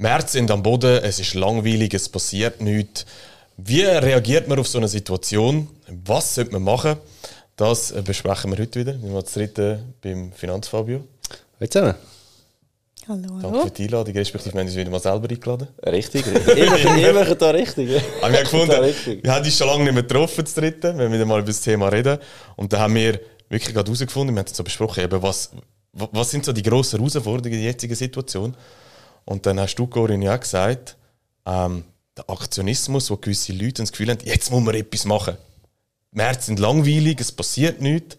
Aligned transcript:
März 0.00 0.30
sind 0.32 0.48
am 0.52 0.62
Boden, 0.62 1.02
es 1.02 1.18
ist 1.18 1.34
langweilig, 1.34 1.92
es 1.92 2.08
passiert 2.08 2.60
nichts. 2.60 3.04
Wie 3.56 3.82
reagiert 3.82 4.46
man 4.46 4.56
auf 4.60 4.68
so 4.68 4.78
eine 4.78 4.86
Situation? 4.86 5.66
Was 6.04 6.36
sollte 6.36 6.52
man 6.52 6.62
machen? 6.62 6.96
Das 7.56 7.92
besprechen 8.04 8.52
wir 8.52 8.58
heute 8.62 8.78
wieder. 8.78 8.92
Wir 8.94 9.08
sind 9.10 9.14
das 9.26 9.32
dritte 9.32 9.82
beim 10.00 10.30
Finanzfabio. 10.32 11.02
Hallo 11.58 11.68
zusammen. 11.68 11.94
Hallo, 13.08 13.40
Danke 13.42 13.60
für 13.62 13.70
die 13.72 13.84
Einladung, 13.86 14.14
respektive 14.14 14.54
wir 14.54 14.60
haben 14.60 14.66
uns 14.68 14.76
wieder 14.76 14.90
mal 14.90 15.00
selber 15.00 15.28
eingeladen. 15.28 15.66
Richtig, 15.84 16.24
richtig. 16.46 16.96
Ihr 16.98 17.12
macht 17.14 17.42
da 17.42 17.50
richtig. 17.50 17.90
Aber 18.20 18.30
wir 18.30 18.38
haben 18.38 18.44
gefunden, 18.44 18.68
Da 18.68 18.78
richtig. 18.78 19.24
wir 19.24 19.34
haben 19.34 19.44
uns 19.44 19.56
schon 19.58 19.66
lange 19.66 19.82
nicht 19.84 19.94
mehr 19.94 20.02
getroffen, 20.04 20.44
das 20.44 20.54
dritte, 20.54 20.88
wenn 20.96 21.10
wir 21.10 21.12
wieder 21.12 21.26
mal 21.26 21.38
über 21.40 21.48
das 21.48 21.60
Thema 21.60 21.88
reden. 21.88 22.18
Und 22.54 22.72
da 22.72 22.78
haben 22.80 22.94
wir 22.94 23.18
wirklich 23.48 23.74
gerade 23.74 23.88
herausgefunden, 23.90 24.32
wir 24.36 24.38
haben 24.40 24.46
es 24.48 24.56
so 24.56 24.62
besprochen, 24.62 25.02
eben 25.02 25.20
was, 25.20 25.50
wa- 25.92 26.08
was 26.12 26.30
sind 26.30 26.44
so 26.44 26.52
die 26.52 26.62
grossen 26.62 26.98
Herausforderungen 27.00 27.46
in 27.54 27.62
der 27.62 27.70
jetzigen 27.72 27.96
Situation? 27.96 28.54
Und 29.24 29.46
dann 29.46 29.60
hast 29.60 29.76
du, 29.76 29.86
Corinne, 29.86 30.24
ja 30.24 30.34
auch 30.36 30.40
gesagt, 30.40 30.96
ähm, 31.46 31.84
der 32.16 32.28
Aktionismus, 32.28 33.10
wo 33.10 33.16
gewisse 33.16 33.52
Leute 33.52 33.82
das 33.82 33.92
Gefühl 33.92 34.10
haben, 34.10 34.20
jetzt 34.24 34.50
muss 34.50 34.62
man 34.62 34.74
etwas 34.74 35.04
machen. 35.04 35.36
Die 36.12 36.16
Märkte 36.16 36.44
sind 36.44 36.58
langweilig, 36.58 37.20
es 37.20 37.32
passiert 37.32 37.80
nichts. 37.80 38.16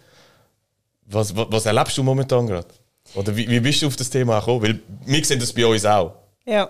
Was, 1.06 1.36
was, 1.36 1.48
was 1.50 1.66
erlebst 1.66 1.98
du 1.98 2.04
momentan 2.04 2.48
gerade? 2.48 2.68
Oder 3.16 3.36
wie, 3.36 3.50
wie 3.50 3.60
bist 3.60 3.82
du 3.82 3.88
auf 3.88 3.96
das 3.96 4.10
Thema 4.10 4.40
gekommen? 4.40 4.62
Weil 4.62 4.80
wir 5.06 5.26
sehen 5.26 5.40
das 5.40 5.52
bei 5.54 5.66
uns 5.66 5.86
auch. 5.86 6.14
Ja. 6.46 6.70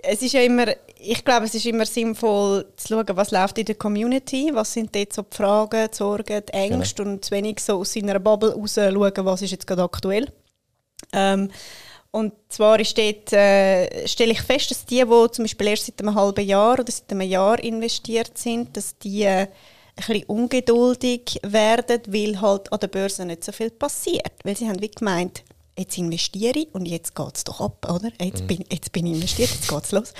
Es 0.00 0.22
ist 0.22 0.32
ja 0.32 0.42
immer, 0.42 0.66
ich 0.96 1.24
glaube, 1.24 1.46
es 1.46 1.54
ist 1.54 1.66
immer 1.66 1.84
sinnvoll 1.84 2.66
zu 2.76 2.88
schauen, 2.88 3.16
was 3.16 3.32
läuft 3.32 3.58
in 3.58 3.64
der 3.64 3.74
Community, 3.74 4.50
was 4.52 4.72
sind 4.72 4.94
dort 4.94 5.12
so 5.12 5.22
die 5.22 5.36
Fragen, 5.36 5.88
die 5.90 5.96
Sorgen, 5.96 6.42
die 6.46 6.52
Ängste 6.52 7.02
und 7.02 7.24
zu 7.24 7.32
wenig 7.32 7.58
so 7.60 7.80
aus 7.80 7.92
seiner 7.92 8.20
Bubble 8.20 8.54
raus 8.54 8.74
schauen, 8.74 9.24
was 9.24 9.42
ist 9.42 9.50
jetzt 9.50 9.66
gerade 9.66 9.82
aktuell. 9.82 10.32
Ähm, 11.12 11.50
und 12.10 12.32
zwar 12.48 12.80
ist 12.80 12.96
dort, 12.96 13.32
äh, 13.32 14.06
stelle 14.08 14.32
ich 14.32 14.40
fest, 14.40 14.70
dass 14.70 14.86
die, 14.86 15.04
die 15.04 15.30
zum 15.30 15.44
Beispiel 15.44 15.66
erst 15.68 15.86
seit 15.86 16.00
einem 16.00 16.14
halben 16.14 16.46
Jahr 16.46 16.78
oder 16.78 16.90
seit 16.90 17.10
einem 17.12 17.28
Jahr 17.28 17.58
investiert 17.62 18.38
sind, 18.38 18.76
dass 18.76 18.96
die 18.98 19.22
äh, 19.22 19.46
ein 19.46 19.48
bisschen 19.96 20.24
ungeduldig 20.24 21.38
werden, 21.42 22.00
weil 22.06 22.40
halt 22.40 22.72
an 22.72 22.80
der 22.80 22.88
Börse 22.88 23.24
nicht 23.26 23.44
so 23.44 23.52
viel 23.52 23.70
passiert. 23.70 24.32
Weil 24.44 24.56
sie 24.56 24.68
haben 24.68 24.80
wie 24.80 24.90
gemeint, 24.90 25.42
jetzt 25.76 25.98
investiere 25.98 26.60
ich 26.60 26.74
und 26.74 26.86
jetzt 26.86 27.14
geht 27.14 27.36
es 27.36 27.44
doch 27.44 27.60
ab, 27.60 27.86
oder? 27.90 28.10
Jetzt, 28.20 28.46
bin, 28.46 28.64
jetzt 28.70 28.92
bin 28.92 29.06
ich 29.06 29.14
investiert, 29.14 29.50
jetzt 29.50 29.68
geht 29.68 29.84
es 29.84 29.92
los. 29.92 30.14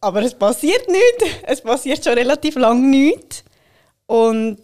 Aber 0.00 0.22
es 0.22 0.34
passiert 0.34 0.88
nichts. 0.88 1.36
Es 1.42 1.60
passiert 1.60 2.04
schon 2.04 2.14
relativ 2.14 2.56
lange 2.56 2.86
nichts. 2.86 3.44
Und 4.06 4.60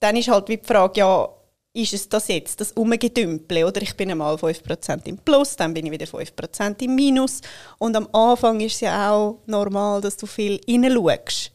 dann 0.00 0.16
ist 0.16 0.28
halt 0.28 0.48
wie 0.48 0.56
die 0.56 0.66
Frage, 0.66 1.00
ja, 1.00 1.28
ist 1.74 1.94
es 1.94 2.08
das 2.08 2.28
jetzt, 2.28 2.60
das 2.60 2.72
Umgedümpel, 2.72 3.64
oder? 3.64 3.80
Ich 3.80 3.96
bin 3.96 4.10
einmal 4.10 4.34
5% 4.34 5.06
im 5.06 5.18
Plus, 5.18 5.56
dann 5.56 5.72
bin 5.72 5.86
ich 5.86 5.92
wieder 5.92 6.06
5% 6.06 6.82
im 6.82 6.94
Minus. 6.94 7.40
Und 7.78 7.96
am 7.96 8.08
Anfang 8.12 8.60
ist 8.60 8.74
es 8.74 8.80
ja 8.80 9.10
auch 9.10 9.38
normal, 9.46 10.00
dass 10.00 10.16
du 10.16 10.26
viel 10.26 10.60
hineinschaust. 10.66 11.50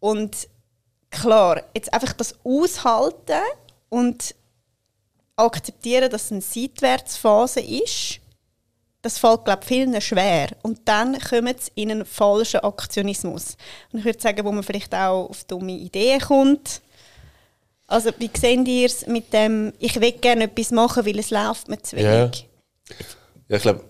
Und 0.00 0.48
klar, 1.10 1.62
jetzt 1.74 1.92
einfach 1.92 2.12
das 2.12 2.34
aushalten 2.44 3.40
und 3.88 4.34
akzeptieren, 5.36 6.10
dass 6.10 6.26
es 6.26 6.32
eine 6.32 6.40
Seitwärtsphase 6.42 7.60
ist, 7.60 8.20
das 9.00 9.18
fällt, 9.18 9.44
glaube 9.44 9.60
ich, 9.62 9.68
vielen 9.68 10.00
schwer. 10.00 10.48
Und 10.62 10.80
dann 10.84 11.18
kommen 11.18 11.54
sie 11.58 11.72
in 11.74 11.90
einen 11.90 12.04
falschen 12.04 12.60
Aktionismus. 12.60 13.56
Und 13.92 14.00
ich 14.00 14.04
würde 14.04 14.20
sagen, 14.20 14.44
wo 14.44 14.52
man 14.52 14.62
vielleicht 14.62 14.94
auch 14.94 15.28
auf 15.28 15.44
dumme 15.44 15.72
Ideen 15.72 16.20
kommt. 16.20 16.82
Also, 17.92 18.10
wie 18.18 18.30
seht 18.34 18.66
ihr 18.66 18.86
es 18.86 19.06
mit 19.06 19.32
dem, 19.32 19.72
ich 19.78 20.00
will 20.00 20.12
gerne 20.12 20.44
etwas 20.44 20.70
machen, 20.70 21.04
weil 21.04 21.18
es 21.18 21.30
läuft 21.30 21.68
mir 21.68 21.80
zu 21.82 21.96
Ja. 21.96 22.22
wenig? 22.24 22.48
Ja, 23.48 23.56
ich 23.56 23.62
glaube, 23.62 23.80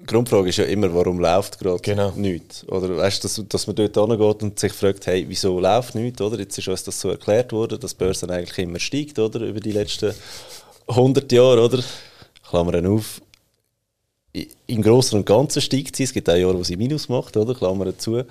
die 0.00 0.06
Grundfrage 0.06 0.48
ist 0.48 0.56
ja 0.56 0.64
immer, 0.64 0.92
warum 0.94 1.20
läuft 1.20 1.58
gerade 1.58 1.80
Genau. 1.82 2.10
nichts? 2.16 2.66
Oder 2.68 2.96
weißt 2.96 3.22
du, 3.22 3.28
dass, 3.28 3.42
dass 3.48 3.66
man 3.66 3.76
dort 3.76 3.94
hingeht 3.96 4.42
und 4.42 4.58
sich 4.58 4.72
fragt, 4.72 5.06
hey, 5.06 5.26
wieso 5.28 5.60
läuft 5.60 5.94
nichts? 5.94 6.22
Oder? 6.22 6.38
Jetzt 6.38 6.56
ist 6.56 6.68
uns 6.68 6.84
das 6.84 6.98
so 6.98 7.10
erklärt 7.10 7.52
worden, 7.52 7.78
dass 7.78 7.90
die 7.92 7.98
Börse 7.98 8.28
eigentlich 8.30 8.58
immer 8.58 8.78
steigt, 8.78 9.18
oder? 9.18 9.40
Über 9.40 9.60
die 9.60 9.72
letzten 9.72 10.14
100 10.88 11.30
Jahre, 11.30 11.62
oder? 11.62 11.82
Klammern 12.48 12.86
auf. 12.86 13.20
Im 14.66 14.82
Großen 14.82 15.18
und 15.18 15.26
Ganzen 15.26 15.60
steigt 15.60 15.96
sie. 15.96 16.04
Es 16.04 16.12
gibt 16.14 16.30
auch 16.30 16.34
Jahre, 16.34 16.58
wo 16.58 16.62
sie 16.64 16.76
Minus 16.76 17.08
macht, 17.10 17.36
oder? 17.36 17.54
Klammern 17.54 17.98
zu. 17.98 18.22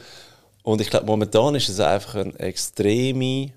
Und 0.63 0.81
ich 0.81 0.89
glaube, 0.89 1.05
momentan 1.05 1.53
ist 1.55 1.69
es 1.69 1.79
einfach 1.79 2.15
eine 2.15 2.37
extreme 2.39 3.51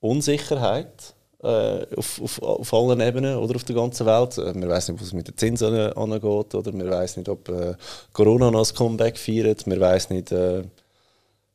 Unsicherheit 0.00 1.14
äh, 1.42 1.86
auf, 1.96 2.20
auf, 2.22 2.42
auf 2.42 2.74
allen 2.74 3.00
Ebenen 3.00 3.36
oder 3.36 3.56
auf 3.56 3.64
der 3.64 3.76
ganzen 3.76 4.06
Welt. 4.06 4.38
Äh, 4.38 4.52
Man 4.58 4.68
weiß 4.68 4.88
nicht, 4.88 5.00
was 5.00 5.12
mit 5.12 5.28
den 5.28 5.36
Zinsen 5.36 5.74
an- 5.74 5.92
angeht, 5.92 6.54
oder 6.54 6.72
man 6.72 6.90
weiß 6.90 7.16
nicht, 7.16 7.28
ob 7.28 7.48
äh, 7.48 7.74
Corona 8.12 8.50
noch 8.50 8.68
ein 8.68 8.74
Comeback 8.74 9.18
feiert. 9.18 9.66
Man 9.66 9.80
weiß 9.80 10.10
nicht. 10.10 10.32
Äh, 10.32 10.64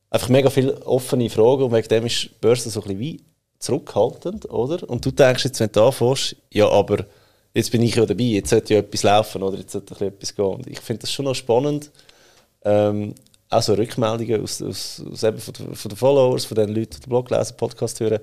einfach 0.10 0.30
mega 0.30 0.50
viele 0.50 0.86
offene 0.86 1.30
Fragen 1.30 1.64
und 1.64 1.74
wegen 1.74 1.88
dem 1.90 2.06
ist 2.06 2.24
die 2.24 2.30
Börse 2.40 2.70
so 2.70 2.80
ein 2.82 2.84
bisschen 2.84 3.00
wie 3.00 3.22
zurückhaltend, 3.60 4.50
oder? 4.50 4.88
Und 4.90 5.06
du 5.06 5.12
denkst 5.12 5.46
jetzt, 5.46 5.60
wenn 5.60 5.72
du 5.72 5.84
anfängst, 5.84 6.36
ja, 6.52 6.70
aber 6.70 7.06
jetzt 7.54 7.72
bin 7.72 7.82
ich 7.82 7.96
ja 7.96 8.06
dabei, 8.06 8.24
jetzt 8.24 8.50
sollte 8.50 8.76
ja 8.76 8.80
etwas 8.80 9.04
laufen, 9.04 9.44
oder? 9.44 9.58
Jetzt 9.58 9.72
sollte 9.72 10.06
etwas 10.06 10.36
gehen. 10.36 10.46
Und 10.46 10.68
ich 10.68 10.80
finde 10.80 11.02
das 11.02 11.12
schon 11.12 11.26
noch 11.26 11.36
spannend, 11.36 11.92
ähm, 12.64 13.16
auch 13.58 13.62
so 13.64 13.74
Rückmeldungen 13.74 14.42
aus, 14.44 14.62
aus, 14.62 15.02
aus 15.12 15.24
eben 15.24 15.38
von, 15.40 15.54
den- 15.54 15.76
von 15.76 15.90
den 15.90 15.98
Followers, 15.98 16.46
von 16.46 16.56
den 16.56 16.70
Leuten, 16.70 16.92
die 16.96 17.00
den 17.02 17.10
Blog 17.10 17.30
lesen, 17.30 17.56
Podcast 17.58 18.00
hören. 18.00 18.20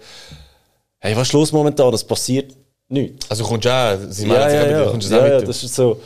Hey, 1.00 1.16
was 1.16 1.28
ist 1.28 1.32
los 1.32 1.52
momentan? 1.52 1.92
Es 1.94 2.04
passiert 2.04 2.54
nichts. 2.88 3.30
Also 3.30 3.44
kommst 3.44 3.64
du 3.64 3.70
auch, 3.70 3.98
sie 4.08 4.26
Ja, 4.26 4.28
meinen 4.34 4.50
sich 4.50 4.58
ja, 4.60 4.62
mit- 4.66 4.70
ja. 4.72 4.90
kommst 4.90 5.10
du 5.10 5.14
das 5.14 5.20
ja, 5.28 5.28
ja 5.28 5.40
das 5.40 5.62
ist 5.64 5.74
so. 5.74 6.00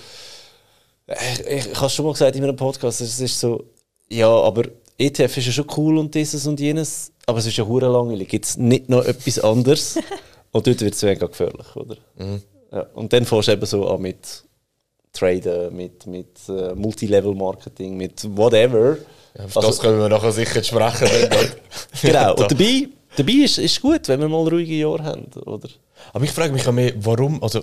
Ich, 1.09 1.41
ich, 1.47 1.66
ich 1.72 1.81
habe 1.81 1.91
schon 1.91 2.04
mal 2.04 2.12
gesagt 2.12 2.34
in 2.36 2.42
einem 2.44 2.56
Podcast, 2.56 3.00
es 3.00 3.20
ist 3.20 3.38
so, 3.38 3.65
ja, 4.09 4.28
aber 4.28 4.65
ETF 4.98 5.36
ist 5.36 5.47
ja 5.47 5.53
schon 5.53 5.66
cool 5.76 5.98
und 5.98 6.15
dieses 6.15 6.47
und 6.47 6.59
jenes, 6.59 7.12
aber 7.26 7.38
es 7.38 7.47
ist 7.47 7.56
ja 7.56 7.66
hure 7.66 7.86
langweilig. 7.88 8.28
Gibt 8.28 8.44
es 8.44 8.56
nicht 8.56 8.88
noch 8.88 9.04
etwas 9.04 9.38
anderes? 9.38 9.98
und 10.53 10.66
dort 10.66 10.81
wird 10.81 10.94
es 10.94 11.03
mega 11.03 11.26
gefährlich, 11.26 11.76
oder? 11.76 11.97
Mhm. 12.16 12.42
Ja, 12.72 12.86
und 12.94 13.12
dann 13.12 13.25
fährst 13.25 13.48
du 13.48 13.53
eben 13.53 13.66
so 13.66 13.86
an 13.88 14.00
mit 14.03 14.19
Traden, 15.12 15.75
mit, 15.76 16.06
mit 16.06 16.28
äh, 16.48 16.75
Multilevel-Marketing, 16.75 17.97
mit 17.97 18.25
whatever. 18.36 18.97
Ja, 19.36 19.44
auf 19.44 19.56
Also- 19.56 19.69
das 19.69 19.78
können 19.80 19.98
wir 19.98 20.08
nachher 20.08 20.32
sicher 20.32 20.62
sprechen. 20.62 21.08
Genau, 22.02 22.34
und 22.34 22.50
dabei, 22.52 22.88
dabei 23.16 23.32
ist 23.32 23.58
es 23.58 23.80
gut, 23.80 24.08
wenn 24.08 24.20
wir 24.20 24.28
mal 24.28 24.47
ruhige 24.48 24.74
Jahre 24.74 25.04
haben, 25.04 25.26
oder? 25.44 25.69
Aber 26.12 26.24
ich 26.24 26.30
frage 26.30 26.52
mich 26.52 26.66
auch 26.66 26.72
mehr, 26.72 26.92
warum, 26.97 27.42
also, 27.42 27.62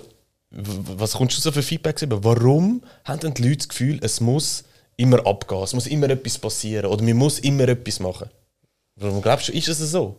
was 0.50 1.12
kommst 1.12 1.36
du 1.36 1.40
so 1.40 1.52
für 1.52 1.62
Feedback 1.62 2.00
über? 2.02 2.22
Warum 2.22 2.82
haben 3.04 3.20
denn 3.20 3.34
die 3.34 3.42
Leute 3.42 3.58
das 3.58 3.68
Gefühl, 3.68 3.98
es 4.02 4.20
muss 4.20 4.64
immer 4.96 5.24
abgehen, 5.26 5.62
es 5.62 5.72
muss 5.74 5.86
immer 5.86 6.08
etwas 6.10 6.38
passieren 6.38 6.86
oder 6.86 7.02
man 7.02 7.16
muss 7.16 7.38
immer 7.40 7.68
etwas 7.68 7.98
machen? 8.00 8.28
Warum 8.96 9.20
glaubst 9.22 9.48
du, 9.48 9.52
ist 9.52 9.68
es 9.68 9.78
so? 9.78 10.16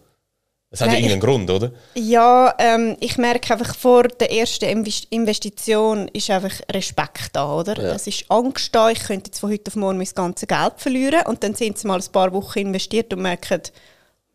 Es 0.71 0.81
hat 0.81 0.87
ja 0.87 0.93
Nein, 0.95 1.03
irgendeinen 1.05 1.21
Grund, 1.31 1.49
oder? 1.49 1.71
Ja, 1.93 2.53
ähm, 2.59 2.97
ich 2.99 3.17
merke 3.17 3.53
einfach, 3.53 3.75
vor 3.75 4.03
der 4.03 4.31
ersten 4.31 4.65
Invest- 4.65 5.07
Investition 5.09 6.07
ist 6.09 6.29
einfach 6.29 6.51
Respekt 6.71 7.29
da, 7.33 7.55
oder? 7.59 7.81
Ja. 7.81 7.93
Es 7.93 8.07
ist 8.07 8.25
Angst 8.29 8.73
da, 8.75 8.89
ich 8.89 8.99
könnte 8.99 9.29
jetzt 9.29 9.39
von 9.39 9.51
heute 9.51 9.69
auf 9.69 9.75
morgen 9.77 9.97
mein 9.97 10.07
ganzes 10.13 10.47
Geld 10.47 10.73
verlieren 10.77 11.21
und 11.27 11.41
dann 11.43 11.53
sind 11.55 11.77
sie 11.77 11.87
mal 11.87 11.99
ein 11.99 12.11
paar 12.11 12.33
Wochen 12.33 12.59
investiert 12.59 13.13
und 13.13 13.21
merken, 13.21 13.61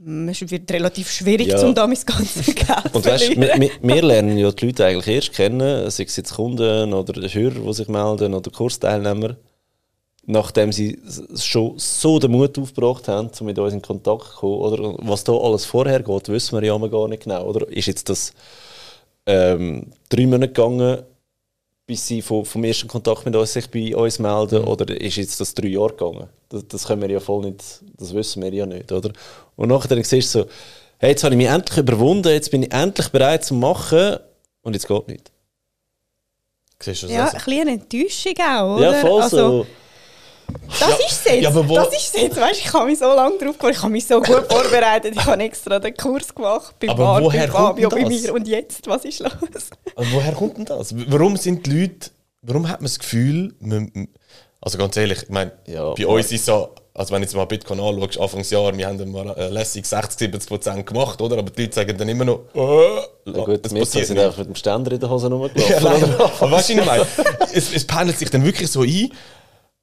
«Hm, 0.02 0.28
es 0.30 0.40
wird 0.50 0.70
relativ 0.72 1.10
schwierig, 1.10 1.48
Ja. 1.48 1.60
um 1.60 1.74
da 1.74 1.86
mein 1.86 1.98
ganzes 2.06 2.46
Geld 2.54 2.66
zu 2.90 2.94
Und 2.94 3.04
weißt, 3.04 3.36
wir, 3.38 3.70
wir 3.82 4.02
lernen 4.02 4.38
ja 4.38 4.50
die 4.50 4.66
Leute 4.66 4.86
eigentlich 4.86 5.08
erst 5.14 5.32
kennen, 5.34 5.90
sei 5.90 6.04
es 6.04 6.16
jetzt 6.16 6.32
Kunden 6.34 6.94
oder 6.94 7.20
Hörer, 7.28 7.50
die 7.60 7.72
sich 7.74 7.88
melden 7.88 8.32
oder 8.32 8.50
Kursteilnehmer, 8.50 9.36
nachdem 10.26 10.72
sie 10.72 10.98
schon 11.36 11.78
so 11.78 12.18
den 12.18 12.32
Mut 12.32 12.58
aufgebracht 12.58 13.08
haben, 13.08 13.30
um 13.38 13.46
mit 13.46 13.58
uns 13.58 13.72
in 13.72 13.82
Kontakt 13.82 14.24
zu 14.24 14.36
kommen. 14.36 14.60
Oder 14.60 14.94
was 14.98 15.24
da 15.24 15.32
alles 15.32 15.64
vorher 15.64 16.02
geht, 16.02 16.28
wissen 16.28 16.60
wir 16.60 16.66
ja 16.66 16.76
immer 16.76 16.88
gar 16.88 17.08
nicht 17.08 17.24
genau. 17.24 17.44
Oder 17.44 17.68
ist 17.68 17.86
jetzt 17.86 18.08
das 18.08 18.32
ähm, 19.26 19.86
drei 20.08 20.26
Monate 20.26 20.52
gegangen, 20.52 21.02
bis 21.86 22.06
sie 22.06 22.22
vom, 22.22 22.44
vom 22.44 22.62
ersten 22.62 22.86
Kontakt 22.86 23.24
mit 23.26 23.34
uns 23.34 23.52
sich 23.52 23.68
bei 23.68 23.96
uns 23.96 24.20
melden, 24.20 24.62
oder 24.64 24.88
ist 25.00 25.16
jetzt 25.16 25.40
das 25.40 25.54
drei 25.54 25.68
Jahre 25.68 25.90
gegangen? 25.90 26.28
Das, 26.48 26.66
das 26.68 26.86
können 26.86 27.02
wir 27.02 27.10
ja 27.10 27.18
voll 27.18 27.44
nicht, 27.46 27.64
das 27.98 28.14
wissen 28.14 28.42
wir 28.42 28.52
ja 28.54 28.64
nicht, 28.64 28.92
oder? 28.92 29.12
Und 29.56 29.70
nachher 29.70 29.88
dann 29.88 30.04
siehst 30.04 30.34
du 30.34 30.42
so, 30.42 30.46
hey, 30.98 31.10
jetzt 31.10 31.24
habe 31.24 31.34
ich 31.34 31.38
mich 31.38 31.48
endlich 31.48 31.78
überwunden, 31.78 32.28
jetzt 32.28 32.50
bin 32.52 32.62
ich 32.62 32.72
endlich 32.72 33.08
bereit 33.08 33.44
zu 33.44 33.54
machen 33.54 34.18
und 34.62 34.74
jetzt 34.74 34.86
geht 34.86 35.08
nicht. 35.08 35.32
Siehst 36.78 37.02
du 37.02 37.06
das? 37.08 37.16
Ja, 37.16 37.24
also? 37.24 37.36
ein 37.38 37.44
bisschen 37.44 37.68
Enttäuschung 37.68 38.34
auch, 38.38 38.76
oder? 38.76 38.92
Ja, 38.92 39.00
voll 39.00 39.22
also, 39.22 39.36
so. 39.36 39.66
Das 40.68 40.80
Ja, 40.80 40.88
ist 40.96 41.10
es 41.10 41.24
jetzt. 41.24 41.42
ja, 41.42 41.48
aber 41.50 41.68
wo- 41.68 41.74
das 41.74 41.88
ist 41.88 42.14
es 42.14 42.20
jetzt. 42.22 42.40
Weißt, 42.40 42.60
ich 42.60 42.72
habe 42.72 42.86
mich 42.86 42.98
so 42.98 43.04
lange 43.06 43.38
drauf 43.38 43.52
gebracht, 43.58 43.72
ich 43.76 43.82
habe 43.82 43.92
mich 43.92 44.06
so 44.06 44.20
gut 44.20 44.50
vorbereitet, 44.50 45.14
ich 45.14 45.24
habe 45.24 45.42
extra 45.42 45.78
den 45.78 45.94
Kurs 45.94 46.34
gemacht 46.34 46.74
bei 46.80 46.88
Aber 46.88 47.04
Bar, 47.04 47.22
woher 47.22 47.46
bei 47.46 47.52
Fabio, 47.52 47.88
bei 47.88 48.00
das? 48.02 48.08
mir. 48.08 48.34
Und 48.34 48.48
jetzt, 48.48 48.86
was 48.86 49.04
ist 49.04 49.20
los? 49.20 49.32
Aber 49.96 50.06
woher 50.12 50.32
kommt 50.32 50.56
denn 50.58 50.64
das? 50.64 50.94
Warum 51.10 51.36
sind 51.36 51.66
die 51.66 51.80
Leute, 51.80 52.10
warum 52.42 52.68
hat 52.68 52.80
man 52.80 52.86
das 52.86 52.98
Gefühl, 52.98 53.54
man, 53.60 54.08
also 54.60 54.78
ganz 54.78 54.96
ehrlich, 54.96 55.22
ich 55.24 55.28
meine, 55.28 55.52
Ja, 55.66 55.92
bei 55.94 56.06
uns 56.06 56.32
ist 56.32 56.46
so, 56.46 56.70
also 56.94 57.12
wenn 57.14 57.20
du 57.22 57.26
jetzt 57.26 57.34
mal 57.36 57.44
Bitcoin 57.46 57.80
anschaust, 57.80 58.18
Anfangsjahr, 58.20 58.76
wir 58.76 58.86
haben 58.86 58.98
dann 58.98 59.10
mal 59.10 59.30
äh, 59.36 59.48
lässig 59.48 59.86
60, 59.86 60.18
70 60.18 60.48
Prozent 60.48 60.86
gemacht, 60.86 61.20
oder? 61.20 61.38
Aber 61.38 61.50
die 61.50 61.62
Leute 61.62 61.74
sagen 61.74 61.96
dann 61.96 62.08
immer 62.08 62.24
noch, 62.24 62.40
äh, 62.54 62.60
Ja, 63.32 63.44
gut, 63.44 63.64
das 63.64 63.72
wir 63.74 63.80
passiert 63.82 64.06
sind 64.06 64.18
einfach 64.18 64.38
mit 64.38 64.48
dem 64.48 64.54
Ständer 64.54 64.92
in 64.92 65.00
der 65.00 65.08
Hose 65.10 65.26
rumgelaufen. 65.30 65.62
Ja, 65.70 65.78
leider. 65.80 66.32
Aber 66.40 66.50
weißt 66.50 66.70
du, 66.70 66.76
was 66.76 66.80
ich 66.80 66.86
meine? 66.86 67.06
Es, 67.52 67.72
es 67.72 67.86
pendelt 67.86 68.18
sich 68.18 68.30
dann 68.30 68.44
wirklich 68.44 68.70
so 68.70 68.82
ein 68.82 69.10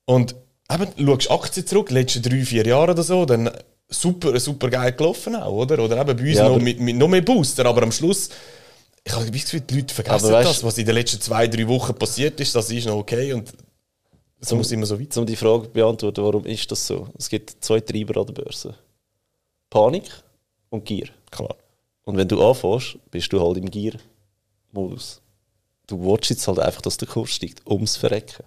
und 0.06 0.36
eben, 0.72 1.08
schaust 1.08 1.32
Aktien 1.32 1.66
zurück, 1.68 1.88
die 1.90 1.94
letzten 1.96 2.22
drei, 2.22 2.44
vier 2.44 2.66
Jahre 2.66 2.92
oder 2.92 3.04
so, 3.04 3.26
dann 3.26 3.50
super, 3.90 4.40
super 4.40 4.70
geil 4.70 4.92
gelaufen 4.94 5.36
auch, 5.36 5.52
oder? 5.52 5.80
Oder 5.84 6.02
eben 6.02 6.18
bei 6.18 6.24
uns 6.24 6.38
Ja, 6.38 6.50
noch 6.50 6.60
mit, 6.60 6.80
mit 6.80 6.96
noch 6.96 7.08
mehr 7.08 7.22
Booster, 7.22 7.66
aber 7.66 7.84
am 7.84 7.92
Schluss, 7.92 8.30
ich 9.04 9.14
habe 9.14 9.24
das 9.26 9.32
Gefühl, 9.44 9.62
die 9.62 9.76
Leute 9.76 9.94
vergessen 9.94 10.32
weißt- 10.32 10.44
das, 10.44 10.64
was 10.64 10.78
in 10.78 10.86
den 10.86 10.96
letzten 10.96 11.22
zwei, 11.22 11.48
drei 11.48 11.68
Wochen 11.68 11.94
passiert 11.96 12.40
ist, 12.40 12.54
das 12.56 12.70
ist 12.70 12.86
noch 12.88 12.98
okay 12.98 13.32
und 13.34 13.54
es 14.40 14.54
muss 14.54 14.72
immer 14.72 14.86
so 14.86 15.00
weit 15.00 15.16
Um 15.18 15.26
die 15.26 15.36
Frage 15.36 15.64
zu 15.64 15.70
beantworten, 15.72 16.24
warum 16.24 16.46
ist 16.46 16.70
das 16.72 16.86
so? 16.86 17.08
Es 17.18 17.28
gibt 17.30 17.56
zwei 17.64 17.80
Treiber 17.80 18.20
an 18.20 18.28
der 18.28 18.34
Börse. 18.34 18.76
Panik 19.70 20.04
und 20.70 20.86
Gier. 20.86 21.08
Klar. 21.32 21.56
Und 22.04 22.18
wenn 22.18 22.28
du 22.28 22.46
anfängst, 22.48 22.98
bist 23.10 23.34
du 23.34 23.42
halt 23.42 23.58
im 23.58 23.70
Gier-Modus. 23.70 25.22
Du 25.88 26.00
willst 26.04 26.30
jetzt 26.30 26.48
halt 26.48 26.60
einfach, 26.60 26.82
dass 26.82 26.98
der 26.98 27.08
Kurs 27.08 27.32
steigt, 27.32 27.66
ums 27.66 27.96
Verrecken. 27.98 28.44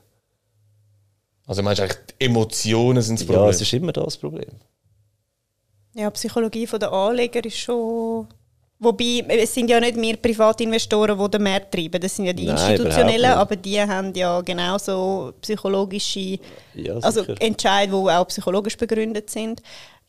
Also 1.50 1.62
meinst 1.64 1.81
du 1.81 1.82
eigentlich, 1.82 1.99
die 2.20 2.25
Emotionen 2.26 3.02
sind 3.02 3.19
das 3.19 3.26
Ja, 3.26 3.32
Problem? 3.35 3.50
es 3.50 3.61
ist 3.61 3.73
immer 3.73 3.91
das 3.93 4.17
Problem. 4.17 4.47
Ja, 5.94 6.08
die 6.08 6.14
Psychologie 6.14 6.64
der 6.67 6.93
Anleger 6.93 7.44
ist 7.44 7.58
schon. 7.58 8.29
Wobei, 8.79 9.25
es 9.29 9.52
sind 9.52 9.69
ja 9.69 9.81
nicht 9.81 9.97
wir 10.00 10.17
Privatinvestoren, 10.17 11.19
die 11.19 11.31
den 11.32 11.43
Markt 11.43 11.73
treiben. 11.75 12.00
Das 12.00 12.14
sind 12.14 12.26
ja 12.26 12.32
die 12.32 12.47
Nein, 12.47 12.70
Institutionellen, 12.70 13.32
aber 13.32 13.56
die 13.56 13.81
haben 13.81 14.14
ja 14.14 14.41
genauso 14.43 15.32
psychologische 15.43 16.38
Ja, 16.75 16.94
also. 17.02 17.25
Entscheid, 17.41 17.88
die 17.91 17.94
auch 17.94 18.29
psychologisch 18.29 18.76
begründet 18.76 19.29
sind. 19.29 19.61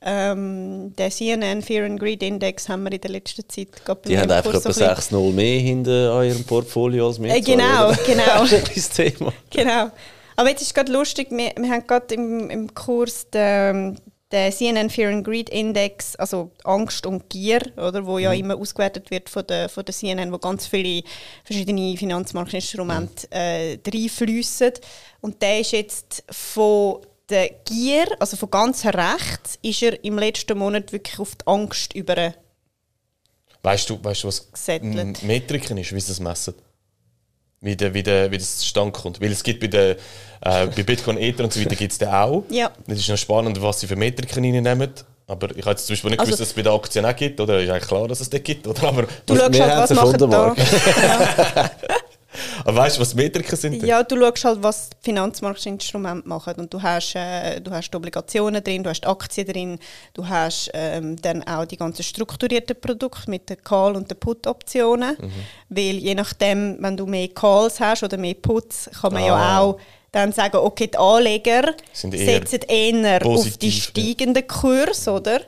Ähm, 0.03 0.93
der 0.95 1.09
CNN 1.09 1.63
Fear 1.63 1.85
and 1.87 1.99
Greed 1.99 2.21
Index 2.21 2.69
haben 2.69 2.83
wir 2.83 2.91
in 2.91 3.01
der 3.01 3.11
letzten 3.11 3.49
Zeit 3.49 3.83
gerade 3.83 4.01
Die 4.07 4.17
haben 4.17 4.29
einfach 4.31 4.51
Kurs 4.51 4.63
etwa 4.65 4.73
so 4.73 4.83
ein 4.85 4.95
bisschen- 4.95 5.17
6-0 5.17 5.33
mehr 5.33 5.59
hinten 5.59 6.07
an 6.09 6.23
ihrem 6.27 6.43
Portfolio 6.43 7.07
als 7.07 7.19
wir. 7.19 7.29
Äh, 7.35 7.41
zwei, 7.41 7.51
genau, 7.55 7.91
genau. 8.05 8.39
das 8.49 8.51
ist 8.75 8.75
das 8.77 8.89
Thema. 8.89 9.33
Genau. 9.49 9.89
Aber 10.35 10.49
jetzt 10.49 10.61
ist 10.61 10.73
gerade 10.73 10.91
lustig, 10.91 11.27
wir, 11.31 11.53
wir 11.57 11.69
haben 11.69 11.87
gerade 11.87 12.15
im, 12.15 12.49
im 12.49 12.73
Kurs 12.73 13.29
den, 13.29 13.99
den 14.31 14.51
CNN 14.51 14.89
Fear 14.89 15.11
and 15.11 15.25
Greed 15.25 15.49
Index, 15.49 16.15
also 16.15 16.51
Angst 16.63 17.05
und 17.05 17.29
Gier, 17.29 17.61
oder, 17.77 18.05
wo 18.05 18.17
ja 18.17 18.33
immer 18.33 18.55
ausgewertet 18.55 19.11
wird 19.11 19.29
von 19.29 19.45
der, 19.45 19.69
von 19.69 19.85
der 19.85 19.93
CNN, 19.93 20.31
wo 20.31 20.37
ganz 20.37 20.67
viele 20.67 21.03
verschiedene 21.43 21.97
Finanzmarktinstrumente 21.97 23.27
äh, 23.31 23.77
reinfließen. 23.85 24.73
Und 25.21 25.41
der 25.41 25.59
ist 25.59 25.71
jetzt 25.71 26.23
von 26.29 27.01
der 27.29 27.49
Gier, 27.65 28.05
also 28.19 28.37
von 28.37 28.51
ganz 28.51 28.85
rechts, 28.85 29.57
ist 29.61 29.81
er 29.83 30.03
im 30.03 30.17
letzten 30.17 30.57
Monat 30.57 30.91
wirklich 30.91 31.19
auf 31.19 31.35
die 31.35 31.47
Angst 31.47 31.93
über 31.93 32.33
Weißt 33.63 33.89
du, 33.89 34.03
weißt 34.03 34.23
du, 34.23 34.27
was 34.27 34.51
Gesettelt. 34.51 35.21
Metriken 35.23 35.77
ist, 35.77 35.93
wie 35.93 35.99
sie 35.99 36.07
das 36.07 36.19
messen? 36.19 36.55
Wie, 37.63 37.75
der, 37.75 37.93
wie, 37.93 38.01
der, 38.01 38.31
wie 38.31 38.39
das 38.39 38.57
zustande 38.57 38.91
kommt. 38.91 39.21
Weil 39.21 39.31
es 39.31 39.43
gibt 39.43 39.59
bei, 39.59 39.67
der, 39.67 39.91
äh, 39.91 40.65
bei 40.75 40.81
Bitcoin, 40.83 41.17
Ether 41.17 41.43
und 41.43 41.53
so 41.53 41.59
weiter 41.61 41.75
gibt 41.75 41.91
es 41.91 41.99
den 41.99 42.07
auch. 42.09 42.43
Ja. 42.49 42.71
Das 42.87 42.97
ist 42.97 43.07
noch 43.07 43.17
spannend, 43.17 43.61
was 43.61 43.79
sie 43.81 43.87
für 43.87 43.95
Metriken 43.95 44.43
reinnehmen. 44.43 44.89
Aber 45.27 45.51
ich 45.55 45.61
habe 45.61 45.69
jetzt 45.71 45.85
zum 45.85 45.93
Beispiel 45.93 46.09
nicht 46.09 46.19
Also- 46.19 46.29
gewusst, 46.31 46.41
dass 46.41 46.47
es 46.49 46.53
bei 46.55 46.63
den 46.63 46.73
Aktien 46.73 47.05
auch 47.05 47.15
gibt. 47.15 47.39
Oder 47.39 47.59
ist 47.61 47.69
eigentlich 47.69 47.87
klar, 47.87 48.07
dass 48.07 48.19
es 48.19 48.31
den 48.31 48.41
gibt. 48.43 48.65
Oder? 48.65 48.83
Aber, 48.87 49.03
Du 49.27 49.35
schaust 49.35 49.59
halt, 49.59 49.77
was 49.77 49.91
es 49.91 49.97
machen 49.97 50.31
da. 50.31 50.55
Aber 52.63 52.77
weißt 52.77 52.97
du, 52.97 53.01
was 53.01 53.13
Metriken 53.13 53.57
sind? 53.57 53.81
denn? 53.81 53.87
Ja, 53.89 54.03
du 54.03 54.15
schaust 54.17 54.45
halt, 54.45 54.63
was 54.63 54.89
die 54.89 54.95
Finanzmarktinstrumente 55.01 56.27
machen. 56.27 56.53
Und 56.57 56.73
du 56.73 56.81
hast, 56.81 57.15
äh, 57.15 57.59
du 57.59 57.71
hast 57.71 57.93
Obligationen 57.93 58.63
drin, 58.63 58.83
du 58.83 58.89
hast 58.89 59.05
Aktien 59.05 59.47
drin, 59.47 59.79
du 60.13 60.27
hast 60.27 60.69
ähm, 60.73 61.15
dann 61.21 61.43
auch 61.43 61.65
die 61.65 61.77
ganzen 61.77 62.03
strukturierten 62.03 62.79
Produkte 62.79 63.29
mit 63.29 63.49
den 63.49 63.61
Call- 63.63 63.95
und 63.95 64.09
den 64.09 64.19
Put-Optionen. 64.19 65.17
Mhm. 65.19 65.31
Weil 65.69 65.95
je 65.97 66.15
nachdem, 66.15 66.77
wenn 66.79 66.95
du 66.97 67.05
mehr 67.05 67.27
Calls 67.29 67.79
hast 67.79 68.03
oder 68.03 68.17
mehr 68.17 68.35
Puts, 68.35 68.89
kann 69.01 69.13
man 69.13 69.25
ja 69.25 69.35
Ah. 69.35 69.59
auch 69.59 69.79
dann 70.11 70.31
sagen, 70.33 70.57
okay, 70.57 70.87
die 70.87 70.97
Anleger 70.97 71.63
eher 71.63 71.75
setzen 71.93 72.61
eher 72.67 73.25
auf 73.25 73.43
die 73.43 73.49
positiv, 73.59 73.73
ja. 73.75 73.81
steigenden 73.81 74.45
Kurs, 74.47 75.07
oder? 75.07 75.41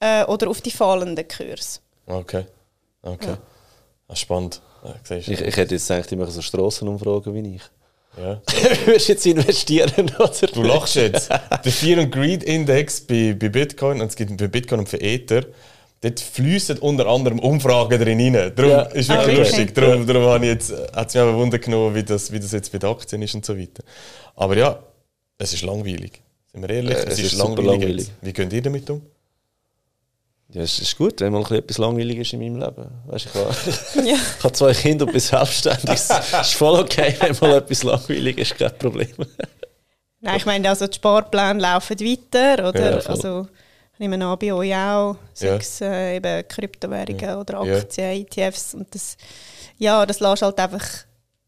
Äh, 0.00 0.24
oder 0.24 0.48
auf 0.48 0.60
die 0.60 0.70
fallenden 0.70 1.26
Kurs. 1.26 1.80
Okay. 2.06 2.46
Okay. 3.02 3.34
Ah, 4.06 4.14
spannend. 4.16 4.60
Du. 4.82 5.14
Ich, 5.14 5.28
ich 5.28 5.56
hätte 5.56 5.74
jetzt 5.74 5.88
gedacht, 5.88 6.10
ich 6.12 6.18
mache 6.18 6.30
so 6.30 6.40
Strassenumfragen 6.42 7.34
wie 7.34 7.56
ich. 7.56 7.62
ja. 8.16 8.40
Würdest 8.86 9.08
du 9.08 9.12
jetzt 9.12 9.26
investieren, 9.26 10.10
oder? 10.18 10.46
Du 10.52 10.62
lachst 10.62 10.94
jetzt. 10.96 11.28
Der 11.30 11.72
Fear 11.72 12.00
and 12.00 12.12
Greed 12.12 12.42
Index 12.44 13.00
bei, 13.00 13.34
bei 13.38 13.48
Bitcoin, 13.48 14.00
und 14.00 14.08
es 14.08 14.16
gibt 14.16 14.36
bei 14.36 14.46
Bitcoin 14.48 14.80
und 14.80 14.88
für 14.88 15.00
Ether, 15.00 15.44
dort 16.00 16.20
fließen 16.20 16.78
unter 16.78 17.06
anderem 17.06 17.38
Umfragen 17.40 18.00
drin 18.00 18.20
rein. 18.34 18.52
Darum 18.54 18.70
Ja. 18.70 18.82
ist 18.82 19.10
Ah, 19.10 19.14
wirklich 19.26 19.36
wirklich? 19.38 19.48
lustig. 19.56 19.74
Darum, 19.74 20.06
darum 20.06 20.22
habe 20.24 20.44
ich 20.46 20.52
jetzt, 20.52 20.72
hat 20.94 21.08
es 21.08 21.14
mich 21.14 21.22
auch 21.24 21.34
Wunder 21.34 21.58
genommen, 21.58 21.94
wie 21.94 22.02
das, 22.04 22.30
wie 22.30 22.38
das 22.40 22.52
jetzt 22.52 22.70
bei 22.72 22.78
den 22.78 22.88
Aktien 22.90 23.20
ist 23.22 23.34
und 23.34 23.44
so 23.44 23.58
weiter. 23.58 23.82
Aber 24.36 24.56
ja, 24.56 24.78
es 25.38 25.52
ist 25.52 25.62
langweilig. 25.62 26.20
Sind 26.52 26.62
wir 26.62 26.70
ehrlich? 26.70 26.96
Äh, 26.96 27.00
es, 27.00 27.04
es 27.14 27.18
ist, 27.18 27.32
ist 27.32 27.38
langweilig. 27.38 27.66
langweilig. 27.80 28.10
Wie 28.22 28.32
geht 28.32 28.52
ihr 28.52 28.62
damit 28.62 28.88
um? 28.90 29.02
Ja, 30.50 30.62
es 30.62 30.78
ist 30.78 30.96
gut, 30.96 31.20
wenn 31.20 31.32
mal 31.32 31.38
ein 31.38 31.42
bisschen 31.44 31.58
etwas 31.58 31.78
langweilig 31.78 32.18
ist 32.18 32.32
in 32.32 32.40
meinem 32.40 32.56
Leben. 32.56 32.90
Weißt, 33.06 33.26
ich, 33.26 33.34
habe, 33.34 33.54
Ja. 34.08 34.14
ich 34.16 34.44
habe 34.44 34.52
zwei 34.52 34.72
Kinder 34.72 35.04
und 35.04 35.12
bin 35.12 35.20
selbstständig. 35.20 35.90
Es 35.90 36.10
ist 36.10 36.54
voll 36.54 36.80
okay, 36.80 37.14
wenn 37.20 37.36
mal 37.40 37.58
etwas 37.58 37.82
langweilig 37.82 38.38
ist, 38.38 38.56
kein 38.56 38.76
Problem. 38.78 39.12
Nein, 40.20 40.36
ich 40.36 40.46
meine, 40.46 40.68
also 40.68 40.86
die 40.86 40.94
Sparpläne 40.96 41.60
laufen 41.60 42.00
weiter, 42.00 42.68
oder? 42.68 43.00
Ja, 43.00 43.06
also, 43.06 43.46
ich 43.92 43.98
nehme 44.00 44.24
an, 44.24 44.38
bei 44.38 44.52
euch 44.52 44.74
auch, 44.74 45.16
sechs 45.32 45.80
äh, 45.80 46.16
eben 46.16 46.48
Kryptowährungen 46.48 47.36
oder 47.36 47.64
Ja. 47.64 47.76
Aktien, 47.76 48.26
ETFs. 48.26 48.74
Und 48.74 48.92
das, 48.94 49.16
ja, 49.76 50.04
das 50.06 50.18
lässt 50.18 50.42
halt 50.42 50.58
einfach 50.58 50.84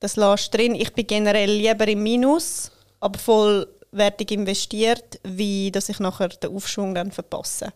das 0.01 0.17
lässt 0.17 0.53
drin. 0.55 0.75
Ich 0.75 0.93
bin 0.95 1.07
generell 1.07 1.51
lieber 1.53 1.87
im 1.87 2.03
Minus, 2.03 2.73
aber 3.01 3.19
vollwertig 3.19 4.31
investiert, 4.33 5.21
wie 5.23 5.71
dass 5.71 5.89
ich 5.91 6.01
nachher 6.01 6.29
den 6.29 6.57
Aufschwung 6.57 6.95
dann 6.95 7.13
verpasse. 7.13 7.73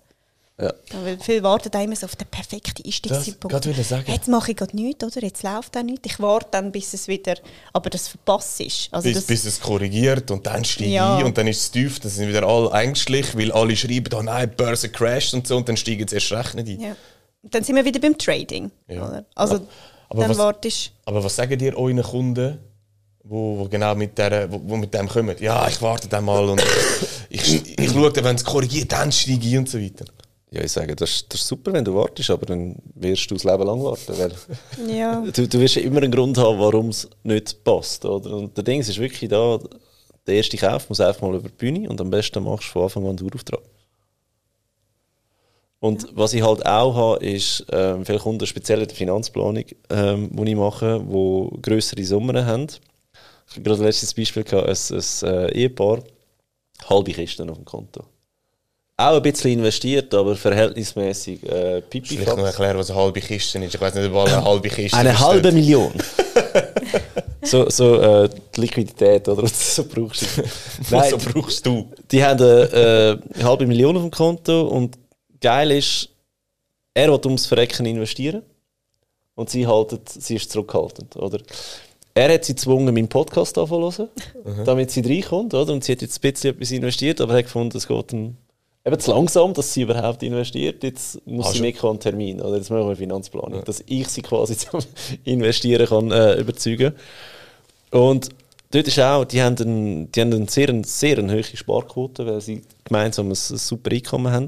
Ja. 0.61 0.73
Weil 1.03 1.19
viele 1.19 1.43
warten 1.43 1.69
immer 1.83 1.97
so 1.97 2.07
auf 2.07 2.15
den 2.15 2.29
perfekten 2.29 2.85
Einstiegszeitpunkt. 2.87 3.67
Ich. 3.67 3.77
Jetzt 4.07 4.29
mache 4.29 4.53
ich 4.53 4.57
gerade 4.57 4.77
nichts, 4.77 5.03
oder? 5.05 5.21
Jetzt 5.21 5.43
läuft 5.43 5.77
auch 5.77 5.83
nichts. 5.83 6.03
Ich 6.07 6.21
warte 6.21 6.47
dann, 6.53 6.71
bis 6.71 6.95
es 6.95 7.09
wieder... 7.09 7.35
Aber 7.73 7.91
das 7.91 8.07
verpasst 8.07 8.61
ist. 8.61 8.89
Also 8.93 9.09
bis, 9.09 9.25
bis 9.27 9.45
es 9.47 9.61
korrigiert 9.61 10.31
und 10.31 10.47
dann 10.47 10.65
steige 10.65 10.91
Ja. 10.91 11.19
ich 11.19 11.25
und 11.25 11.37
dann 11.37 11.49
ist 11.49 11.59
es 11.61 11.71
tief, 11.73 11.99
dann 11.99 12.11
sind 12.13 12.29
wieder 12.29 12.45
alle 12.47 12.71
ängstlich, 12.71 13.37
weil 13.37 13.51
alle 13.51 13.75
schreiben, 13.75 14.15
oh 14.15 14.23
nein, 14.23 14.49
die 14.49 14.55
Börse 14.55 14.91
crasht 14.91 15.35
und 15.35 15.45
so 15.45 15.57
und 15.57 15.69
dann 15.69 15.77
steigen 15.77 16.07
sie 16.07 16.15
erst 16.17 16.31
recht 16.31 16.55
nicht 16.55 16.69
ein. 16.69 16.81
Ja. 16.81 16.97
Und 17.43 17.53
Dann 17.53 17.65
sind 17.65 17.75
wir 17.75 17.85
wieder 17.85 17.99
beim 17.99 18.17
Trading. 18.17 18.71
Ja. 18.87 19.25
Also 19.35 19.67
Aber 20.09 20.21
dann 20.21 20.31
was- 20.31 20.39
wartest 20.39 20.93
Aber 21.05 21.25
was 21.25 21.35
sagen 21.35 21.59
dir 21.59 21.77
euren 21.77 22.01
Kunden, 22.01 22.59
wo, 23.25 23.59
wo 23.59 23.69
genau 23.69 23.97
mit, 23.97 24.17
der, 24.19 24.53
wo, 24.53 24.61
wo 24.65 24.77
mit 24.77 24.95
dem 24.95 25.09
kommen? 25.09 25.35
Ja, 25.41 25.67
ich 25.67 25.83
warte 25.83 26.07
dann 26.09 26.25
mal 26.25 26.49
und 26.49 26.63
ich, 27.29 27.77
ich 27.77 27.91
schaue 27.91 28.13
dann, 28.13 28.23
wenn 28.25 28.37
es 28.37 28.45
korrigiert, 28.45 28.93
dann 28.93 29.11
steige 29.11 29.49
ich 29.49 29.57
und 29.59 29.69
so 29.69 29.81
weiter. 29.81 30.05
Ja, 30.55 30.63
ich 30.63 30.71
sage, 30.73 30.95
das, 30.95 31.11
ist- 31.11 31.33
das 31.35 31.41
ist 31.41 31.49
super, 31.49 31.73
wenn 31.73 31.85
du 31.85 31.95
wartest, 31.95 32.31
aber 32.31 32.47
dann 32.47 32.77
wirst 32.95 33.29
du 33.31 33.35
das 33.35 33.45
Leben 33.45 33.65
lang 33.65 33.83
warten. 33.83 34.17
Weil 34.19 34.33
Ja. 34.89 35.21
du, 35.35 35.49
du 35.49 35.61
wirst 35.61 35.75
ja 35.77 35.83
immer 35.83 36.01
einen 36.03 36.13
Grund 36.13 36.39
haben, 36.39 36.59
warum 36.59 36.89
es 36.91 37.09
nicht 37.25 37.65
passt. 37.65 38.05
Oder? 38.05 38.31
Und 38.37 38.57
der 38.57 38.63
Ding 38.65 38.81
ist 38.81 38.99
wirklich 38.99 39.29
da, 39.31 39.59
der 40.27 40.35
erste 40.37 40.57
Kauf 40.57 40.89
muss 40.89 41.01
einfach 41.01 41.23
mal 41.23 41.35
über 41.35 41.49
die 41.49 41.55
Bühne 41.57 41.89
und 41.91 42.01
am 42.01 42.11
besten 42.11 42.43
machst 42.45 42.69
du 42.69 42.73
von 42.73 42.83
Anfang 42.85 43.03
an 43.05 43.09
einen 43.11 43.17
Dauerauftrag. 43.19 43.61
Und 45.81 46.07
was 46.13 46.33
ich 46.33 46.43
halt 46.43 46.65
auch 46.65 46.95
habe, 46.95 47.25
ist, 47.27 47.67
ähm, 47.71 48.07
viele 48.07 48.19
Kunden, 48.19 48.47
speziell 48.47 48.81
in 48.81 48.89
der 48.89 48.97
Finanzplanung, 48.97 49.65
ähm, 49.91 50.31
die 50.35 50.51
ich 50.53 50.57
mache, 50.57 50.99
die 51.07 51.61
grössere 51.61 52.03
Summen 52.05 52.47
haben. 52.47 52.69
Ich 53.49 53.53
habe 53.57 53.63
gerade 53.63 53.83
letztes 53.85 54.15
Beispiel 54.15 54.45
gehabt, 54.45 54.67
ein, 54.67 54.97
ein 54.97 55.35
äh, 55.49 55.53
Ehepaar, 55.53 56.03
halbe 56.89 57.13
Kisten 57.13 57.51
auf 57.51 57.57
dem 57.59 57.67
Konto. 57.67 58.05
Auch 58.97 59.17
ein 59.17 59.23
bisschen 59.23 59.53
investiert, 59.53 60.15
aber 60.15 60.37
verhältnismäßig 60.37 61.43
äh, 61.51 61.81
pipi 61.81 62.17
Vielleicht 62.17 62.37
noch 62.37 62.47
erklären, 62.47 62.79
was 62.79 62.91
eine 62.91 63.01
halbe 63.01 63.21
Kiste 63.21 63.59
ist. 63.59 63.75
Ich 63.75 63.81
weiß 63.81 63.95
nicht, 63.95 64.09
ob 64.09 64.15
alle 64.15 64.37
eine 64.37 64.45
halbe 64.45 64.69
Kiste 64.69 64.97
Eine 64.97 65.11
verstehen. 65.11 65.29
halbe 65.29 65.53
Million. 65.53 65.93
so 67.43 67.69
so 67.69 68.01
äh, 68.01 68.29
die 68.55 68.61
Liquidität, 68.61 69.29
oder? 69.29 69.43
Was 69.43 69.75
so 69.75 69.85
brauchst. 69.85 70.23
du. 70.37 70.43
Nein, 70.91 71.11
so 71.11 71.19
brauchst 71.19 71.67
du. 71.67 71.91
die 72.13 72.23
haben 72.25 72.41
eine, 72.41 73.21
äh, 73.33 73.35
eine 73.35 73.45
halbe 73.45 73.67
Million 73.67 73.97
auf 73.97 74.03
dem 74.03 74.13
Konto 74.13 74.69
und 74.69 74.97
geil 75.41 75.73
ist, 75.73 76.09
er 76.95 77.11
will 77.11 77.21
ums 77.25 77.47
Verrecken 77.47 77.87
investieren 77.87 78.43
und 79.35 79.51
sie, 79.51 79.67
haltet, 79.67 80.09
sie 80.09 80.37
ist 80.37 80.53
zurückhaltend, 80.53 81.17
oder? 81.17 81.41
Er 82.15 82.33
hat 82.33 82.45
sie 82.45 82.55
gezwungen, 82.55 82.95
meinen 82.95 83.09
Podcast 83.09 83.59
anzuhören, 83.59 84.09
damit 84.65 84.93
sie 84.93 85.01
reinkommt, 85.01 85.53
oder? 85.53 85.73
Und 85.73 85.83
sie 85.83 85.91
hat 85.91 86.03
jetzt 86.03 86.25
ein 86.25 86.33
bisschen 86.33 86.55
etwas 86.55 86.71
investiert, 86.71 87.21
aber 87.21 87.35
hat 87.35 87.47
gefunden, 87.47 87.77
es 87.77 87.89
geht 87.89 88.13
ihm 88.13 88.37
eben 88.85 89.01
zu 89.01 89.11
langsam, 89.11 89.55
dass 89.55 89.73
sie 89.73 89.83
überhaupt 89.83 90.23
investiert. 90.23 90.83
Jetzt 90.83 91.27
muss 91.27 91.47
Ah, 91.47 91.53
sie 91.53 91.67
an 91.67 91.95
den 91.95 92.01
Termin, 92.01 92.41
oder? 92.41 92.57
Jetzt 92.57 92.71
machen 92.71 92.83
wir 92.83 92.87
eine 92.87 92.97
Finanzplanung, 92.97 93.65
dass 93.65 93.83
ich 93.87 94.09
sie 94.09 94.23
quasi 94.23 94.57
zum 94.59 94.81
Investieren 95.25 95.87
kann 95.87 96.11
äh, 96.11 96.35
überzeugen. 96.35 96.93
Und 97.91 98.29
dort 98.71 98.87
ist 98.87 98.99
auch, 99.01 99.25
die 99.25 99.43
haben, 99.43 99.57
einen, 99.59 100.13
die 100.13 100.21
haben 100.21 100.33
eine 100.33 100.49
sehr, 100.49 100.83
sehr 100.85 101.19
eine 101.19 101.33
hohe 101.33 101.45
Sparquote, 101.45 102.27
weil 102.27 102.41
sie 102.41 102.63
gemeinsam 102.85 103.27
ein, 103.27 103.31
ein 103.31 103.35
super 103.35 103.91
Einkommen 103.91 104.33
haben. 104.33 104.47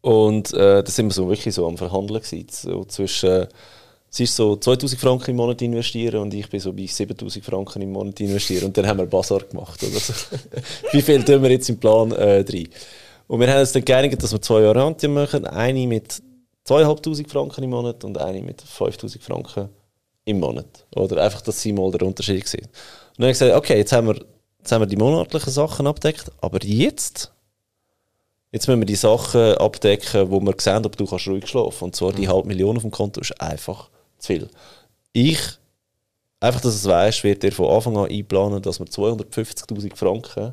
Und 0.00 0.52
äh, 0.54 0.82
da 0.82 0.90
sind 0.90 1.06
wir 1.06 1.12
so 1.12 1.28
wirklich 1.28 1.54
so 1.54 1.66
am 1.66 1.76
Verhandeln 1.76 2.22
gewesen, 2.22 2.46
so 2.50 2.84
zwischen 2.84 3.46
Sie 4.10 4.24
ist 4.24 4.36
so 4.36 4.56
2000 4.56 5.00
Franken 5.00 5.32
im 5.32 5.36
Monat 5.36 5.60
investieren 5.60 6.22
und 6.22 6.32
ich 6.32 6.48
bin 6.48 6.60
so 6.60 6.72
bei 6.72 6.86
7000 6.86 7.44
Franken 7.44 7.82
im 7.82 7.92
Monat 7.92 8.18
investieren. 8.20 8.64
Und 8.64 8.76
dann 8.76 8.86
haben 8.86 8.98
wir 8.98 9.06
Bazar 9.06 9.40
gemacht. 9.40 9.82
Oder 9.82 10.00
so. 10.00 10.14
Wie 10.92 11.02
viel 11.02 11.22
tun 11.24 11.42
wir 11.42 11.50
jetzt 11.50 11.68
im 11.68 11.78
Plan 11.78 12.12
äh, 12.12 12.44
rein? 12.48 12.68
Und 13.26 13.40
wir 13.40 13.52
haben 13.52 13.60
uns 13.60 13.72
dann 13.72 13.84
geeinigt, 13.84 14.22
dass 14.22 14.32
wir 14.32 14.40
zwei 14.40 14.62
Varianten 14.62 15.12
machen. 15.12 15.44
Eine 15.44 15.86
mit 15.86 16.22
2500 16.64 17.30
Franken 17.30 17.64
im 17.64 17.70
Monat 17.70 18.02
und 18.04 18.16
eine 18.18 18.40
mit 18.40 18.62
5000 18.62 19.22
Franken 19.22 19.68
im 20.24 20.40
Monat. 20.40 20.86
Oder 20.96 21.22
einfach, 21.22 21.42
dass 21.42 21.60
sie 21.60 21.72
mal 21.72 21.90
den 21.90 22.08
Unterschied 22.08 22.48
sehen. 22.48 22.64
Und 22.64 23.18
dann 23.18 23.24
habe 23.24 23.32
ich 23.32 23.38
gesagt, 23.38 23.56
okay, 23.56 23.76
jetzt 23.76 23.92
haben 23.92 24.06
wir, 24.06 24.24
jetzt 24.58 24.72
haben 24.72 24.82
wir 24.82 24.86
die 24.86 24.96
monatlichen 24.96 25.52
Sachen 25.52 25.86
abdeckt, 25.86 26.30
aber 26.40 26.62
jetzt, 26.64 27.32
jetzt 28.52 28.68
müssen 28.68 28.80
wir 28.80 28.86
die 28.86 28.94
Sachen 28.94 29.54
abdecken, 29.54 30.30
wo 30.30 30.40
wir 30.40 30.54
sehen, 30.58 30.86
ob 30.86 30.96
du 30.96 31.06
kannst 31.06 31.28
ruhig 31.28 31.46
schlafen 31.46 31.68
kannst. 31.70 31.82
Und 31.82 31.96
zwar 31.96 32.12
die 32.12 32.28
halbe 32.28 32.48
Million 32.48 32.76
auf 32.76 32.82
dem 32.82 32.90
Konto 32.90 33.20
ist 33.20 33.38
einfach 33.40 33.90
zu 34.18 34.26
viel. 34.26 34.48
Ich, 35.12 35.40
einfach, 36.40 36.60
dass 36.60 36.72
du 36.72 36.78
es 36.78 36.86
weißt, 36.86 37.24
wird 37.24 37.42
dir 37.42 37.52
von 37.52 37.70
Anfang 37.70 37.96
an 37.96 38.10
einplanen, 38.10 38.62
dass 38.62 38.78
wir 38.78 38.86
250'000 38.86 39.96
Franken 39.96 40.52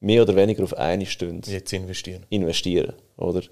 mehr 0.00 0.22
oder 0.22 0.34
weniger 0.34 0.64
auf 0.64 0.76
eine 0.76 1.06
Stunde 1.06 1.50
Jetzt 1.50 1.72
investieren. 1.72 2.24
investieren. 2.30 2.94
Oder? 3.16 3.42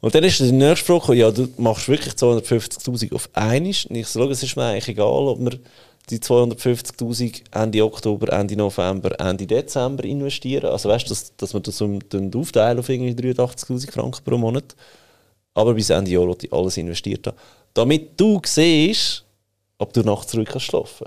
Und 0.00 0.14
dann 0.14 0.24
ist 0.24 0.40
der 0.40 0.52
nächste 0.52 0.84
Frage, 0.84 1.00
gekommen, 1.00 1.18
ja, 1.18 1.30
du 1.30 1.48
machst 1.58 1.88
wirklich 1.88 2.14
250'000 2.14 3.14
auf 3.14 3.30
einmal. 3.32 3.72
Und 3.88 3.96
ich 3.96 4.08
sage, 4.08 4.30
es 4.32 4.42
ist 4.42 4.56
mir 4.56 4.64
eigentlich 4.64 4.88
egal, 4.88 5.06
ob 5.28 5.38
wir 5.38 5.58
die 6.10 6.18
250'000 6.18 7.42
Ende 7.52 7.84
Oktober, 7.84 8.32
Ende 8.32 8.56
November, 8.56 9.18
Ende 9.20 9.46
Dezember 9.46 10.04
investieren. 10.04 10.70
Also 10.70 10.88
weißt 10.88 11.06
du, 11.06 11.10
dass, 11.10 11.36
dass 11.36 11.54
wir 11.54 11.60
das 11.60 11.80
um, 11.80 12.00
dann 12.08 12.34
aufteilen 12.34 12.80
auf 12.80 12.88
irgendwie 12.88 13.30
83'000 13.30 13.92
Franken 13.92 14.24
pro 14.24 14.36
Monat. 14.36 14.74
Aber 15.54 15.74
bis 15.74 15.90
Ende 15.90 16.10
Jahr 16.10 16.26
wollte 16.26 16.46
ich 16.46 16.52
alles 16.52 16.76
investiert 16.76 17.26
haben. 17.26 17.36
Damit 17.74 18.18
du 18.18 18.40
siehst, 18.44 19.24
ob 19.78 19.92
du 19.92 20.02
nachts 20.02 20.28
zurück 20.28 20.48
kannst 20.50 20.66
schlafen 20.66 21.06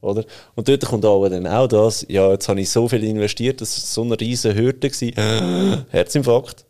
oder? 0.00 0.24
Und 0.54 0.68
dort 0.68 0.84
kommt 0.84 1.04
aber 1.04 1.30
dann 1.30 1.46
auch 1.46 1.68
das, 1.68 2.04
ja, 2.08 2.32
jetzt 2.32 2.48
habe 2.48 2.60
ich 2.60 2.70
so 2.70 2.88
viel 2.88 3.04
investiert, 3.04 3.60
das 3.60 3.78
war 3.78 3.86
so 3.86 4.02
eine 4.02 4.20
riesige 4.20 4.54
Hürde. 4.54 4.90
Gewesen. 4.90 5.84
Herzinfarkt. 5.90 6.64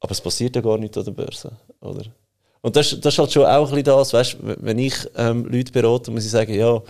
Aber 0.00 0.12
es 0.12 0.20
passiert 0.20 0.56
ja 0.56 0.62
gar 0.62 0.78
nicht 0.78 0.96
an 0.96 1.04
der 1.04 1.12
Börse, 1.12 1.52
oder? 1.80 2.02
Und 2.60 2.74
das, 2.74 2.98
das 3.00 3.14
ist 3.14 3.18
halt 3.18 3.32
schon 3.32 3.44
auch 3.44 3.68
ein 3.68 3.70
bisschen 3.70 3.84
das, 3.84 4.12
weißt 4.12 4.36
wenn 4.40 4.78
ich 4.78 4.94
ähm, 5.16 5.46
Leute 5.46 5.70
berate, 5.72 6.10
muss 6.10 6.24
ich 6.24 6.30
sagen, 6.30 6.52
ja, 6.52 6.82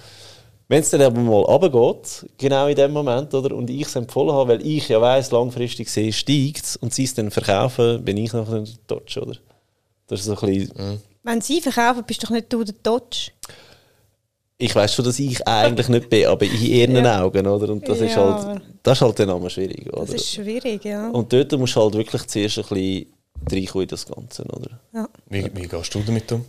wenn 0.69 0.81
es 0.81 0.91
dann 0.91 1.03
aber 1.03 1.21
mal 1.21 1.43
runtergeht, 1.43 2.27
genau 2.39 2.67
in 2.67 2.75
dem 2.77 2.93
Moment, 2.93 3.33
oder, 3.35 3.55
und 3.55 3.71
ich 3.71 3.83
es 3.87 3.95
empfohlen 3.97 4.33
habe, 4.35 4.55
weil 4.55 4.67
ich 4.67 4.89
ja 4.89 5.01
weiss, 5.01 5.31
langfristig 5.31 5.89
sehe, 5.89 6.13
steigt 6.13 6.65
es, 6.65 6.77
und 6.77 6.93
sie 6.93 7.05
es 7.05 7.15
dann 7.15 7.31
verkaufen, 7.31 8.05
bin 8.05 8.17
ich 8.17 8.33
nachher 8.33 8.61
der 8.63 8.75
Dodge, 8.87 9.21
oder? 9.23 9.37
Das 10.09 10.21
ist 10.21 10.27
so 10.27 10.37
ein 10.37 10.47
bisschen, 10.53 11.01
Wenn 11.23 11.41
sie 11.41 11.61
verkaufen, 11.61 12.05
bist 12.07 12.23
doch 12.25 12.31
nicht 12.31 12.53
du 12.53 12.65
der 12.65 12.75
Dodge. 12.83 13.31
ich 14.59 14.75
weiß 14.75 14.95
schon, 14.95 15.05
dass 15.05 15.19
ich 15.19 15.47
eigentlich 15.47 15.89
nicht 15.89 16.09
bin, 16.09 16.27
aber 16.27 16.45
in 16.47 16.61
ihren 16.63 16.97
Ja. 16.97 17.23
Augen, 17.23 17.47
oder? 17.47 17.69
Und 17.73 17.87
das 17.89 18.01
ist 18.01 18.15
Ja, 18.17 18.25
halt, 18.25 18.37
aber- 18.45 18.61
das 18.83 18.99
ist 18.99 19.03
halt 19.03 19.19
dann 19.21 19.31
einmal 19.31 19.51
schwierig, 19.51 19.87
oder? 19.93 20.07
Das 20.07 20.15
ist 20.15 20.33
schwierig, 20.35 20.85
ja. 20.85 21.11
Und 21.11 21.33
dort 21.33 21.53
musst 21.53 21.77
du 21.77 21.81
halt 21.83 21.95
wirklich 21.95 22.27
zuerst 22.27 22.59
ein 22.59 22.65
bisschen 22.69 23.07
reinkommen 23.53 23.83
in 23.83 23.89
das 23.89 24.07
Ganze, 24.07 24.43
oder? 24.45 24.81
ja. 24.95 25.09
Wie, 25.29 25.45
wie 25.55 25.69
gehst 25.69 25.95
du 25.95 26.01
damit 26.01 26.31
um? 26.33 26.45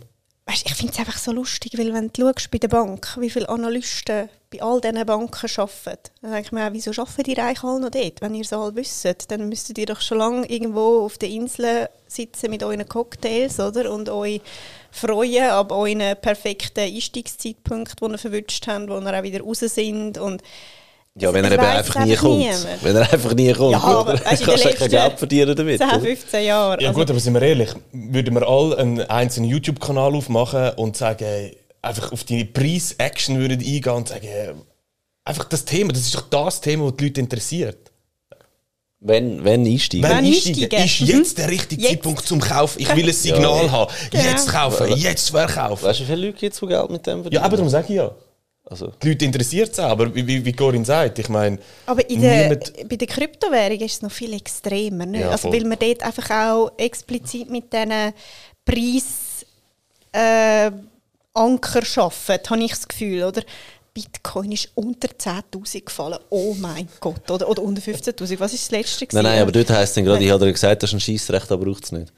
Weißt, 0.48 0.64
ich 0.64 0.74
finde 0.76 0.94
es 0.94 0.98
einfach 0.98 1.18
so 1.18 1.30
lustig, 1.30 1.76
weil 1.76 1.92
wenn 1.92 2.10
du 2.10 2.22
schaust 2.22 2.50
bei 2.50 2.56
der 2.56 2.68
Bank, 2.68 3.18
wie 3.20 3.28
viele 3.28 3.50
Analysten 3.50 4.30
bei 4.50 4.62
all 4.62 4.80
diesen 4.80 5.04
Banken 5.04 5.50
arbeiten, 5.60 6.10
dann 6.22 6.32
denke 6.32 6.46
ich 6.46 6.52
mir 6.52 6.66
auch, 6.66 6.72
wieso 6.72 6.90
arbeiten 6.90 7.22
die 7.24 7.38
eigentlich 7.38 7.62
alle 7.62 7.80
noch 7.80 7.90
dort? 7.90 8.22
Wenn 8.22 8.34
ihr 8.34 8.40
es 8.40 8.52
alle 8.54 8.74
wisst, 8.74 9.30
dann 9.30 9.46
müsstet 9.50 9.76
ihr 9.76 9.84
doch 9.84 10.00
schon 10.00 10.16
lange 10.16 10.46
irgendwo 10.46 11.04
auf 11.04 11.18
der 11.18 11.28
Insel 11.28 11.90
sitzen 12.06 12.48
mit 12.48 12.62
euren 12.62 12.88
Cocktails, 12.88 13.60
oder? 13.60 13.92
Und 13.92 14.08
euch 14.08 14.40
freuen 14.90 15.50
ab 15.50 15.70
euren 15.70 16.16
perfekten 16.18 16.80
Einstiegszeitpunkt, 16.80 18.00
den 18.00 18.12
ihr 18.12 18.18
verwünscht 18.18 18.66
habt, 18.68 18.88
wo 18.88 18.98
ihr 18.98 19.18
auch 19.18 19.22
wieder 19.22 19.42
raus 19.42 19.60
sind 19.60 20.16
und 20.16 20.42
Ja, 21.14 21.32
wenn 21.32 21.44
er 21.44 21.52
eben 21.52 21.60
einfach 21.64 22.04
nie 22.04 22.12
einfach 22.12 22.22
kommt. 22.24 22.38
niemand. 22.38 22.66
Wenn 22.82 22.96
er 22.96 23.12
einfach 23.12 23.34
nie 23.34 23.52
kommt, 23.52 23.72
Ja, 23.72 23.78
aber 23.82 24.12
in 24.14 24.20
kannst 24.24 24.46
du 24.64 24.70
kein 24.74 24.88
Geld 24.90 25.18
verdienen 25.18 25.56
damit. 25.56 25.78
10, 25.78 25.88
oder? 25.88 26.00
15 26.00 26.44
Jahre. 26.44 26.80
Ja 26.82 26.88
also- 26.88 27.00
gut, 27.00 27.10
aber 27.10 27.18
sind 27.20 27.34
wir 27.34 27.42
ehrlich, 27.42 27.70
würden 27.92 28.34
wir 28.34 28.46
alle 28.48 28.78
einen 28.78 29.00
einzelnen 29.02 29.48
YouTube-Kanal 29.50 30.14
aufmachen 30.14 30.70
und 30.76 30.96
sagen, 30.96 31.24
ey, 31.24 31.56
einfach 31.82 32.12
auf 32.12 32.22
die 32.24 32.44
Preis-Action 32.44 33.38
würden 33.38 33.58
eingehen 33.58 33.92
und 33.92 34.08
sagen, 34.08 34.26
ey, 34.26 34.50
einfach 35.24 35.44
das 35.44 35.64
Thema, 35.64 35.92
das 35.92 36.02
ist 36.02 36.14
doch 36.14 36.28
das 36.30 36.60
Thema, 36.60 36.84
das 36.90 36.96
die 36.98 37.04
Leute 37.04 37.20
interessiert. 37.20 37.78
Wenn, 39.00 39.44
wenn 39.44 39.64
einsteigen. 39.64 40.02
Wenn 40.08 40.18
Wenn 40.18 40.24
einsteigen, 40.26 40.84
ist 40.84 41.00
Mhm. 41.00 41.06
jetzt 41.06 41.38
der 41.38 41.48
richtige 41.48 41.82
Jetzt. 41.82 41.90
Zeitpunkt 41.92 42.26
zum 42.26 42.40
Kaufen. 42.40 42.80
Ich 42.82 42.94
will 42.96 43.06
ein 43.06 43.12
Signal 43.14 43.70
haben. 43.70 43.92
Genau. 44.10 44.24
Jetzt 44.24 44.48
kaufen, 44.48 44.96
jetzt 44.96 45.30
verkaufen. 45.30 45.84
Weißt 45.84 46.00
du, 46.00 46.04
wie 46.04 46.06
viele 46.08 46.26
Leute 46.26 46.38
jetzt, 46.46 46.60
die 46.60 46.66
Geld 46.66 46.90
mit 46.90 47.06
dem 47.06 47.22
verdienen? 47.22 47.32
Ja, 47.34 47.42
aber 47.42 47.56
darum 47.56 47.70
sage 47.70 47.86
ich 47.90 47.94
ja. 47.96 48.10
Also, 48.70 48.92
Die 49.02 49.08
Leute 49.08 49.24
interessiert 49.24 49.72
es 49.72 49.78
auch, 49.80 49.88
aber 49.90 50.14
wie, 50.14 50.26
wie, 50.26 50.44
wie 50.44 50.52
Corinne 50.52 50.84
sagt, 50.84 51.18
ich 51.18 51.28
meine, 51.30 51.58
Aber 51.86 52.08
in 52.10 52.20
der, 52.20 52.42
Niemand- 52.50 52.88
bei 52.88 52.96
der 52.96 53.08
Kryptowährung 53.08 53.80
ist 53.80 53.94
es 53.94 54.02
noch 54.02 54.12
viel 54.12 54.34
extremer. 54.34 55.06
Nicht? 55.06 55.22
Ja, 55.22 55.30
also, 55.30 55.50
weil 55.50 55.64
man 55.64 55.78
dort 55.78 56.02
einfach 56.02 56.30
auch 56.30 56.72
explizit 56.76 57.48
mit 57.48 57.72
diesen 57.72 58.12
Preis 58.66 59.46
äh, 60.12 60.70
Anker 61.32 61.82
arbeitet, 61.96 62.50
habe 62.50 62.62
ich 62.62 62.70
das 62.72 62.86
Gefühl. 62.88 63.24
Oder? 63.24 63.42
Bitcoin 63.94 64.52
ist 64.52 64.68
unter 64.74 65.08
10'000 65.08 65.84
gefallen. 65.86 66.18
Oh 66.28 66.54
mein 66.58 66.88
Gott. 67.00 67.28
Oder, 67.30 67.48
oder 67.48 67.62
unter 67.62 67.80
15'000. 67.82 68.38
Was 68.38 68.52
ist 68.52 68.64
das 68.64 68.70
letzte? 68.70 69.06
nein, 69.12 69.24
nein, 69.24 69.42
aber 69.42 69.50
dort 69.52 69.70
heisst 69.70 69.96
es 69.96 70.04
gerade, 70.04 70.22
ich 70.22 70.30
habe 70.30 70.44
dir 70.44 70.52
gesagt, 70.52 70.82
das 70.82 70.90
ist 70.90 70.94
ein 70.94 71.00
Scheissrecht, 71.00 71.50
aber 71.50 71.64
braucht 71.64 71.84
es 71.84 71.92
nicht. 71.92 72.12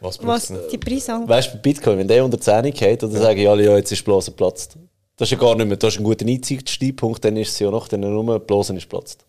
was 0.00 0.16
braucht 0.16 0.44
es 0.44 0.50
nicht? 0.50 0.72
die 0.72 0.78
Preisanker? 0.78 1.28
Weißt 1.28 1.48
du, 1.48 1.52
bei 1.54 1.58
Bitcoin, 1.58 1.98
wenn 1.98 2.08
der 2.08 2.24
unter 2.24 2.40
10 2.40 2.70
geht, 2.72 3.02
dann 3.02 3.10
sagen 3.10 3.46
alle, 3.48 3.64
ja, 3.64 3.76
jetzt 3.76 3.90
ist 3.92 3.98
die 3.98 4.04
Blase 4.04 4.30
geplatzt. 4.30 4.76
Das 5.18 5.26
ist 5.26 5.32
ja 5.32 5.38
gar 5.38 5.56
nicht 5.56 5.66
mehr, 5.66 5.76
das 5.76 5.94
ist 5.94 6.00
ein 6.00 6.04
guter 6.04 6.24
Einstiegszeitpunkt, 6.24 7.24
dann 7.24 7.36
ist 7.36 7.50
es 7.50 7.58
ja 7.58 7.70
noch 7.70 7.88
dann 7.88 8.00
nur, 8.00 8.38
Blase 8.38 8.74
ist 8.74 8.84
geplatzt. 8.84 9.26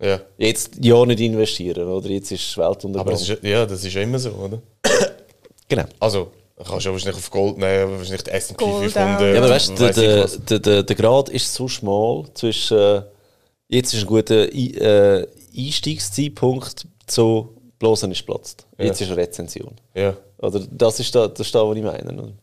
Ja. 0.00 0.20
Jetzt 0.36 0.84
ja 0.84 1.06
nicht 1.06 1.20
investieren, 1.20 1.88
oder? 1.88 2.08
Jetzt 2.08 2.32
ist 2.32 2.54
die 2.56 2.60
Welt 2.60 2.84
unter 2.84 3.00
Aber 3.00 3.12
das 3.12 3.28
ist, 3.28 3.42
ja, 3.42 3.64
das 3.64 3.84
ist 3.84 3.94
ja 3.94 4.02
immer 4.02 4.18
so, 4.18 4.30
oder? 4.30 4.60
Genau. 5.68 5.84
Also, 6.00 6.32
du 6.56 6.64
kannst 6.64 6.84
ja 6.84 6.92
wahrscheinlich 6.92 7.16
auf 7.16 7.30
Gold 7.30 7.56
nehmen, 7.56 7.96
wahrscheinlich 7.96 8.24
die 8.24 8.30
S&P 8.30 8.62
Gold 8.62 8.92
500. 8.92 9.16
auch. 9.16 9.22
Ja, 9.22 9.38
aber 9.38 9.48
weißt 9.48 9.68
du, 9.70 9.74
der, 9.74 10.26
der, 10.26 10.58
der, 10.58 10.82
der, 10.82 10.96
Grad 10.96 11.30
ist 11.30 11.54
so 11.54 11.66
schmal 11.66 12.24
zwischen. 12.34 12.76
Äh, 12.76 13.02
jetzt 13.68 13.94
ist 13.94 14.00
ein 14.00 14.06
guter 14.06 14.52
I- 14.52 14.76
äh, 14.76 15.26
Einstiegszeitpunkt 15.56 16.86
zu 17.06 17.56
bloß 17.78 18.02
ist 18.02 18.26
platzt. 18.26 18.66
Ja. 18.76 18.84
Jetzt 18.86 19.00
ist 19.00 19.08
eine 19.08 19.16
Rezension. 19.16 19.74
Ja. 19.94 20.14
Oder 20.38 20.60
das 20.70 21.00
ist 21.00 21.14
da, 21.14 21.28
das 21.28 21.46
ist 21.46 21.54
da 21.54 21.66
was 21.66 21.76
ich 21.76 21.82
meine. 21.82 22.34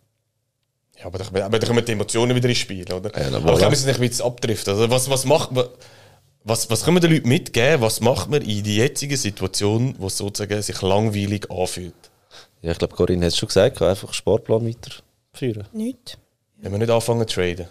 Ja, 1.00 1.06
aber 1.06 1.18
da, 1.18 1.46
aber 1.46 1.60
da 1.60 1.68
kommen 1.68 1.84
die 1.84 1.94
Emotionen 1.94 2.36
wieder 2.36 2.50
ins 2.50 2.58
Spiel, 2.58 2.92
oder? 2.92 3.10
Ja, 3.18 3.28
aber 3.28 3.54
voilà. 3.54 3.60
können 3.60 3.72
wir 3.72 3.78
es 3.78 3.86
nicht 3.86 3.96
ein 3.96 4.08
bisschen 4.08 4.26
abdriften? 4.26 4.74
Also 4.74 4.90
was, 4.90 5.10
was 5.10 5.26
macht 5.26 5.52
man... 5.52 5.66
Was, 6.44 6.70
was 6.70 6.84
können 6.84 6.98
wir 6.98 7.02
den 7.02 7.12
Leuten 7.12 7.28
mitgeben? 7.28 7.82
Was 7.82 8.00
macht 8.00 8.30
man 8.30 8.42
in 8.42 8.64
die 8.64 8.78
jetzige 8.78 9.18
Situation, 9.18 9.96
wo 9.98 10.08
es 10.08 10.18
sozusagen 10.18 10.62
sich 10.62 10.82
langweilig 10.82 11.50
anfühlt? 11.52 11.94
Ja, 12.62 12.72
ich 12.72 12.78
glaube, 12.78 12.96
Corinne 12.96 13.26
hat 13.26 13.34
es 13.34 13.38
schon 13.38 13.48
gesagt, 13.48 13.82
einfach 13.82 14.14
Sparplan 14.14 14.66
weiterführen. 14.66 15.68
Nicht. 15.74 16.18
Wenn 16.58 16.72
wir 16.72 16.80
nicht 16.80 16.90
anfangen 16.90 17.28
zu 17.28 17.36
traden. 17.36 17.68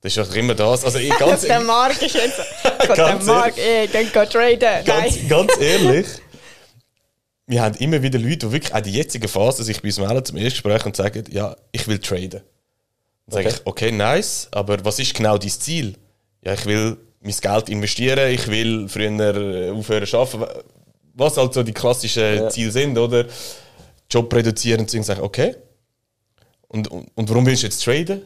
Das 0.00 0.16
ist 0.16 0.28
doch 0.28 0.34
immer 0.34 0.54
das. 0.54 0.84
Also 0.84 0.98
ich, 0.98 1.16
ganz, 1.16 1.40
der 1.46 1.60
Markt 1.60 2.02
ist 2.02 2.14
jetzt. 2.14 2.40
Gott, 2.86 2.98
der 2.98 3.18
Markt, 3.22 3.58
ey, 3.58 3.88
dann 3.88 4.12
geht 4.12 4.30
traden. 4.30 4.84
ganz, 4.84 5.16
Nein. 5.16 5.28
ganz 5.28 5.52
ehrlich, 5.60 6.06
wir 7.46 7.62
haben 7.62 7.74
immer 7.76 8.02
wieder 8.02 8.18
Leute, 8.18 8.46
die 8.46 8.52
wirklich 8.52 8.74
auch 8.74 8.80
die 8.80 8.92
jetzige 8.92 9.28
Phase 9.28 9.64
sich 9.64 9.80
bei 9.82 9.88
uns 9.88 9.98
melden 9.98 10.24
zum 10.24 10.36
Erstgespräch 10.38 10.86
und 10.86 10.96
sagen, 10.96 11.24
ja, 11.30 11.56
ich 11.72 11.86
will 11.88 11.98
traden. 11.98 12.40
Dann 13.26 13.34
sage 13.34 13.46
Okay. 13.48 13.56
ich, 13.56 13.66
okay, 13.66 13.92
nice, 13.92 14.48
aber 14.52 14.84
was 14.84 14.98
ist 14.98 15.14
genau 15.14 15.38
dein 15.38 15.50
Ziel? 15.50 15.96
Ja, 16.44 16.54
ich 16.54 16.64
will 16.66 16.96
mein 17.20 17.34
Geld 17.40 17.68
investieren, 17.68 18.32
ich 18.32 18.46
will 18.48 18.88
früher 18.88 19.10
äh, 19.20 19.70
aufhören 19.70 20.06
zu 20.06 20.18
arbeiten. 20.18 20.62
Was 21.14 21.36
halt 21.36 21.52
so 21.54 21.62
die 21.62 21.72
klassischen 21.72 22.36
Ja. 22.36 22.48
Ziele 22.48 22.70
sind, 22.70 22.96
oder? 22.98 23.26
Job 24.10 24.32
reduzieren 24.34 24.80
und 24.80 24.90
so. 24.90 24.96
Und 24.98 25.04
sage, 25.04 25.22
okay. 25.22 25.54
Und, 26.68 26.88
und, 26.88 27.08
und 27.14 27.28
warum 27.30 27.44
willst 27.46 27.62
du 27.62 27.66
jetzt 27.66 27.84
traden? 27.84 28.22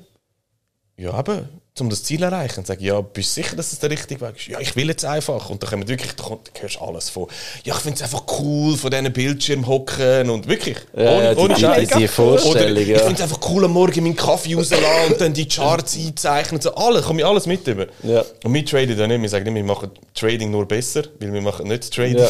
Ja, 0.99 1.13
aber 1.13 1.45
um 1.79 1.91
das 1.91 2.03
Ziel 2.05 2.19
zu 2.21 2.25
erreichen. 2.25 2.61
Und 2.61 2.67
sage, 2.67 2.83
ja, 2.83 2.99
bist 3.03 3.37
du 3.37 3.43
sicher, 3.43 3.55
dass 3.55 3.71
es 3.71 3.79
der 3.81 3.91
richtige 3.91 4.19
Weg 4.23 4.37
ist? 4.37 4.47
Ja, 4.47 4.61
ich 4.61 4.75
will 4.77 4.89
jetzt 4.89 5.05
einfach. 5.05 5.51
Und 5.51 5.63
dann 5.63 5.69
kommt 5.69 5.89
wirklich, 5.89 6.13
da 6.13 6.25
kommt- 6.25 6.51
da 6.55 6.61
hörst 6.63 6.77
du 6.77 6.81
alles 6.81 7.11
von. 7.11 7.27
Ja, 7.65 7.75
ich 7.75 7.81
finde 7.83 7.97
es 7.97 8.03
einfach 8.03 8.25
cool, 8.41 8.79
von 8.79 8.91
diesen 8.91 9.13
Bildschirm 9.13 9.67
hocken 9.67 10.31
und 10.31 10.49
wirklich. 10.49 10.79
Ja, 10.97 11.23
ja, 11.23 11.35
die, 11.35 11.49
die, 11.49 11.61
Scheiß. 11.61 11.89
die, 11.91 11.99
die 11.99 12.09
Vorstellung, 12.09 12.73
Oder 12.73 12.81
ich 12.81 12.89
ja. 12.89 12.99
finde 13.01 13.15
es 13.17 13.21
einfach 13.21 13.41
cool, 13.51 13.67
am 13.67 13.73
Morgen 13.73 14.03
meinen 14.05 14.17
Kaffee 14.17 14.55
rauslassen 14.55 14.85
und 15.13 15.21
dann 15.21 15.35
die 15.35 15.47
Charts 15.47 15.97
einzeichnen 15.99 16.63
so. 16.63 16.75
Alles, 16.75 17.05
komme 17.05 17.21
ich 17.21 17.27
alles 17.27 17.45
mit 17.47 17.67
über. 17.67 17.89
Ja. 18.03 18.25
Und 18.43 18.55
wir 18.55 18.65
traden 18.65 18.99
ja 18.99 19.07
nicht. 19.07 19.21
Wir 19.21 19.29
sagen 19.29 19.45
nicht, 19.53 19.55
wir 19.55 19.65
machen 19.65 19.91
Trading 20.15 20.51
nur 20.51 20.67
besser, 20.67 21.03
weil 21.21 21.31
wir 21.31 21.43
machen 21.43 21.69
nicht 21.69 21.93
Trading. 21.93 22.17
Ja. 22.17 22.29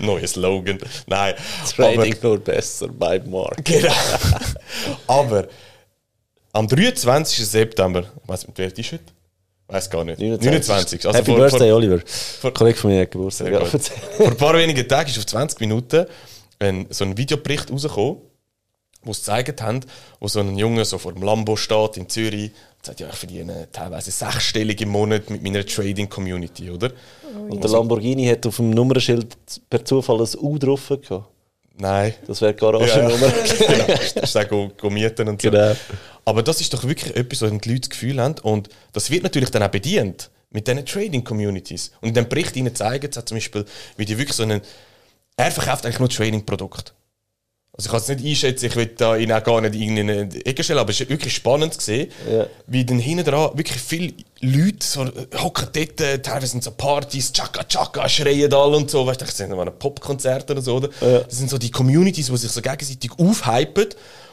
Neuer 0.00 0.26
Slogan. 0.26 0.78
Nein. 1.06 1.34
Trading 1.76 2.16
nur 2.22 2.38
besser 2.38 2.88
bei 2.88 3.18
Mark. 3.20 3.62
Genau. 3.64 3.92
Aber 5.06 5.46
am 6.54 6.66
23. 6.66 7.46
September, 7.46 8.00
ich 8.22 8.28
weiß 8.28 8.46
nicht, 8.46 8.58
wer 8.58 8.78
ist 8.78 8.92
heute? 8.92 9.04
Weiß 9.66 9.90
gar 9.90 10.04
nicht. 10.04 10.18
29. 10.18 11.06
Also 11.06 11.18
Happy 11.18 11.30
vor, 11.30 11.38
Birthday, 11.38 11.68
vor, 11.70 11.76
Oliver. 11.76 12.00
Ein 12.42 12.54
Kollege 12.54 12.78
von 12.78 12.90
mir 12.90 13.02
hat 13.02 13.10
Geburtstag. 13.10 13.52
Ja, 13.52 13.64
vor 13.64 14.26
ein 14.26 14.36
paar 14.36 14.54
wenigen 14.54 14.86
Tagen 14.86 15.10
ist 15.10 15.18
auf 15.18 15.26
20 15.26 15.60
Minuten 15.60 16.06
ein, 16.58 16.86
so 16.90 17.04
ein 17.04 17.16
Videobericht 17.16 17.70
rausgekommen 17.70 18.18
wo 19.04 19.12
sie 19.12 19.20
gezeigt 19.20 19.62
haben, 19.62 19.80
wo 20.18 20.28
so 20.28 20.40
ein 20.40 20.56
Junge 20.56 20.84
so 20.84 20.98
vor 20.98 21.12
dem 21.12 21.22
Lambo 21.22 21.56
steht 21.56 21.96
in 21.96 22.08
Zürich 22.08 22.50
und 22.50 22.86
sagt, 22.86 23.00
ja, 23.00 23.08
ich 23.08 23.16
verdiene 23.16 23.68
teilweise 23.70 24.10
sechsstellig 24.10 24.80
im 24.80 24.88
Monat 24.90 25.30
mit 25.30 25.42
meiner 25.42 25.64
Trading-Community, 25.64 26.70
oder? 26.70 26.90
Und 27.48 27.62
der 27.62 27.70
Lamborghini 27.70 28.26
hat 28.26 28.46
auf 28.46 28.56
dem 28.56 28.70
Nummernschild 28.70 29.36
per 29.68 29.84
Zufall 29.84 30.20
ein 30.20 30.38
U 30.38 30.58
drauf 30.58 30.88
gehabt. 30.88 31.28
Nein. 31.76 32.14
Das 32.26 32.40
wäre 32.40 32.54
die 32.54 32.60
Garagenummer. 32.60 33.32
genau, 33.58 33.86
das 34.14 34.34
ist 34.34 34.48
go, 34.48 34.70
go 34.76 34.90
mieten 34.90 35.28
und 35.28 35.42
so. 35.42 35.50
Genau. 35.50 35.74
Aber 36.24 36.42
das 36.42 36.60
ist 36.60 36.72
doch 36.72 36.84
wirklich 36.84 37.14
etwas, 37.16 37.42
wo 37.42 37.46
die 37.46 37.68
Leute 37.68 37.80
das 37.80 37.90
Gefühl 37.90 38.20
haben. 38.20 38.36
Und 38.42 38.68
das 38.92 39.10
wird 39.10 39.24
natürlich 39.24 39.50
dann 39.50 39.62
auch 39.62 39.68
bedient 39.68 40.30
mit 40.50 40.68
diesen 40.68 40.86
Trading-Communities. 40.86 41.92
Und 42.00 42.08
in 42.08 42.14
dem 42.14 42.28
Bericht 42.28 42.56
ihnen 42.56 42.74
zeigen 42.74 43.10
sie 43.10 43.24
zum 43.24 43.36
Beispiel, 43.36 43.64
wie 43.96 44.04
die 44.04 44.16
wirklich 44.16 44.36
so 44.36 44.44
einen. 44.44 44.60
Er 45.36 45.50
verkauft 45.50 45.84
eigentlich 45.84 45.98
nur 45.98 46.08
Trading-Produkte. 46.08 46.92
Also 47.76 47.86
ich 47.88 47.90
kann 47.90 48.00
es 48.02 48.08
nicht 48.08 48.24
einschätzen, 48.24 48.66
ich 48.66 48.76
will 48.76 48.86
da 48.96 49.16
ihn 49.16 49.32
auch 49.32 49.42
gar 49.42 49.60
nicht 49.60 49.74
in 49.74 49.98
eine 49.98 50.28
Ecke 50.46 50.62
stellen, 50.62 50.78
aber 50.78 50.90
es 50.90 51.00
ist 51.00 51.10
wirklich 51.10 51.34
spannend 51.34 51.74
zu 51.74 51.80
sehen, 51.80 52.08
Ja. 52.30 52.46
wie 52.68 52.84
dann 52.84 53.00
hinten 53.00 53.24
dran 53.24 53.50
wirklich 53.58 53.80
viele 53.82 54.12
Leute 54.40 54.86
so, 54.86 55.04
hocken 55.42 55.68
dort, 55.72 56.00
äh, 56.00 56.22
teilweise 56.22 56.52
sind 56.52 56.62
so 56.62 56.70
Partys, 56.70 57.32
Chaka 57.32 57.64
Chaka, 57.64 58.08
schreien 58.08 58.52
alle 58.54 58.76
und 58.76 58.88
so, 58.92 59.04
weißt 59.04 59.20
du, 59.20 59.24
das 59.24 59.36
sind 59.36 59.50
mal 59.50 59.66
ein 59.66 59.76
Popkonzert 59.76 60.48
oder 60.52 60.62
so, 60.62 60.76
oder? 60.76 60.88
Das 61.00 61.36
sind 61.36 61.50
so 61.50 61.58
die 61.58 61.72
Communities, 61.72 62.26
die 62.28 62.36
sich 62.36 62.52
so 62.52 62.62
gegenseitig 62.62 63.10
aufhypen 63.18 63.86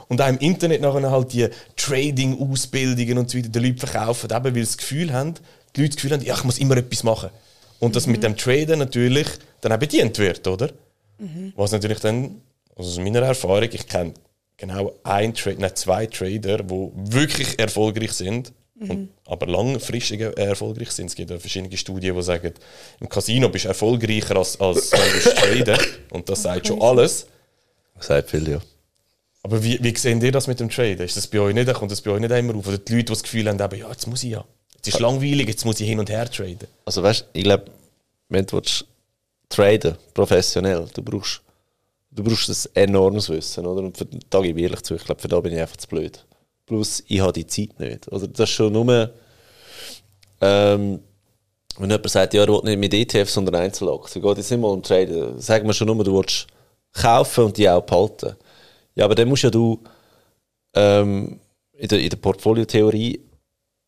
und 0.08 0.22
auch 0.22 0.28
im 0.28 0.38
Internet 0.38 0.82
nachher 0.82 1.10
halt 1.10 1.34
die 1.34 1.48
Trading-Ausbildungen 1.78 3.18
und 3.18 3.30
so 3.32 3.38
weiter 3.38 3.50
den 3.50 3.64
Leuten 3.64 3.78
verkaufen, 3.80 4.30
eben 4.30 4.44
weil 4.46 4.54
sie 4.54 4.62
das 4.62 4.78
Gefühl 4.78 5.14
haben, 5.14 5.34
die 5.76 5.82
Leute 5.82 5.90
das 5.90 5.96
Gefühl 5.96 6.12
haben, 6.12 6.24
ja, 6.24 6.36
ich 6.36 6.44
muss 6.44 6.58
immer 6.60 6.78
etwas 6.78 7.04
machen. 7.04 7.30
Und 7.80 7.96
dass 7.96 8.06
mit 8.06 8.22
dem 8.22 8.38
Traden 8.38 8.78
natürlich 8.80 9.28
dann 9.62 9.72
auch 9.72 9.78
bedient 9.80 10.18
wird, 10.20 10.46
oder? 10.48 10.70
Was 11.56 11.72
natürlich 11.72 12.00
dann, 12.00 12.42
also 12.76 12.90
aus 12.90 12.98
meiner 13.00 13.22
Erfahrung, 13.22 13.70
ich 13.72 13.88
kenne 13.88 14.14
genau 14.58 14.94
ein 15.04 15.34
Tra 15.34 15.52
nein, 15.58 15.76
zwei 15.76 16.06
Trader, 16.06 16.64
die 16.64 16.92
wirklich 16.94 17.60
erfolgreich 17.60 18.14
sind, 18.14 18.54
und, 18.90 19.10
aber 19.26 19.46
langfristig 19.46 20.22
erfolgreich 20.22 20.92
sind. 20.92 21.08
Es 21.08 21.16
gibt 21.16 21.30
ja 21.30 21.38
verschiedene 21.38 21.76
Studien, 21.78 22.16
die 22.16 22.24
sagen, 22.24 22.54
im 23.00 23.08
Casino 23.08 23.48
bist 23.50 23.66
du 23.66 23.70
erfolgreicher 23.70 24.36
als, 24.36 24.60
als 24.60 24.92
wenn 24.92 25.24
du 25.24 25.66
traden. 25.66 25.86
Und 26.10 26.28
das 26.28 26.42
sagt 26.42 26.68
schon 26.68 26.82
alles. 26.82 27.28
Sagt 28.00 28.32
viel, 28.32 28.50
ja. 28.50 28.60
Aber 29.44 29.64
wie, 29.64 29.82
wie 29.84 29.96
sehen 29.96 30.22
ihr 30.22 30.32
das 30.32 30.48
mit 30.48 30.60
dem 30.60 30.70
Traden? 30.70 31.06
Ist 31.06 31.18
das 31.18 31.28
bei 31.28 31.40
euch 31.40 31.54
nicht, 31.54 31.72
kommt 31.74 31.92
das 31.92 32.02
bei 32.02 32.12
euch 32.12 32.20
nicht 32.20 32.32
immer 32.32 32.56
auf? 32.56 32.68
Oder 32.68 32.80
die 32.80 32.94
Leute, 32.94 33.06
die 33.06 33.12
das 33.12 33.24
Gefühl 33.24 33.48
haben, 33.48 33.60
eben, 33.60 33.80
ja, 33.80 33.90
jetzt 33.90 34.08
muss 34.08 34.24
ich 34.24 34.32
ja. 34.32 34.44
Jetzt 34.76 34.88
ist 34.88 35.00
langweilig, 35.00 35.48
jetzt 35.48 35.66
muss 35.66 35.80
ich 35.80 35.88
hin 35.88 36.00
und 36.00 36.10
her 36.10 36.30
traden. 36.30 36.68
Also 36.86 37.04
weißt 37.04 37.28
ich 37.34 37.44
glaube, 37.44 37.66
wenn 38.30 38.46
du 38.48 38.54
willst, 38.54 38.86
traden, 39.48 39.96
professionell, 40.16 40.88
du 40.92 41.04
brauchst, 41.04 41.42
du 42.12 42.24
brauchst 42.24 42.50
ein 42.50 42.84
enormes 42.90 43.30
Wissen, 43.30 43.66
oder? 43.66 43.82
Und 43.82 43.98
für, 43.98 44.06
da 44.30 44.42
gebe 44.42 44.60
ich 44.60 44.64
ehrlich 44.64 44.82
zu, 44.84 44.96
ich 44.96 45.04
glaube, 45.04 45.22
für 45.22 45.28
da 45.28 45.40
bin 45.40 45.54
ich 45.54 45.60
einfach 45.60 45.78
zu 45.78 45.88
blöd. 45.88 46.26
Plus, 46.66 47.04
ich 47.08 47.20
habe 47.20 47.34
die 47.34 47.48
Zeit 47.48 47.80
nicht. 47.80 48.12
Oder 48.12 48.28
das 48.28 48.50
ist 48.50 48.56
schon 48.56 48.74
nur, 48.74 49.12
ähm, 50.42 51.00
wenn 51.78 51.90
jemand 51.90 52.10
sagt, 52.10 52.34
ja, 52.34 52.44
er 52.44 52.48
will 52.48 52.62
nicht 52.64 52.80
mit 52.80 52.94
ETFs, 52.94 53.34
sondern 53.34 53.56
Einzelaktien, 53.56 54.22
geht 54.22 54.38
jetzt 54.38 54.52
nicht 54.52 54.60
mal 54.60 54.68
um 54.68 54.84
Traden. 54.84 55.40
Sagen 55.40 55.68
wir 55.68 55.74
schon 55.74 55.88
nur, 55.88 56.04
du 56.04 56.18
willst 56.18 56.48
kaufen 56.94 57.46
und 57.46 57.58
die 57.58 57.70
auch 57.70 57.82
behalten. 57.82 58.36
Ja, 58.96 59.06
aber 59.06 59.16
dann 59.16 59.30
musst 59.30 59.44
ja 59.44 59.50
du 59.50 59.82
ähm, 60.76 61.40
in 61.74 61.88
der, 61.88 62.00
in 62.00 62.10
der 62.10 62.18
Portfoliotheorie 62.18 63.22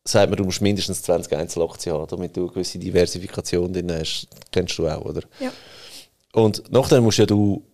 sagt 0.06 0.30
man, 0.30 0.36
du 0.36 0.44
musst 0.44 0.60
mindestens 0.60 1.02
20 1.02 1.34
Einzelaktien 1.36 1.94
haben, 1.94 2.06
damit 2.08 2.36
du 2.36 2.42
eine 2.42 2.50
gewisse 2.50 2.78
Diversifikation 2.78 3.72
drin 3.72 3.92
hast. 3.92 4.28
Kennst 4.50 4.76
du 4.78 4.86
auch, 4.86 5.02
oder? 5.02 5.22
Ja. 5.40 5.50
Und 6.32 6.70
nachher 6.70 7.00
musst 7.00 7.18
ja 7.18 7.26
du 7.26 7.64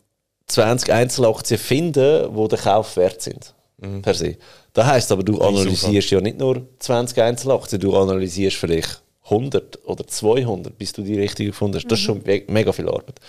20 0.51 0.93
Einzelaktien 0.93 1.59
finden, 1.59 2.35
die 2.37 2.49
der 2.49 2.59
Kauf 2.59 2.97
wert 2.97 3.23
sind. 3.23 3.55
Per 4.03 4.15
se. 4.15 4.37
Das 4.75 4.87
heisst 4.87 5.11
aber, 5.11 5.23
du 5.23 5.41
analysierst 5.41 6.11
ja 6.11 6.21
nicht 6.21 6.39
nur 6.39 6.67
20 6.79 7.19
Einzelaktien, 7.23 7.81
du 7.81 7.97
analysierst 7.97 8.57
vielleicht 8.57 9.03
100 9.25 9.85
oder 9.87 10.07
200, 10.07 10.77
bis 10.77 10.93
du 10.93 11.03
die 11.03 11.19
richtige 11.19 11.51
gefunden 11.51 11.77
hast. 11.77 11.87
Das 11.87 11.99
ist 11.99 12.05
schon 12.05 12.23
me- 12.25 12.43
mega 12.49 12.73
viel 12.73 12.89
Arbeit. 12.89 13.21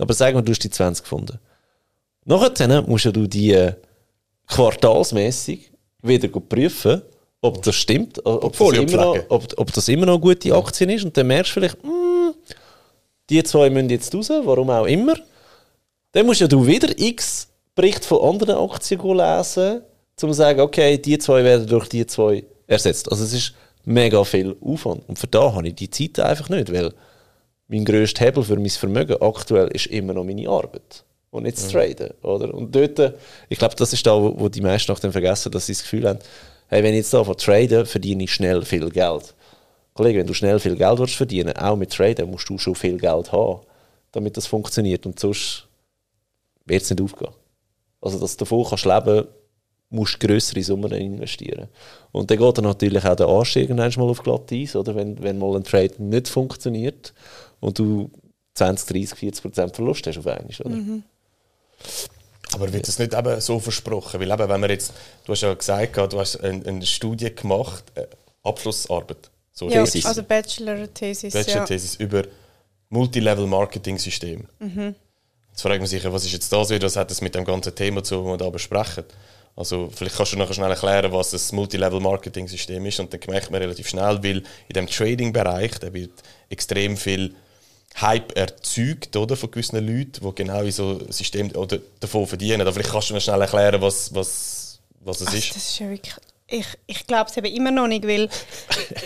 Aber 0.00 0.12
sagen 0.14 0.36
wir, 0.36 0.42
du 0.42 0.50
hast 0.50 0.64
die 0.64 0.70
20 0.70 1.04
gefunden. 1.04 1.38
Nachher 2.24 2.82
musst 2.82 3.04
ja 3.04 3.12
du 3.12 3.26
die 3.26 3.52
äh, 3.52 3.74
quartalsmäßig 4.48 5.70
wieder 6.02 6.28
prüfen, 6.40 7.02
ob 7.40 7.62
das 7.62 7.74
stimmt, 7.74 8.24
ob 8.24 8.52
das, 8.52 8.58
immer 8.94 9.04
noch, 9.04 9.24
ob, 9.28 9.46
ob 9.56 9.72
das 9.72 9.88
immer 9.88 10.06
noch 10.06 10.14
eine 10.14 10.20
gute 10.20 10.54
Aktien 10.54 10.90
ist. 10.90 11.04
Und 11.04 11.16
dann 11.16 11.26
merkst 11.26 11.50
du 11.50 11.54
vielleicht, 11.60 11.82
mm, 11.82 12.30
die 13.30 13.42
zwei 13.44 13.70
müssen 13.70 13.90
jetzt 13.90 14.14
raus, 14.14 14.30
warum 14.30 14.70
auch 14.70 14.86
immer. 14.86 15.14
Dann 16.12 16.26
musst 16.26 16.40
ja 16.40 16.46
du 16.46 16.66
wieder 16.66 16.88
x 16.96 17.48
Berichte 17.74 18.06
von 18.06 18.34
anderen 18.34 18.56
Aktien 18.56 19.00
lesen, 19.00 19.80
um 19.80 20.28
zu 20.28 20.32
sagen, 20.34 20.60
okay, 20.60 20.98
die 20.98 21.18
zwei 21.18 21.42
werden 21.42 21.66
durch 21.66 21.88
die 21.88 22.06
zwei 22.06 22.44
ersetzt. 22.66 23.10
Also 23.10 23.24
es 23.24 23.32
ist 23.32 23.54
mega 23.84 24.22
viel 24.24 24.54
Aufwand. 24.60 25.08
Und 25.08 25.18
für 25.18 25.26
da 25.26 25.54
habe 25.54 25.68
ich 25.68 25.74
die 25.74 25.90
Zeit 25.90 26.20
einfach 26.20 26.48
nicht, 26.50 26.72
weil 26.72 26.92
mein 27.68 27.84
grösster 27.84 28.26
Hebel 28.26 28.44
für 28.44 28.56
mein 28.56 28.68
Vermögen 28.68 29.16
aktuell 29.20 29.68
ist 29.68 29.86
immer 29.86 30.12
noch 30.12 30.24
meine 30.24 30.48
Arbeit. 30.48 31.04
Und 31.30 31.44
nicht 31.44 31.56
das 31.56 31.68
Traden. 31.68 32.10
Oder? 32.22 32.52
Und 32.52 32.76
dort, 32.76 33.14
ich 33.48 33.58
glaube, 33.58 33.74
das 33.74 33.94
ist 33.94 34.06
da, 34.06 34.14
wo, 34.14 34.50
die 34.50 34.60
meisten 34.60 34.92
nachdem 34.92 35.12
vergessen, 35.12 35.50
dass 35.50 35.64
sie 35.64 35.72
das 35.72 35.82
Gefühl 35.82 36.06
haben, 36.06 36.18
hey, 36.68 36.82
wenn 36.82 36.92
ich 36.92 36.98
jetzt 36.98 37.14
da 37.14 37.24
von 37.24 37.38
traden, 37.38 37.86
verdiene 37.86 38.24
ich 38.24 38.34
schnell 38.34 38.62
viel 38.66 38.90
Geld. 38.90 39.34
Kollege, 39.94 40.18
wenn 40.18 40.26
du 40.26 40.34
schnell 40.34 40.58
viel 40.58 40.76
Geld 40.76 40.98
willst 40.98 41.14
verdienen, 41.14 41.56
auch 41.56 41.76
mit 41.76 41.90
Traden, 41.90 42.30
musst 42.30 42.48
du 42.50 42.58
schon 42.58 42.74
viel 42.74 42.98
Geld 42.98 43.32
haben, 43.32 43.60
damit 44.12 44.36
das 44.36 44.46
funktioniert. 44.46 45.06
Und 45.06 45.18
sonst 45.18 45.68
wird 46.64 46.82
es 46.82 46.90
nicht 46.90 47.02
aufgehen. 47.02 47.32
Also, 48.00 48.18
dass 48.18 48.36
du 48.36 48.44
davon 48.44 48.66
kannst 48.68 48.84
leben 48.84 49.28
musst 49.92 50.22
du 50.22 50.26
grössere 50.26 50.62
Summen 50.62 50.90
investieren. 50.92 51.68
Und 52.12 52.30
dann 52.30 52.38
geht 52.38 52.58
dann 52.58 52.64
natürlich 52.64 53.04
auch 53.04 53.14
der 53.14 53.28
Anstieg 53.28 53.68
irgendwann 53.68 53.92
mal 53.96 54.10
auf 54.10 54.22
glatt 54.22 54.50
Eis, 54.50 54.74
oder? 54.74 54.94
Wenn, 54.94 55.22
wenn 55.22 55.38
mal 55.38 55.54
ein 55.54 55.64
Trade 55.64 55.94
nicht 55.98 56.28
funktioniert 56.28 57.12
und 57.60 57.78
du 57.78 58.10
20, 58.54 58.88
30, 58.88 59.18
40 59.18 59.42
Prozent 59.42 59.74
Verlust 59.74 60.06
hast 60.06 60.18
auf 60.18 60.26
einmal, 60.26 60.54
oder? 60.64 61.02
Aber 62.54 62.72
wird 62.72 62.88
das 62.88 62.98
nicht 62.98 63.14
eben 63.14 63.40
so 63.40 63.58
versprochen? 63.58 64.20
Weil 64.20 64.30
eben, 64.30 64.48
wenn 64.48 64.60
man 64.60 64.70
jetzt, 64.70 64.92
du 65.24 65.32
hast 65.32 65.42
ja 65.42 65.54
gesagt, 65.54 65.96
du 66.12 66.18
hast 66.18 66.42
eine, 66.42 66.64
eine 66.66 66.86
Studie 66.86 67.34
gemacht, 67.34 67.84
äh, 67.94 68.06
Abschlussarbeit, 68.42 69.30
so 69.52 69.68
Ja, 69.68 69.84
Thesis, 69.84 70.06
also 70.06 70.22
Bachelor-Thesis. 70.22 71.34
Ja. 71.34 71.40
Bachelor-Thesis 71.40 71.96
über 71.96 72.24
Multilevel-Marketing-System. 72.90 74.46
Jetzt 75.52 75.62
fragt 75.62 75.78
man 75.78 75.86
sich, 75.86 76.04
was 76.10 76.24
ist 76.24 76.32
jetzt 76.32 76.52
das 76.52 76.70
wieder, 76.70 76.86
was 76.86 76.96
hat 76.96 77.10
das 77.10 77.20
mit 77.20 77.34
dem 77.34 77.44
ganzen 77.44 77.74
Thema 77.74 78.02
zu, 78.02 78.16
das 78.16 78.24
wir 78.26 78.36
da 78.38 78.50
besprechen? 78.50 79.04
Also 79.54 79.90
vielleicht 79.94 80.16
kannst 80.16 80.32
du 80.32 80.38
nachher 80.38 80.54
schnell 80.54 80.70
erklären, 80.70 81.12
was 81.12 81.30
das 81.30 81.52
Multilevel-Marketing-System 81.52 82.84
ist 82.86 83.00
und 83.00 83.12
dann 83.12 83.20
merkt 83.28 83.50
man 83.50 83.60
relativ 83.60 83.86
schnell, 83.88 84.22
weil 84.24 84.38
in 84.68 84.72
dem 84.74 84.86
Trading-Bereich, 84.86 85.72
da 85.78 85.92
wird 85.92 86.10
extrem 86.48 86.96
viel 86.96 87.34
Hype 88.00 88.34
erzeugt 88.36 89.14
oder, 89.16 89.36
von 89.36 89.50
gewissen 89.50 89.76
Leuten, 89.86 90.24
die 90.26 90.34
genau 90.34 90.62
in 90.62 90.72
so 90.72 91.00
System 91.10 91.50
oder 91.54 91.78
davon 92.00 92.26
verdienen. 92.26 92.62
Aber 92.62 92.72
vielleicht 92.72 92.90
kannst 92.90 93.10
du 93.10 93.14
mir 93.14 93.20
schnell 93.20 93.42
erklären, 93.42 93.82
was, 93.82 94.14
was, 94.14 94.78
was 95.00 95.20
es 95.20 95.26
Also, 95.26 95.38
ist. 95.38 95.50
das 95.54 95.56
ist 95.68 95.78
ja 95.78 95.90
wirklich. 95.90 96.14
Ich, 96.52 96.66
ich 96.86 97.06
glaube 97.06 97.30
es 97.30 97.36
eben 97.38 97.46
immer 97.46 97.70
noch 97.70 97.86
nicht, 97.86 98.06
weil 98.06 98.28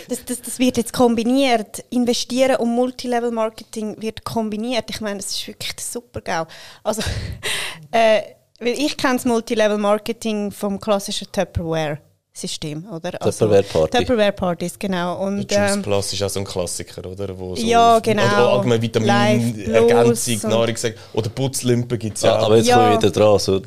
das, 0.09 0.25
das, 0.25 0.43
das 0.43 0.59
wird 0.59 0.77
jetzt 0.79 0.93
kombiniert. 0.93 1.85
Investieren 1.91 2.57
und 2.57 2.75
Multilevel-Marketing 2.75 4.03
wird 4.03 4.25
kombiniert. 4.25 4.91
Ich 4.91 5.01
meine, 5.01 5.19
das 5.19 5.27
ist 5.31 5.47
wirklich 5.47 5.73
super 5.79 6.21
geil. 6.21 6.47
Also, 6.83 7.03
äh, 7.93 8.21
weil 8.59 8.73
ich 8.79 8.97
kenne 8.97 9.15
das 9.15 9.25
Multilevel-Marketing 9.27 10.51
vom 10.51 10.81
klassischen 10.81 11.29
Tupperware-System, 11.31 12.87
oder? 12.91 13.23
Also, 13.23 13.45
Tupperware-Party. 13.47 13.99
Tupperware-Partys, 13.99 14.79
genau. 14.79 15.23
Und, 15.25 15.41
Juice 15.51 15.75
ähm, 15.77 15.83
Plus 15.83 16.13
ist 16.13 16.23
auch 16.25 16.29
so 16.31 16.41
ein 16.41 16.47
Klassiker, 16.47 17.09
oder? 17.09 17.39
Wo 17.39 17.55
so 17.55 17.65
Ja, 17.65 18.01
genau. 18.01 18.23
Oder 18.25 18.49
allgemein 18.55 18.83
Vitamin, 18.83 19.61
Ergänzung, 19.73 20.51
Nahrung, 20.51 20.75
oder 21.13 21.29
Putzlimpen 21.31 21.97
gibt 21.99 22.17
es 22.17 22.23
Ja, 22.25 22.31
ja 22.31 22.39
auch. 22.41 22.47
aber 22.47 22.57
jetzt 22.57 22.67
Ja. 22.67 22.77
komme 22.77 22.95
ich 22.95 23.03
wieder 23.03 23.11
dran. 23.13 23.39
So, 23.39 23.61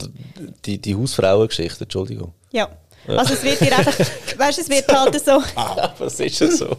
die, 0.65 0.78
die 0.80 0.96
Hausfrauengeschichte, 0.96 1.86
Entschuldigung. 1.86 2.34
ja. 2.52 2.68
Also 3.07 3.33
es 3.33 3.43
wird 3.43 3.59
dir 3.62 3.75
einfach, 3.77 3.97
weißt 4.38 4.59
es 4.59 4.69
wird 4.69 4.88
halt 4.91 5.23
so, 5.25 5.41
Aber 5.55 6.05
es 6.05 6.19
ist 6.19 6.39
ja 6.39 6.51
so. 6.51 6.77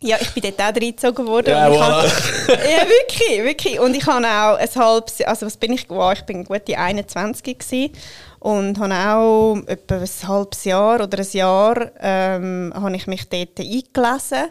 ja, 0.00 0.16
ich 0.20 0.30
bin 0.32 0.42
dort 0.42 0.60
auch 0.60 0.80
reingezogen 0.80 1.26
worden. 1.26 1.50
Ja, 1.50 1.68
voilà. 1.68 1.80
habe- 1.80 2.08
ja, 2.48 2.86
wirklich, 2.88 3.44
wirklich. 3.44 3.80
Und 3.80 3.94
ich 3.94 4.06
habe 4.06 4.26
auch 4.26 4.56
ein 4.58 4.68
halbes, 4.74 5.20
also 5.22 5.46
was 5.46 5.56
bin 5.56 5.72
ich 5.72 5.86
geworden? 5.86 6.16
Ich 6.20 6.24
bin 6.26 6.44
gute 6.44 6.76
21 6.78 7.58
gewesen 7.58 7.92
und 8.40 8.78
habe 8.78 8.94
auch 8.94 9.56
etwa 9.66 9.96
ein 9.96 10.28
halbes 10.28 10.64
Jahr 10.64 11.00
oder 11.02 11.18
ein 11.18 11.26
Jahr 11.32 11.90
ähm, 12.00 12.72
habe 12.74 12.96
ich 12.96 13.06
mich 13.06 13.28
dort 13.28 13.58
eingelesen. 13.58 14.50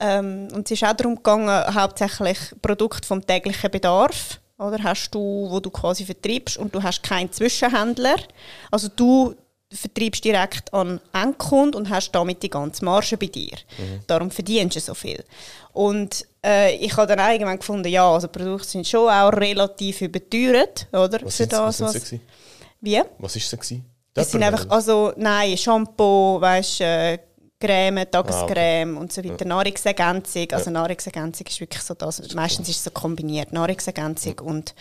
Ähm, 0.00 0.48
und 0.54 0.66
es 0.66 0.72
ist 0.72 0.84
auch 0.84 0.92
darum 0.94 1.16
gegangen, 1.16 1.74
hauptsächlich 1.74 2.38
Produkte 2.62 3.06
vom 3.06 3.24
täglichen 3.24 3.70
Bedarf. 3.70 4.40
Oder 4.58 4.78
hast 4.84 5.10
du, 5.12 5.48
wo 5.50 5.58
du 5.60 5.68
quasi 5.70 6.04
vertreibst 6.04 6.56
und 6.58 6.72
du 6.74 6.80
hast 6.82 7.02
keinen 7.02 7.30
Zwischenhändler. 7.32 8.16
Also 8.70 8.88
du 8.94 9.34
vertreibst 9.74 10.24
direkt 10.24 10.72
an 10.72 11.00
Endkunden 11.12 11.74
und 11.74 11.90
hast 11.90 12.12
damit 12.12 12.42
die 12.42 12.50
ganze 12.50 12.84
Marge 12.84 13.16
bei 13.16 13.26
dir. 13.26 13.56
Darum 14.06 14.30
verdienst 14.30 14.76
du 14.76 14.80
so 14.80 14.94
viel. 14.94 15.22
Und 15.72 16.24
äh, 16.44 16.76
ich 16.76 16.96
habe 16.96 17.14
dann 17.14 17.32
irgendwann 17.32 17.58
gefunden, 17.58 17.88
ja, 17.88 18.08
also 18.08 18.28
Produkte 18.28 18.68
sind 18.68 18.86
schon 18.86 19.08
auch 19.10 19.30
relativ 19.30 20.00
überteuert, 20.02 20.86
oder? 20.92 21.20
Was 21.22 21.36
für 21.36 21.50
was 21.50 21.78
das, 21.78 21.80
was, 21.80 21.94
gewesen? 21.94 22.20
Wie? 22.80 23.02
Was 23.18 23.36
ist 23.36 23.50
gewesen? 23.50 23.84
Es 24.14 24.30
sind 24.30 24.42
einfach, 24.44 24.68
also 24.70 25.12
nein, 25.16 25.56
Shampoo, 25.56 26.40
weißt 26.40 26.80
äh, 26.82 27.18
Creme, 27.64 27.98
Ah, 27.98 28.04
Tagescreme 28.04 28.96
und 28.96 29.12
so 29.12 29.24
weiter. 29.24 29.44
Nahrungsergänzung, 29.44 30.50
also 30.52 30.70
Nahrungsergänzung 30.70 31.46
ist 31.46 31.60
wirklich 31.60 31.82
so 31.82 31.94
das, 31.94 32.34
meistens 32.34 32.68
ist 32.68 32.76
es 32.76 32.84
so 32.84 32.90
kombiniert, 32.90 33.52
Nahrungsergänzung 33.52 34.38
und 34.40 34.74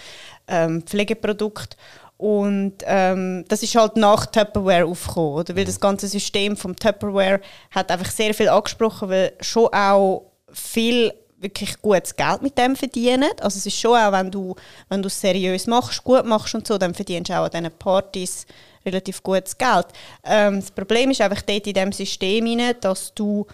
ähm, 0.48 0.84
Pflegeprodukt. 0.84 1.78
Und 2.18 2.76
ähm, 2.86 3.44
das 3.48 3.64
ist 3.64 3.76
halt 3.76 3.98
nach 3.98 4.28
Tupperware 4.28 4.86
aufgekommen, 4.86 5.34
oder? 5.34 5.56
Weil 5.56 5.66
das 5.66 5.80
ganze 5.80 6.08
System 6.08 6.56
vom 6.56 6.76
Tupperware 6.76 7.42
hat 7.72 7.92
einfach 7.92 8.12
sehr 8.12 8.34
viel 8.34 8.50
angesprochen, 8.50 9.10
weil 9.10 9.34
schon 9.42 9.68
auch 9.74 10.32
viel 10.52 11.14
wirklich 11.44 11.82
gutes 11.82 12.16
Geld 12.16 12.42
mit 12.42 12.58
dem 12.58 12.76
verdienen. 12.76 13.30
Also 13.42 13.58
es 13.58 13.66
ist 13.66 13.78
schon 13.78 13.98
auch, 13.98 14.12
wenn 14.14 14.32
du, 14.32 14.56
wenn 14.90 15.02
du 15.02 15.08
es 15.08 15.20
seriös 15.20 15.68
machst, 15.68 16.04
gut 16.04 16.26
machst 16.26 16.56
und 16.56 16.66
so, 16.66 16.78
dann 16.78 16.94
verdienst 16.94 17.30
du 17.30 17.34
auch 17.34 17.44
an 17.44 17.52
diesen 17.52 17.72
Partys 17.78 18.46
relativ 18.86 19.22
gutes 19.22 19.58
Geld. 19.58 19.88
Ähm, 20.24 20.62
das 20.62 20.72
Problem 20.72 21.12
ist 21.12 21.22
einfach 21.22 21.42
dort 21.42 21.68
in 21.68 21.74
diesem 21.74 21.92
System, 21.92 22.48
rein, 22.48 22.76
dass 22.80 23.14
du 23.14 23.46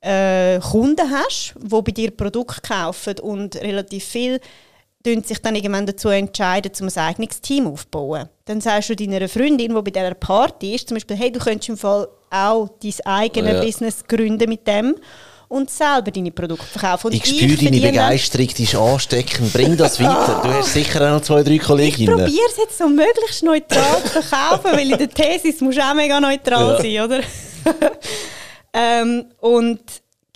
äh, 0.00 0.60
Kunden 0.60 1.10
hast, 1.10 1.54
die 1.56 1.68
bei 1.82 1.92
dir 1.92 2.10
Produkte 2.10 2.60
kaufen 2.60 3.18
und 3.20 3.56
relativ 3.56 4.04
viel 4.04 4.40
sich 5.24 5.38
dann 5.40 5.54
irgendwann 5.54 5.86
dazu 5.86 6.08
entscheiden, 6.08 6.72
um 6.80 6.86
ein 6.88 6.98
eigenes 6.98 7.40
Team 7.40 7.66
aufzubauen. 7.66 8.28
Dann 8.44 8.60
sagst 8.60 8.90
du 8.90 8.96
deiner 8.96 9.28
Freundin, 9.28 9.74
die 9.74 9.82
bei 9.82 9.90
dieser 9.90 10.14
Party 10.14 10.74
ist, 10.74 10.88
zum 10.88 10.96
Beispiel, 10.96 11.16
hey, 11.16 11.30
du 11.32 11.38
könntest 11.38 11.68
im 11.68 11.76
Fall 11.76 12.08
auch 12.30 12.68
dein 12.82 12.94
eigenes 13.06 13.52
Ja. 13.54 13.60
Business 13.62 14.04
gründen 14.06 14.48
mit 14.48 14.66
dem 14.66 14.96
und 15.48 15.70
selber 15.70 16.10
deine 16.10 16.32
Produkte 16.32 16.64
verkaufen. 16.66 17.06
Und 17.08 17.14
Ich 17.14 17.24
spüre 17.24 17.46
deine 17.46 17.56
verdiene- 17.56 17.86
Begeisterung, 17.90 18.48
die 18.48 18.62
ist 18.64 18.74
ansteckend. 18.74 19.52
Bring 19.52 19.76
das 19.76 20.00
weiter. 20.02 20.40
Du 20.42 20.48
hast 20.52 20.72
sicher 20.72 21.00
auch 21.08 21.14
noch 21.18 21.20
zwei, 21.22 21.42
drei 21.44 21.52
Ich 21.52 21.62
Kolleginnen. 21.62 22.16
probiere 22.16 22.46
es 22.50 22.56
jetzt 22.56 22.78
so 22.78 22.88
möglichst 22.88 23.42
neutral 23.44 24.02
zu 24.02 24.20
verkaufen, 24.22 24.72
weil 24.72 24.90
in 24.90 24.98
der 24.98 25.08
Thesis 25.08 25.60
musst 25.60 25.78
du 25.78 25.82
auch 25.82 25.94
mega 25.94 26.18
neutral 26.20 26.80
sein, 26.82 27.00
oder? 27.00 27.20
ähm, 28.72 29.26
und 29.40 29.80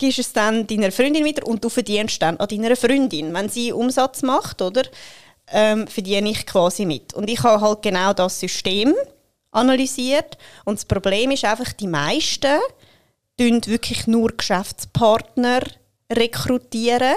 gibst 0.01 0.19
es 0.19 0.33
dann 0.33 0.65
deiner 0.67 0.91
Freundin 0.91 1.23
wieder 1.23 1.45
und 1.47 1.63
du 1.63 1.69
verdienst 1.69 2.21
dann 2.21 2.37
an 2.37 2.47
deiner 2.49 2.75
Freundin. 2.75 3.33
Wenn 3.33 3.49
sie 3.49 3.71
Umsatz 3.71 4.21
macht, 4.23 4.61
oder? 4.61 4.81
Ähm, 5.53 5.87
verdiene 5.87 6.29
ich 6.29 6.45
quasi 6.45 6.85
mit. 6.85 7.13
Und 7.13 7.29
ich 7.29 7.41
habe 7.43 7.61
halt 7.61 7.81
genau 7.81 8.13
das 8.13 8.39
System 8.39 8.93
analysiert. 9.51 10.37
Und 10.65 10.79
das 10.79 10.85
Problem 10.85 11.31
ist 11.31 11.45
einfach, 11.45 11.71
die 11.73 11.87
meisten 11.87 12.57
tun 13.37 13.61
wirklich 13.65 14.07
nur 14.07 14.29
Geschäftspartner 14.35 15.59
rekrutieren 16.11 17.15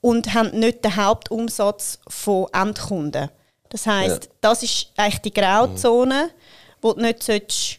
und 0.00 0.34
haben 0.34 0.58
nicht 0.58 0.84
den 0.84 0.96
Hauptumsatz 0.96 1.98
von 2.08 2.46
Endkunden. 2.52 3.30
Das 3.70 3.86
heißt, 3.86 4.24
Ja. 4.24 4.30
das 4.40 4.62
ist 4.62 4.88
eigentlich 4.96 5.22
die 5.22 5.32
Grauzone, 5.34 6.30
die 6.82 6.88
du 6.94 7.00
nicht 7.00 7.22
solltest, 7.22 7.78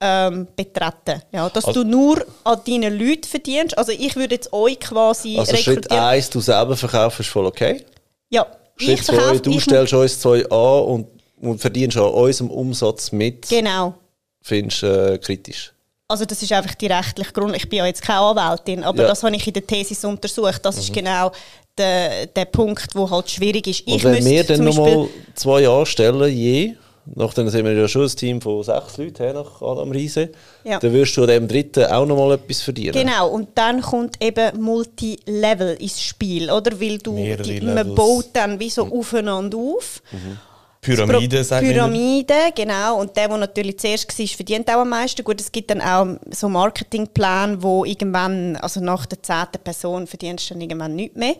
ähm, 0.00 0.46
betreten 0.54 1.22
Ja, 1.32 1.48
Dass 1.48 1.64
Also- 1.64 1.82
du 1.82 1.88
nur 1.90 2.24
an 2.44 2.60
deinen 2.66 2.98
Leuten 2.98 3.24
verdienst. 3.24 3.76
Also 3.76 3.92
ich 3.92 4.14
würde 4.16 4.34
jetzt 4.36 4.52
euch 4.52 4.78
quasi 4.78 5.38
Also 5.38 5.56
Schritt 5.56 5.90
1, 5.90 6.30
du 6.30 6.40
selber 6.40 6.76
verkaufst, 6.76 7.20
ist 7.20 7.28
voll 7.28 7.46
okay. 7.46 7.84
Ja, 8.30 8.46
Schritt 8.76 9.00
ich 9.00 9.02
2, 9.04 9.12
verkaufe 9.14 9.40
du 9.40 9.60
stellst 9.60 9.92
uns 9.94 10.20
zwei 10.20 10.44
an 10.50 10.82
und, 10.84 11.06
und 11.40 11.58
verdienst 11.60 11.96
an 11.96 12.04
unserem 12.04 12.50
Umsatz 12.50 13.10
mit, 13.10 13.48
Genau. 13.48 13.94
findest 14.42 14.82
du 14.82 14.86
äh, 15.14 15.18
kritisch. 15.18 15.72
Also 16.10 16.24
das 16.24 16.42
ist 16.42 16.52
einfach 16.52 16.74
die 16.74 16.86
rechtliche 16.86 17.32
Grund. 17.32 17.54
Ich 17.56 17.68
bin 17.68 17.80
ja 17.80 17.86
jetzt 17.86 18.00
keine 18.00 18.20
Anwältin, 18.20 18.82
aber 18.82 19.02
Ja. 19.02 19.08
das 19.08 19.22
habe 19.22 19.36
ich 19.36 19.46
in 19.46 19.52
der 19.52 19.66
Thesis 19.66 20.02
untersucht. 20.04 20.64
Das 20.64 20.78
ist 20.78 20.90
genau 20.92 21.30
der, 21.76 22.26
der 22.26 22.46
Punkt, 22.46 22.94
wo 22.94 23.10
halt 23.10 23.28
schwierig 23.30 23.66
ist. 23.66 23.86
Und 23.86 23.94
Ich 23.96 24.04
wenn 24.04 24.24
wir 24.24 24.42
dann 24.44 24.64
nochmal 24.64 25.08
zwei 25.34 25.68
anstellen, 25.68 26.32
je, 26.34 26.74
nachdem 27.14 27.48
sind 27.48 27.64
wir 27.64 27.72
ja 27.72 27.88
schon 27.88 28.02
ein 28.02 28.08
Team 28.08 28.40
von 28.40 28.62
sechs 28.62 28.96
Leuten 28.96 29.24
he, 29.26 29.32
nach 29.32 29.60
Adam 29.62 29.90
Riese, 29.90 30.30
Ja. 30.64 30.78
dann 30.78 30.92
wirst 30.92 31.16
du 31.16 31.22
an 31.22 31.28
dem 31.28 31.48
dritten 31.48 31.84
auch 31.84 32.06
nochmal 32.06 32.32
etwas 32.32 32.62
verdienen. 32.62 32.92
Genau, 32.92 33.28
und 33.28 33.48
dann 33.54 33.80
kommt 33.80 34.22
eben 34.22 34.60
Multilevel 34.60 35.76
ins 35.80 36.00
Spiel, 36.02 36.50
oder? 36.50 36.80
Weil 36.80 36.98
du, 36.98 37.16
die, 37.16 37.60
man 37.60 37.94
baut 37.94 38.26
dann 38.32 38.58
wie 38.60 38.70
so 38.70 38.82
aufeinander 38.86 39.56
auf. 39.58 40.02
Pyramide, 40.80 41.38
Pro- 41.38 41.42
sagt 41.42 41.62
man 41.62 41.72
immer. 41.72 41.88
Pyramide, 41.88 42.34
genau. 42.54 43.00
Und 43.00 43.16
der, 43.16 43.26
der 43.26 43.36
natürlich 43.36 43.78
zuerst 43.80 44.16
war, 44.16 44.26
verdient 44.28 44.68
auch 44.70 44.74
am 44.80 44.88
meisten. 44.90 45.24
Gut, 45.24 45.40
es 45.40 45.50
gibt 45.50 45.70
dann 45.70 45.80
auch 45.80 46.06
so 46.30 46.48
Marketingpläne, 46.48 47.60
wo 47.60 47.84
irgendwann, 47.84 48.54
also 48.56 48.80
nach 48.80 49.04
der 49.06 49.20
zehnten 49.20 49.58
Person 49.62 50.06
verdienst 50.06 50.48
du 50.48 50.54
dann 50.54 50.60
irgendwann 50.60 50.94
nichts 50.94 51.16
mehr. 51.16 51.34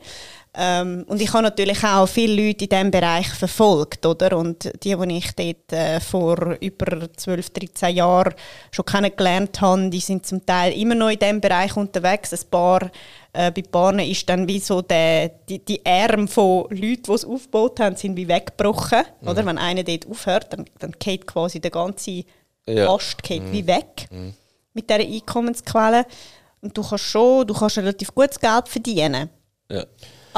Ähm, 0.55 1.05
und 1.07 1.21
ich 1.21 1.33
habe 1.33 1.43
natürlich 1.43 1.85
auch 1.85 2.07
viele 2.07 2.47
Leute 2.47 2.65
in 2.65 2.71
diesem 2.71 2.91
Bereich 2.91 3.29
verfolgt, 3.29 4.05
oder? 4.07 4.37
Und 4.37 4.65
die, 4.83 4.97
die 4.97 5.17
ich 5.17 5.33
dort 5.35 5.73
äh, 5.73 6.01
vor 6.01 6.57
über 6.61 7.13
12, 7.15 7.51
13 7.51 7.97
Jahren 7.97 8.35
schon 8.71 8.85
kennengelernt 8.85 9.61
habe, 9.61 9.91
die 9.91 10.01
sind 10.01 10.27
zum 10.27 10.45
Teil 10.45 10.73
immer 10.73 10.95
noch 10.95 11.11
in 11.11 11.19
diesem 11.19 11.41
Bereich 11.41 11.77
unterwegs. 11.77 12.33
Ein 12.33 12.51
paar, 12.51 12.91
äh, 13.33 13.51
bei 13.51 13.63
Paaren 13.63 14.01
ist 14.01 14.29
dann 14.29 14.49
wie 14.49 14.59
so 14.59 14.83
der, 14.83 15.29
die, 15.49 15.65
die 15.65 15.85
Arme 15.85 16.27
von 16.27 16.65
Leuten, 16.71 17.03
die 17.03 17.13
es 17.13 17.25
aufgebaut 17.25 17.79
haben, 17.81 17.97
sind 17.97 18.17
wie 18.17 18.29
weggebrochen. 18.29 19.05
Oder? 19.23 19.45
Wenn 19.45 19.59
einer 19.59 19.85
dort 19.85 20.09
aufhört, 20.09 20.53
dann, 20.53 20.65
dann 20.79 20.93
geht 20.99 21.27
quasi 21.27 21.61
der 21.61 21.71
ganze 21.71 22.25
Ja. 22.67 22.93
Ast 22.95 23.23
geht 23.23 23.51
wie 23.53 23.67
weg 23.67 24.09
mit 24.73 24.89
dieser 24.89 25.01
Einkommensquelle. 25.01 26.07
Und 26.61 26.77
du 26.77 26.83
kannst 26.83 27.05
schon, 27.05 27.47
du 27.47 27.55
kannst 27.55 27.79
relativ 27.79 28.15
gutes 28.15 28.41
Geld 28.41 28.69
verdienen. 28.69 29.29
Ja. 29.71 29.85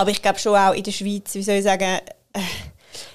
Aber 0.00 0.10
ich 0.10 0.22
glaube 0.22 0.38
schon 0.38 0.56
auch 0.56 0.72
in 0.72 0.82
der 0.82 0.92
Schweiz, 0.92 1.34
wie 1.34 1.42
soll 1.42 1.56
ich 1.56 1.64
sagen, 1.64 1.98
äh, 2.32 2.40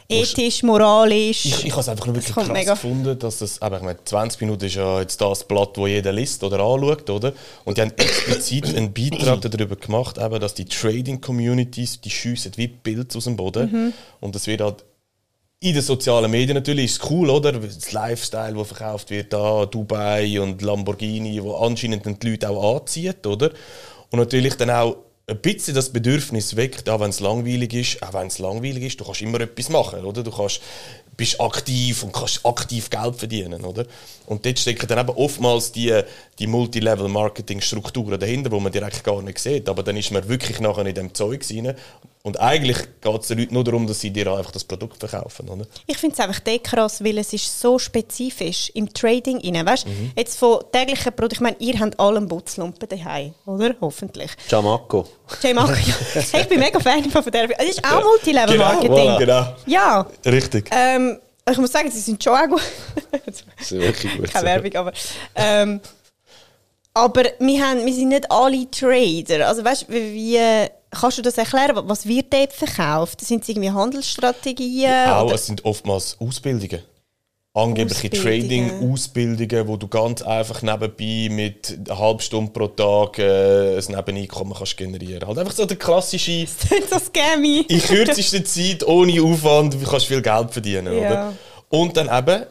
ethisch, 0.08 0.62
moralisch. 0.62 1.46
Ich, 1.46 1.66
ich 1.66 1.72
habe 1.72 1.82
es 1.82 1.90
einfach 1.90 2.06
nur 2.06 2.14
wirklich 2.16 2.32
krass 2.32 2.48
mega- 2.48 2.74
gefunden, 2.74 3.18
dass 3.18 3.40
das, 3.40 3.60
aber 3.60 3.78
ich 3.78 3.84
meine, 3.84 4.04
20 4.04 4.42
Minuten 4.42 4.66
ist 4.66 4.76
ja 4.76 5.00
jetzt 5.00 5.20
das 5.20 5.44
Blatt, 5.48 5.76
das 5.76 5.88
jeder 5.88 6.12
liest 6.12 6.44
oder 6.44 6.60
anschaut, 6.60 7.10
oder? 7.10 7.34
Und 7.64 7.78
die 7.78 7.82
haben 7.82 7.92
explizit 7.98 8.76
einen 8.76 8.94
Beitrag 8.94 9.42
darüber 9.42 9.76
gemacht, 9.76 10.20
eben, 10.20 10.40
dass 10.40 10.54
die 10.54 10.66
Trading-Communities, 10.66 12.02
die 12.02 12.12
schiessen 12.12 12.52
wie 12.56 12.68
Pilze 12.68 13.18
aus 13.18 13.24
dem 13.24 13.36
Boden. 13.36 13.72
Mhm. 13.72 13.94
Und 14.20 14.36
das 14.36 14.46
wird 14.46 14.62
halt 14.62 14.86
in 15.62 15.74
den 15.74 15.82
sozialen 15.82 16.30
Medien 16.30 16.54
natürlich 16.54 16.86
ist 16.86 17.02
es 17.04 17.10
cool, 17.10 17.32
oder? 17.32 17.52
Das 17.54 17.92
Lifestyle, 17.92 18.54
das 18.54 18.68
verkauft 18.68 19.10
wird, 19.10 19.34
da 19.34 19.66
Dubai 19.66 20.40
und 20.40 20.62
Lamborghini, 20.62 21.42
wo 21.42 21.56
anscheinend 21.56 22.22
die 22.22 22.30
Leute 22.30 22.48
auch 22.48 22.82
anzieht, 22.82 23.26
oder? 23.26 23.50
Und 24.12 24.20
natürlich 24.20 24.56
dann 24.58 24.70
auch 24.70 24.98
ein 25.28 25.40
bisschen 25.40 25.74
das 25.74 25.90
Bedürfnis 25.90 26.56
weckt, 26.56 26.88
auch 26.88 27.00
wenn 27.00 27.10
es 27.10 27.20
langweilig 27.20 27.74
ist, 27.74 28.04
auch 28.04 28.14
wenn 28.14 28.28
es 28.28 28.38
langweilig 28.38 28.84
ist, 28.84 29.00
du 29.00 29.06
kannst 29.06 29.22
immer 29.22 29.42
etwas 29.42 29.70
machen, 29.70 30.06
oder? 30.06 30.22
Du 30.22 30.30
kannst, 30.30 30.62
bist 31.18 31.42
aktiv 31.42 32.04
und 32.04 32.14
kannst 32.14 32.46
aktiv 32.46 32.90
Geld 32.90 33.16
verdienen, 33.16 33.66
oder? 33.66 33.86
Und 34.28 34.46
dort 34.46 34.60
stecken 34.60 34.88
dann 34.88 35.00
eben 35.00 35.18
oftmals 35.18 35.72
die, 35.72 36.00
die 36.38 36.46
Multilevel-Marketing-Strukturen 36.46 38.20
dahinter, 38.20 38.52
wo 38.52 38.60
man 38.60 38.72
direkt 38.72 39.04
gar 39.04 39.22
nicht 39.24 39.40
sieht, 39.40 39.68
aber 39.68 39.82
dann 39.82 39.98
ist 39.98 40.12
man 40.12 40.28
wirklich 40.28 40.60
nachher 40.60 40.86
in 40.86 40.94
dem 40.94 41.14
Zeug 41.14 41.44
rein. 41.50 41.76
Und 42.26 42.40
eigentlich 42.40 42.78
geht 43.02 43.22
es 43.22 43.28
den 43.28 43.38
Leuten 43.38 43.54
nur 43.54 43.64
darum, 43.64 43.86
dass 43.86 44.02
sie 44.02 44.10
dir 44.10 44.34
einfach 44.34 44.50
das 44.50 44.64
Produkt 44.64 44.98
verkaufen, 44.98 45.48
oder? 45.48 45.68
Ich 45.86 45.96
finde 46.00 46.16
es 46.16 46.20
einfach 46.20 46.40
dort 46.40 46.64
krass, 46.64 47.04
weil 47.04 47.20
es 47.20 47.32
ist 47.34 47.62
so 47.62 47.78
spezifisch 47.78 48.72
im 48.74 48.92
Trading 48.92 49.42
rein. 49.46 49.64
Weißt? 49.64 49.86
Mhm. 49.86 50.12
Jetzt 50.16 50.40
von 50.40 50.64
täglichen 50.72 51.14
Produkten, 51.14 51.36
ich 51.36 51.42
meine, 51.42 51.56
ihr 51.60 51.80
habt 51.80 52.00
alle 52.00 52.18
einen 52.18 52.28
Butzlumpen 52.28 52.90
daheim, 52.90 53.36
oder? 53.46 53.76
Hoffentlich. 53.80 54.32
Jamaco. 54.50 55.08
Jay 55.44 55.54
Marco, 55.54 55.74
ja. 55.74 55.94
Hey, 56.32 56.42
ich 56.42 56.48
bin 56.48 56.60
mega 56.60 56.80
Fan 56.80 57.04
von 57.12 57.24
der. 57.32 57.60
Es 57.60 57.70
ist 57.70 57.86
auch 57.86 58.02
Multilevel-Marketing. 58.02 58.90
Genau, 58.90 59.18
genau. 59.20 59.56
Ja, 59.68 60.08
Richtig. 60.26 60.68
ähm, 60.76 61.20
ich 61.48 61.58
muss 61.60 61.72
sagen, 61.72 61.92
sie 61.92 62.00
sind 62.00 62.24
schon 62.24 62.34
auch 62.34 62.48
gut. 62.48 62.62
Das 63.24 63.44
ist 63.60 63.72
wirklich 63.72 64.18
gut. 64.18 64.34
Keine 64.34 64.48
Werbung, 64.48 64.76
aber. 64.76 64.94
Ähm, 65.36 65.80
aber 66.92 67.24
wir, 67.38 67.64
haben, 67.64 67.86
wir 67.86 67.94
sind 67.94 68.10
nicht 68.10 68.32
alle 68.32 68.72
Trader. 68.72 69.48
Also 69.48 69.64
weißt 69.64 69.86
wie, 69.90 70.14
wie 70.14 70.70
kannst 70.92 71.18
du 71.18 71.22
das 71.22 71.38
erklären? 71.38 71.76
Was 71.88 72.06
wird 72.06 72.32
dort 72.34 72.54
verkauft? 72.54 73.22
Sind 73.22 73.44
es 73.44 73.50
irgendwie 73.50 73.72
Handelsstrategien? 73.72 75.10
Auch, 75.10 75.26
oder? 75.26 75.36
es 75.36 75.46
sind 75.46 75.64
oftmals 75.66 76.18
Ausbildungen. 76.20 76.82
Angebliche 77.54 78.10
Ausbildungen. 78.12 78.70
Trading-Ausbildungen, 78.70 79.68
wo 79.70 79.78
du 79.78 79.88
ganz 79.88 80.22
einfach 80.22 80.62
nebenbei 80.62 81.34
mit 81.34 81.80
einer 81.88 81.98
halben 81.98 82.20
Stunde 82.20 82.52
pro 82.52 82.68
Tag 82.68 83.18
äh, 83.18 83.78
ein 83.78 83.84
Nebeneinkommen 83.88 84.54
kannst 84.54 84.76
generieren. 84.76 85.26
Halt 85.26 85.38
einfach 85.38 85.54
so 85.54 85.66
der 85.66 85.78
klassische, 85.78 86.46
Das 86.70 86.80
ist 86.80 86.90
so 86.90 87.00
scammy. 87.00 87.62
in 87.70 87.80
kürzester 87.80 88.44
Zeit, 88.44 88.86
ohne 88.86 89.22
Aufwand, 89.22 89.74
du 89.76 89.84
kannst 89.84 90.08
viel 90.08 90.22
Geld 90.22 90.52
verdienen. 90.52 90.98
Ja. 90.98 91.00
Oder? 91.00 91.34
Und 91.70 91.96
dann 91.96 92.10
eben, 92.10 92.44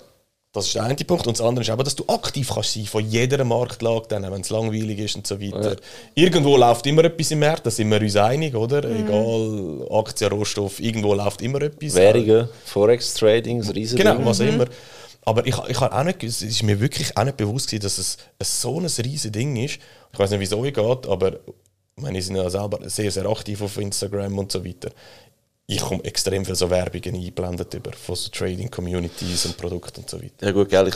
das 0.54 0.66
ist 0.66 0.76
der 0.76 0.84
eine 0.84 0.94
Punkt, 0.94 1.26
und 1.26 1.36
das 1.36 1.44
andere 1.44 1.64
ist 1.64 1.68
eben, 1.68 1.82
dass 1.82 1.96
du 1.96 2.04
aktiv 2.06 2.48
kannst 2.54 2.74
sein 2.74 2.86
von 2.86 3.04
jeder 3.10 3.42
Marktlage, 3.42 4.06
wenn 4.08 4.40
es 4.40 4.50
langweilig 4.50 5.00
ist 5.00 5.16
und 5.16 5.26
so 5.26 5.40
weiter. 5.40 5.76
Irgendwo 6.14 6.56
läuft 6.56 6.86
immer 6.86 7.02
etwas 7.02 7.32
im 7.32 7.40
Markt, 7.40 7.66
da 7.66 7.70
sind 7.72 7.90
wir 7.90 8.00
uns 8.00 8.14
einig, 8.14 8.54
oder? 8.54 8.86
Mhm. 8.86 9.04
Egal, 9.04 9.86
Aktien, 9.90 10.30
Rohstoff, 10.30 10.78
irgendwo 10.78 11.12
läuft 11.12 11.42
immer 11.42 11.60
etwas. 11.60 11.96
Währungen, 11.96 12.48
Forex-Trading, 12.66 13.58
das 13.58 13.74
riesen 13.74 13.98
Genau, 13.98 14.24
was 14.24 14.38
immer. 14.38 14.66
Aber 15.22 15.44
ich, 15.44 15.56
ich 15.68 15.80
habe 15.80 15.92
auch 15.92 16.04
nicht, 16.04 16.22
es 16.22 16.40
ist 16.42 16.62
mir 16.62 16.78
wirklich 16.78 17.16
auch 17.16 17.24
nicht 17.24 17.36
bewusst 17.36 17.66
gewesen, 17.66 17.82
dass 17.82 17.98
es 17.98 18.16
ein 18.38 18.44
so 18.44 18.78
ein 18.78 18.84
riesiges 18.84 19.32
Ding 19.32 19.56
ist. 19.56 19.80
Ich 20.12 20.18
weiß 20.18 20.30
nicht, 20.30 20.38
wie 20.38 20.44
es 20.44 20.74
geht, 20.74 21.06
aber 21.08 21.32
ich 21.96 22.02
meine, 22.02 22.18
ich 22.18 22.26
sind 22.26 22.36
ja 22.36 22.48
selber 22.50 22.78
sehr, 22.88 23.10
sehr 23.10 23.26
aktiv 23.26 23.62
auf 23.62 23.76
Instagram 23.78 24.38
und 24.38 24.52
so 24.52 24.64
weiter. 24.64 24.90
Ich 25.66 25.80
komme 25.80 26.04
extrem 26.04 26.44
viel 26.44 26.54
so 26.54 26.68
Werbungen 26.68 27.14
eingeblendet 27.14 27.72
über 27.74 27.92
von 27.92 28.14
so 28.16 28.28
Trading 28.30 28.70
Communities 28.70 29.46
und 29.46 29.56
Produkten 29.56 30.00
und 30.00 30.10
so 30.10 30.18
weiter. 30.22 30.46
Ja 30.46 30.52
gut, 30.52 30.68
gell, 30.68 30.88
ich 30.88 30.94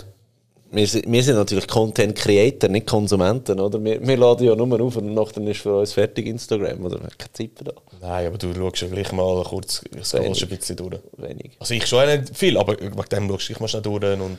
wir, 0.71 0.87
sind- 0.87 1.11
wir 1.11 1.23
sind 1.23 1.37
natürlich 1.37 1.67
Content 1.67 2.15
Creator, 2.15 2.69
nicht 2.69 2.87
Konsumenten, 2.87 3.59
oder? 3.59 3.83
Wir, 3.83 4.07
wir 4.07 4.17
laden 4.19 4.47
ja 4.47 4.55
nur 4.55 4.79
auf 4.83 4.97
und 4.97 5.15
nachher 5.15 5.41
ist 5.47 5.61
für 5.63 5.79
uns 5.79 5.95
fertig 5.95 6.27
Instagram, 6.27 6.85
oder? 6.85 6.97
Wir 7.01 7.05
haben 7.07 7.17
keine 7.17 7.33
Zeit 7.33 7.51
für 7.57 7.65
das. 7.65 7.75
Nein, 8.03 8.27
aber 8.27 8.37
du 8.37 8.55
schaust 8.55 8.83
ja 8.83 8.89
gleich 8.89 9.11
mal 9.13 9.43
kurz, 9.45 9.83
scrollst 10.03 10.43
ein 10.43 10.49
bisschen 10.51 10.77
durch. 10.77 10.99
Wenig. 11.17 11.53
Also 11.59 11.73
ich 11.73 11.87
schon 11.87 12.07
nicht 12.07 12.37
viel, 12.37 12.59
aber 12.59 12.79
wegen 12.79 12.95
dem 12.95 13.29
schaust 13.31 13.49
du 13.49 13.53
dich 13.55 13.61
mal 13.61 13.69
schnell 13.69 13.81
durch 13.83 14.21
und 14.21 14.39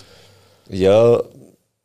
Ja, 0.70 1.20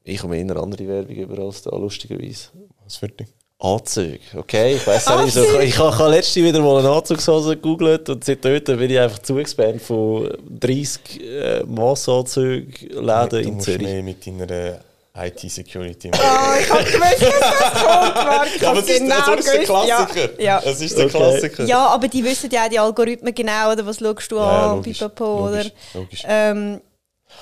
ich 0.02 0.18
komme 0.20 0.36
eher 0.36 0.56
andere 0.56 0.86
Werbung 0.86 1.16
über 1.16 1.38
als 1.42 1.62
da, 1.62 1.74
lustigerweise. 1.74 2.48
was 2.84 2.96
für 2.96 3.08
dich. 3.08 3.28
Anzüge, 3.64 4.18
okay? 4.36 4.74
Ich 4.76 4.86
weiß 4.86 5.06
auch 5.08 5.24
nicht, 5.24 5.32
so, 5.34 5.42
ich 5.42 5.48
habe 5.52 5.64
ich 5.64 5.78
habe 5.98 6.10
letztens 6.10 6.44
wieder 6.46 6.60
mal 6.60 6.78
eine 6.80 6.90
Anzugshose 6.90 7.56
gegoogelt 7.56 8.08
und 8.10 8.22
seitdem 8.24 8.62
bin 8.78 8.90
ich 8.90 8.98
einfach 8.98 9.20
zugespannt 9.20 9.80
von 9.80 10.30
30 10.60 11.00
äh, 11.22 11.62
Massanzüge-Läden 11.64 13.28
Du 13.30 13.36
in 13.38 13.54
musst 13.54 13.64
Zürich. 13.66 13.82
mehr 13.82 14.02
mit 14.02 14.26
deiner 14.26 14.78
IT-Security 15.16 16.10
Oh, 16.12 16.18
ich 16.60 16.70
hab 16.70 16.84
gewusst, 16.84 17.22
dass 17.22 17.40
das 17.40 17.82
kommt, 17.82 18.14
Marc. 18.14 18.48
Ich 18.56 18.60
Ja, 18.62 18.68
aber 18.70 18.78
hab 18.78 18.84
es 18.84 18.90
ist, 18.90 18.98
genau 18.98 19.14
das 19.26 19.38
ist 19.38 19.46
der 19.46 19.60
gewusst. 19.60 19.86
Klassiker. 19.86 20.42
Ja, 20.42 20.44
ja. 20.44 20.62
Es 20.64 20.80
ist 20.80 20.98
der 20.98 21.04
Okay. 21.06 21.16
Klassiker. 21.18 21.64
ja, 21.64 21.86
aber 21.86 22.08
die 22.08 22.24
wissen 22.24 22.50
ja 22.50 22.64
auch 22.64 22.68
die 22.68 22.78
Algorithmen 22.78 23.34
genau, 23.34 23.72
oder 23.72 23.86
was 23.86 23.98
schaust 23.98 24.32
du 24.32 24.36
Ja, 24.36 24.64
an, 24.66 24.76
logisch, 24.76 24.98
pipapo, 24.98 25.46
oder? 25.46 25.56
logisch, 25.58 25.72
logisch. 25.94 26.22
Ähm, 26.26 26.80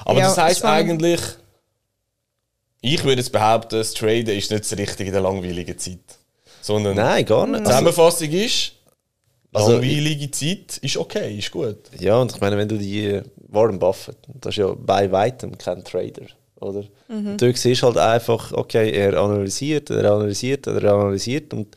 Aber 0.04 0.18
Ja, 0.20 0.26
das 0.28 0.38
heisst 0.38 0.64
eigentlich, 0.64 1.20
ich 2.82 3.02
würde 3.04 3.20
jetzt 3.22 3.32
behaupten, 3.32 3.76
das 3.78 3.94
Traden 3.94 4.36
ist 4.36 4.50
nicht 4.50 4.64
das 4.64 4.76
Richtige 4.76 5.08
in 5.08 5.12
der 5.12 5.22
langweiligen 5.22 5.78
Zeit. 5.78 6.18
Sondern 6.60 6.96
Nein, 6.96 7.24
gar 7.24 7.46
nicht. 7.46 7.60
die 7.60 7.64
Zusammenfassung 7.64 8.30
ist, 8.30 8.72
Also, 9.52 9.72
langweilige 9.72 10.30
Zeit 10.30 10.78
ist 10.82 10.96
okay, 10.96 11.36
ist 11.38 11.50
gut. 11.50 11.78
ja, 11.98 12.20
und 12.20 12.32
ich 12.32 12.40
meine, 12.40 12.56
wenn 12.56 12.68
du 12.68 12.76
die 12.78 13.06
äh, 13.06 13.22
Warren 13.48 13.78
Buffett, 13.78 14.16
das 14.40 14.54
ist 14.54 14.58
ja 14.58 14.74
bei 14.76 15.10
weitem 15.10 15.56
kein 15.58 15.82
Trader, 15.84 16.26
oder? 16.60 16.84
Mhm. 17.08 17.36
Du 17.36 17.52
siehst 17.54 17.82
halt 17.82 17.98
einfach, 17.98 18.52
okay, 18.52 18.90
er 18.92 19.18
analysiert, 19.20 19.90
er 19.90 20.10
analysiert, 20.12 20.66
er 20.66 20.84
analysiert 20.92 21.52
und 21.54 21.76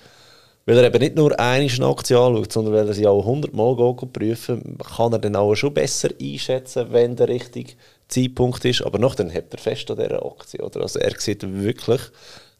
weil 0.67 0.77
er 0.79 0.85
eben 0.85 0.99
nicht 0.99 1.15
nur 1.15 1.39
eine 1.39 1.65
Aktie 1.85 2.17
anschaut, 2.17 2.51
sondern 2.51 2.73
weil 2.73 2.87
er 2.87 2.93
sie 2.93 3.05
auch 3.05 3.19
100 3.21 3.53
Mal 3.53 3.75
prüfen 4.11 4.77
kann 4.95 5.13
er 5.13 5.19
dann 5.19 5.35
auch 5.35 5.53
schon 5.55 5.73
besser 5.73 6.09
einschätzen, 6.19 6.87
wenn 6.91 7.15
der 7.15 7.27
richtige 7.27 7.73
Zeitpunkt 8.07 8.63
ist. 8.65 8.81
Aber 8.81 8.99
noch 8.99 9.15
dann 9.15 9.33
hat 9.33 9.53
er 9.53 9.59
fest 9.59 9.89
an 9.91 9.97
dieser 9.97 10.25
Aktie. 10.25 10.61
Oder? 10.61 10.81
Also 10.81 10.99
er 10.99 11.19
sieht 11.19 11.41
wirklich 11.43 12.01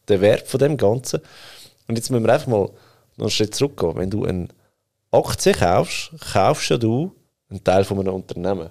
den 0.10 0.22
Wert 0.22 0.48
von 0.48 0.60
dem 0.60 0.78
Ganzen. 0.78 1.22
Und 1.88 1.98
jetzt 1.98 2.10
müssen 2.10 2.26
wir 2.26 2.34
einfach 2.34 2.48
mal 2.48 2.70
noch 3.18 3.26
einen 3.26 3.30
Schritt 3.30 3.56
zurückgehen. 3.56 3.96
Wenn 3.96 4.10
du 4.10 4.26
eine 4.26 4.48
Aktie 5.12 5.54
kaufst, 5.54 6.12
kaufst 6.34 6.70
ja 6.70 6.78
du 6.78 7.16
einen 7.50 7.64
Teil 7.64 7.84
von 7.84 8.00
einem 8.00 8.14
Unternehmen. 8.14 8.70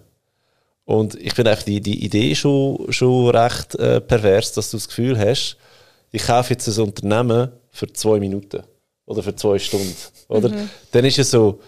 Und 0.84 1.14
ich 1.14 1.32
finde 1.32 1.52
einfach 1.52 1.64
die, 1.64 1.80
die 1.80 2.04
Idee 2.04 2.34
schon, 2.34 2.92
schon 2.92 3.30
recht 3.34 3.74
äh, 3.76 4.00
pervers, 4.00 4.52
dass 4.52 4.70
du 4.70 4.76
das 4.76 4.88
Gefühl 4.88 5.18
hast, 5.18 5.56
ich 6.10 6.26
kaufe 6.26 6.52
jetzt 6.52 6.68
ein 6.68 6.84
Unternehmen 6.84 7.50
für 7.70 7.92
zwei 7.92 8.20
Minuten 8.20 8.62
oder 9.06 9.22
für 9.22 9.34
zwei 9.34 9.58
Stunden. 9.58 9.96
Oder? 10.28 10.50
Dann 10.92 11.04
ist 11.04 11.18
es 11.18 11.30
so, 11.30 11.60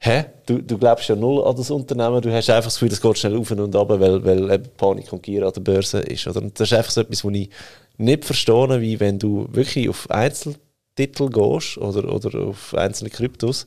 hä? 0.00 0.24
Du, 0.46 0.60
du 0.60 0.78
glaubst 0.78 1.08
ja 1.08 1.14
null 1.14 1.44
an 1.44 1.56
das 1.56 1.70
Unternehmen, 1.70 2.20
du 2.20 2.32
hast 2.32 2.50
einfach 2.50 2.64
das 2.64 2.74
Gefühl, 2.74 2.92
es 2.92 3.00
geht 3.00 3.18
schnell 3.18 3.36
auf 3.36 3.50
und 3.50 3.76
ab, 3.76 3.88
weil, 3.88 4.24
weil 4.24 4.50
eben 4.50 4.68
Panik 4.76 5.12
und 5.12 5.22
Gier 5.22 5.46
an 5.46 5.52
der 5.52 5.60
Börse 5.60 6.00
ist. 6.00 6.26
Oder? 6.26 6.42
Und 6.42 6.58
das 6.58 6.72
ist 6.72 6.76
einfach 6.76 6.90
so 6.90 7.02
etwas, 7.02 7.24
was 7.24 7.32
ich 7.34 7.50
nicht 7.98 8.24
verstehe, 8.24 8.80
wie 8.80 8.98
wenn 8.98 9.18
du 9.18 9.46
wirklich 9.52 9.88
auf 9.88 10.10
Einzeltitel 10.10 11.28
gehst 11.28 11.78
oder, 11.78 12.12
oder 12.12 12.40
auf 12.40 12.74
einzelne 12.74 13.10
Kryptos, 13.10 13.66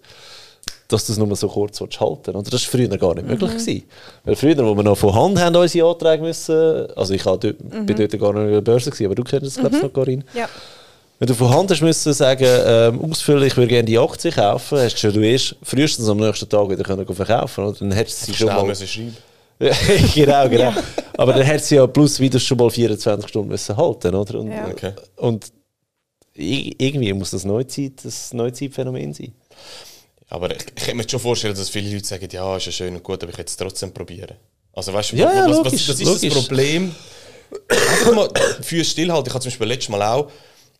dass 0.87 1.05
du 1.05 1.13
es 1.13 1.17
nur 1.17 1.35
so 1.35 1.47
kurz 1.47 1.79
willst 1.81 1.99
halten 1.99 2.35
oder 2.35 2.49
Das 2.49 2.63
war 2.65 2.71
früher 2.79 2.97
gar 2.97 3.15
nicht 3.15 3.27
möglich. 3.27 3.51
Gewesen. 3.51 3.83
Weil 4.23 4.35
früher, 4.35 4.57
wo 4.57 4.75
wir 4.75 4.83
noch 4.83 4.97
von 4.97 5.13
Hand 5.13 5.39
haben 5.39 5.55
unsere 5.55 5.89
Anträge 5.89 6.23
müssen, 6.23 6.87
also 6.95 7.13
ich 7.13 7.25
war 7.25 7.37
dort, 7.37 7.57
bin 7.57 7.95
dort 7.95 8.19
gar 8.19 8.33
nicht 8.33 8.43
an 8.43 8.51
der 8.51 8.61
Börse, 8.61 8.89
gewesen, 8.89 9.05
aber 9.05 9.15
du 9.15 9.23
kennst 9.23 9.45
das, 9.45 9.55
glaube 9.55 9.75
ich, 9.75 9.81
noch, 9.83 9.93
Corinne. 9.93 10.25
ja. 10.33 10.49
Wenn 11.23 11.27
du 11.27 11.35
von 11.35 11.51
Hand 11.51 11.71
hast 11.71 11.79
müssen 11.79 12.11
sagen, 12.11 12.45
ähm, 12.45 12.99
ausfüllen, 13.09 13.47
ich 13.47 13.55
würde 13.55 13.69
gerne 13.69 13.85
die 13.85 13.97
Aktie 13.97 14.29
kaufen, 14.29 14.77
hast 14.77 14.95
du 14.95 14.99
schon 14.99 15.13
du 15.13 15.21
erst 15.21 15.55
frühestens 15.63 16.09
am 16.09 16.17
nächsten 16.17 16.49
Tag 16.49 16.69
wieder 16.69 16.83
können 16.83 17.07
verkaufen 17.07 17.63
oder? 17.63 17.79
Dann 17.79 17.93
hättest 17.93 18.23
du 18.23 18.25
sie 18.25 18.37
schon 18.37 18.47
mal... 18.47 18.65
müssen 18.65 18.85
schreiben. 18.85 19.15
genau, 20.13 20.49
genau. 20.49 20.73
Aber 21.15 21.31
dann 21.31 21.43
hättest 21.43 21.67
du 21.67 21.69
sie 21.69 21.75
ja 21.75 21.87
plus 21.87 22.19
wieder 22.19 22.41
schon 22.41 22.57
mal 22.57 22.69
24 22.69 23.29
Stunden 23.29 23.47
müssen 23.47 23.77
halten, 23.77 24.13
oder? 24.13 24.37
Und, 24.37 24.51
Ja. 24.51 24.67
Okay. 24.67 24.91
und 25.15 25.45
irgendwie 26.35 27.13
muss 27.13 27.31
das 27.31 27.45
Neuzeit, 27.45 28.03
das 28.03 28.33
Neuzeitphänomen 28.33 29.13
sein. 29.13 29.31
Aber 30.27 30.53
ich, 30.53 30.65
ich 30.75 30.87
kann 30.87 30.97
mir 30.97 31.09
schon 31.09 31.21
vorstellen, 31.21 31.55
dass 31.55 31.69
viele 31.69 31.89
Leute 31.89 32.05
sagen, 32.05 32.27
ja, 32.29 32.57
ist 32.57 32.65
ja 32.65 32.73
schön 32.73 32.95
und 32.95 33.01
gut, 33.01 33.23
aber 33.23 33.31
ich 33.31 33.37
hätte 33.37 33.49
es 33.49 33.55
trotzdem 33.55 33.93
probieren. 33.93 34.35
Also 34.73 34.91
weißt 34.91 35.13
du, 35.13 35.15
Ja, 35.15 35.33
ja, 35.33 35.49
was, 35.49 35.55
logisch, 35.55 35.87
was, 35.87 35.87
was 35.87 35.99
ist 36.01 36.05
logisch. 36.05 36.33
das 36.33 36.47
Problem? 36.47 36.93
Einfach 37.69 38.13
mal 38.13 38.29
für 38.61 38.83
stillhalten. 38.83 39.27
Ich 39.27 39.33
habe 39.33 39.41
zum 39.41 39.51
Beispiel 39.51 39.67
letztes 39.67 39.87
Mal 39.87 40.01
auch, 40.01 40.29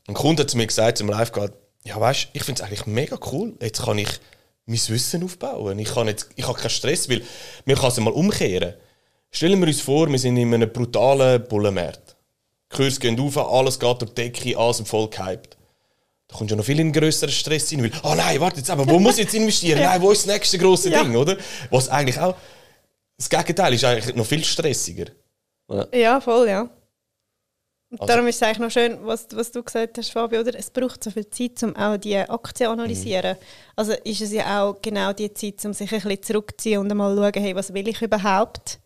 ein 0.08 0.14
Kunde 0.14 0.44
hat 0.44 0.50
zu 0.50 0.58
mir 0.58 0.68
gesagt, 0.68 0.98
zum 0.98 1.10
live 1.10 1.32
gehabt, 1.32 1.54
ja 1.84 2.00
weißt 2.00 2.30
ich 2.34 2.44
finde 2.44 2.62
es 2.62 2.68
eigentlich 2.68 2.86
mega 2.86 3.18
cool, 3.32 3.54
jetzt 3.62 3.84
kann 3.84 3.98
ich 3.98 4.10
mein 4.66 4.78
Wissen 4.78 5.24
aufbauen. 5.24 5.78
Ich, 5.80 5.94
kann 5.94 6.08
jetzt, 6.08 6.30
ich 6.36 6.48
habe 6.48 6.58
keinen 6.58 6.70
Stress, 6.70 7.10
weil 7.10 7.22
mir 7.66 7.76
kann 7.76 7.90
es 7.90 8.00
mal 8.00 8.14
umkehren. 8.14 8.76
Stellen 9.32 9.60
wir 9.60 9.68
uns 9.68 9.82
vor, 9.82 10.10
wir 10.10 10.20
sind 10.20 10.38
in 10.38 10.54
einem 10.54 10.72
brutalen 10.72 11.46
Bullenmarkt. 11.48 12.16
Die 12.72 12.76
Kurse 12.76 13.00
gehen 13.00 13.20
auf, 13.20 13.38
alles 13.38 13.80
geht 13.80 14.02
durch 14.02 14.14
die 14.14 14.30
Decke, 14.30 14.58
alles 14.58 14.80
im 14.80 14.86
voll 14.86 15.10
gehypt. 15.10 15.58
Da 16.28 16.38
kommt 16.38 16.50
ja 16.50 16.56
noch 16.56 16.64
viel 16.64 16.80
in 16.80 16.94
größeren 16.94 17.32
Stress 17.32 17.72
rein, 17.72 17.84
weil, 17.84 17.92
oh 18.04 18.16
nein, 18.16 18.40
warte 18.40 18.58
jetzt, 18.58 18.70
aber 18.70 18.88
wo 18.88 19.00
muss 19.00 19.18
ich 19.18 19.26
jetzt 19.26 19.34
investieren? 19.36 19.80
Nein, 19.84 20.02
wo 20.02 20.12
ist 20.12 20.26
das 20.26 20.34
nächste 20.34 20.58
große 20.58 20.90
Ja. 20.90 21.04
Ding, 21.04 21.16
oder? 21.16 21.38
Was 21.70 21.90
eigentlich 21.90 22.18
auch, 22.20 22.36
das 23.18 23.30
Gegenteil 23.30 23.74
ist 23.74 23.84
eigentlich 23.84 24.16
noch 24.16 24.26
viel 24.26 24.44
stressiger. 24.44 25.06
Ja, 25.94 26.20
voll, 26.22 26.48
ja. 26.48 26.70
Und 27.94 28.02
Also- 28.02 28.12
darum 28.14 28.28
ist 28.28 28.38
es 28.38 28.42
eigentlich 28.42 28.58
noch 28.58 28.72
schön, 28.72 28.98
was, 29.04 29.28
was 29.34 29.52
du 29.52 29.62
gesagt 29.62 30.00
hast, 30.00 30.12
Fabio, 30.12 30.40
oder? 30.42 30.58
Es 30.58 30.72
braucht 30.72 31.04
so 31.04 31.12
viel 31.12 31.30
Zeit, 31.30 31.62
um 31.62 31.76
auch 31.76 31.96
die 31.98 32.18
Aktien 32.18 32.68
zu 32.68 32.72
analysieren. 32.72 33.38
Also 33.76 33.94
ist 34.04 34.20
es 34.22 34.32
ja 34.34 34.64
auch 34.64 34.82
genau 34.82 35.14
die 35.14 35.32
Zeit, 35.32 35.64
um 35.64 35.74
sich 35.74 35.92
ein 35.94 36.02
bisschen 36.02 36.24
zurückzuziehen 36.24 36.80
und 36.80 36.90
einmal 36.90 37.16
schauen, 37.16 37.44
hey, 37.44 37.56
was 37.56 37.72
will 37.72 37.88
ich 37.88 38.02
überhaupt? 38.02 38.80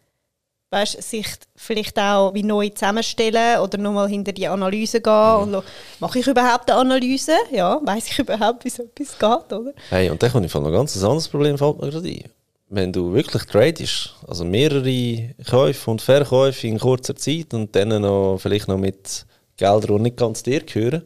Weißt, 0.71 1.01
sich 1.01 1.25
vielleicht 1.55 1.97
auch 1.97 2.33
wie 2.33 2.43
neu 2.43 2.67
zusammenstellen 2.67 3.61
oder 3.61 3.77
nochmal 3.77 4.09
hinter 4.09 4.33
die 4.33 4.49
Analyse 4.49 4.99
gehen 4.99 5.13
und 5.13 5.53
schauen, 5.53 5.63
mache 6.01 6.19
ich 6.19 6.27
überhaupt 6.27 6.69
eine 6.69 6.81
Analyse? 6.81 7.31
Ja, 7.51 7.79
weiß 7.81 8.07
ich 8.11 8.19
überhaupt, 8.19 8.65
wie 8.65 8.69
so 8.69 8.83
etwas 8.83 9.17
geht, 9.17 9.57
oder? 9.57 9.71
Hey, 9.89 10.09
und 10.09 10.21
dann 10.21 10.29
kommt 10.33 10.53
noch 10.53 10.65
ein 10.65 10.71
ganz 10.73 10.97
anderes 11.01 11.29
Problem, 11.29 11.57
fällt 11.57 11.79
mir 11.79 11.89
gerade 11.89 12.09
ein. 12.09 12.23
Wenn 12.69 12.91
du 12.91 13.13
wirklich 13.13 13.43
tradest, 13.43 14.15
also 14.27 14.43
mehrere 14.43 15.33
Käufe 15.49 15.89
und 15.89 16.01
Verkäufe 16.01 16.67
in 16.67 16.79
kurzer 16.79 17.15
Zeit 17.15 17.53
und 17.53 17.73
dann 17.75 18.01
noch 18.01 18.37
vielleicht 18.39 18.67
noch 18.67 18.77
mit 18.77 19.25
Geldern, 19.55 19.97
die 19.97 20.03
nicht 20.03 20.17
ganz 20.17 20.43
dir 20.43 20.61
gehören, 20.61 21.03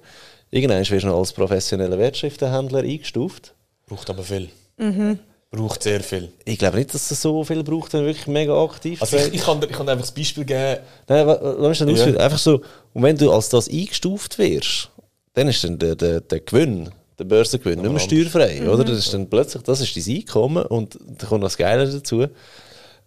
irgendwann 0.49 0.79
wirst 0.79 1.03
du 1.03 1.07
noch 1.07 1.19
als 1.19 1.33
professioneller 1.33 1.99
Wertschriftenhändler 1.99 2.79
eingestuft. 2.79 3.53
Braucht 3.87 4.09
aber 4.09 4.23
viel. 4.23 4.49
Mhm. 4.77 5.19
Braucht 5.51 5.83
sehr 5.83 5.99
viel. 6.01 6.31
Ich 6.45 6.57
glaube 6.57 6.77
nicht, 6.77 6.93
dass 6.93 7.11
es 7.11 7.21
so 7.21 7.43
viel 7.43 7.63
braucht, 7.63 7.93
wenn 7.93 8.01
du 8.01 8.05
wirklich 8.07 8.25
mega 8.27 8.63
aktiv 8.63 8.99
Also 9.01 9.17
ich, 9.17 9.33
ich, 9.33 9.41
kann, 9.43 9.59
dir- 9.61 9.69
ich 9.69 9.75
kann 9.75 9.85
dir 9.85 9.91
einfach 9.91 10.05
das 10.05 10.13
Beispiel 10.15 10.45
geben, 10.45 10.77
Nein, 11.07 11.27
lass 11.27 11.67
mich 11.67 11.77
schnell 11.77 11.89
Ja. 11.89 11.93
ausführen. 11.95 12.17
Einfach 12.17 12.37
so, 12.39 12.61
und 12.93 13.03
wenn 13.03 13.17
du 13.17 13.31
als 13.31 13.49
das 13.49 13.69
eingestuft 13.69 14.39
wirst, 14.39 14.89
dann 15.33 15.47
ist 15.49 15.63
dann 15.63 15.77
der, 15.77 15.95
der, 15.95 16.21
der 16.21 16.39
Gewinn, 16.39 16.89
der 17.19 17.25
Börsengewinn, 17.25 17.81
nicht 17.81 17.91
mehr 17.91 17.99
steuerfrei, 17.99 18.67
oder? 18.69 18.83
Das 18.83 18.97
ist 18.97 19.13
dann 19.13 19.29
plötzlich, 19.29 19.63
das 19.63 19.81
ist 19.81 19.95
dein 19.95 20.15
Einkommen 20.15 20.65
und 20.65 20.97
da 21.17 21.27
kommt 21.27 21.41
noch 21.41 21.47
das 21.47 21.57
Geile 21.57 21.89
dazu, 21.89 22.27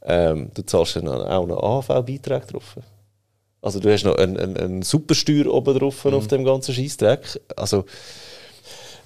ähm, 0.02 0.50
du 0.54 0.62
zahlst 0.62 0.96
dann 0.96 1.08
auch 1.08 1.46
noch 1.46 1.62
AHV-Beitrag 1.62 2.46
drauf. 2.48 2.76
Also 3.62 3.80
du 3.80 3.90
hast 3.90 4.04
noch 4.04 4.16
einen, 4.16 4.36
einen, 4.36 4.56
einen 4.58 4.82
Supersteuer 4.82 5.46
oben 5.46 5.78
drauf 5.78 6.04
auf 6.04 6.26
dem 6.26 6.44
ganzen 6.44 6.74
Scheissdreck. 6.74 7.40
Also, 7.56 7.86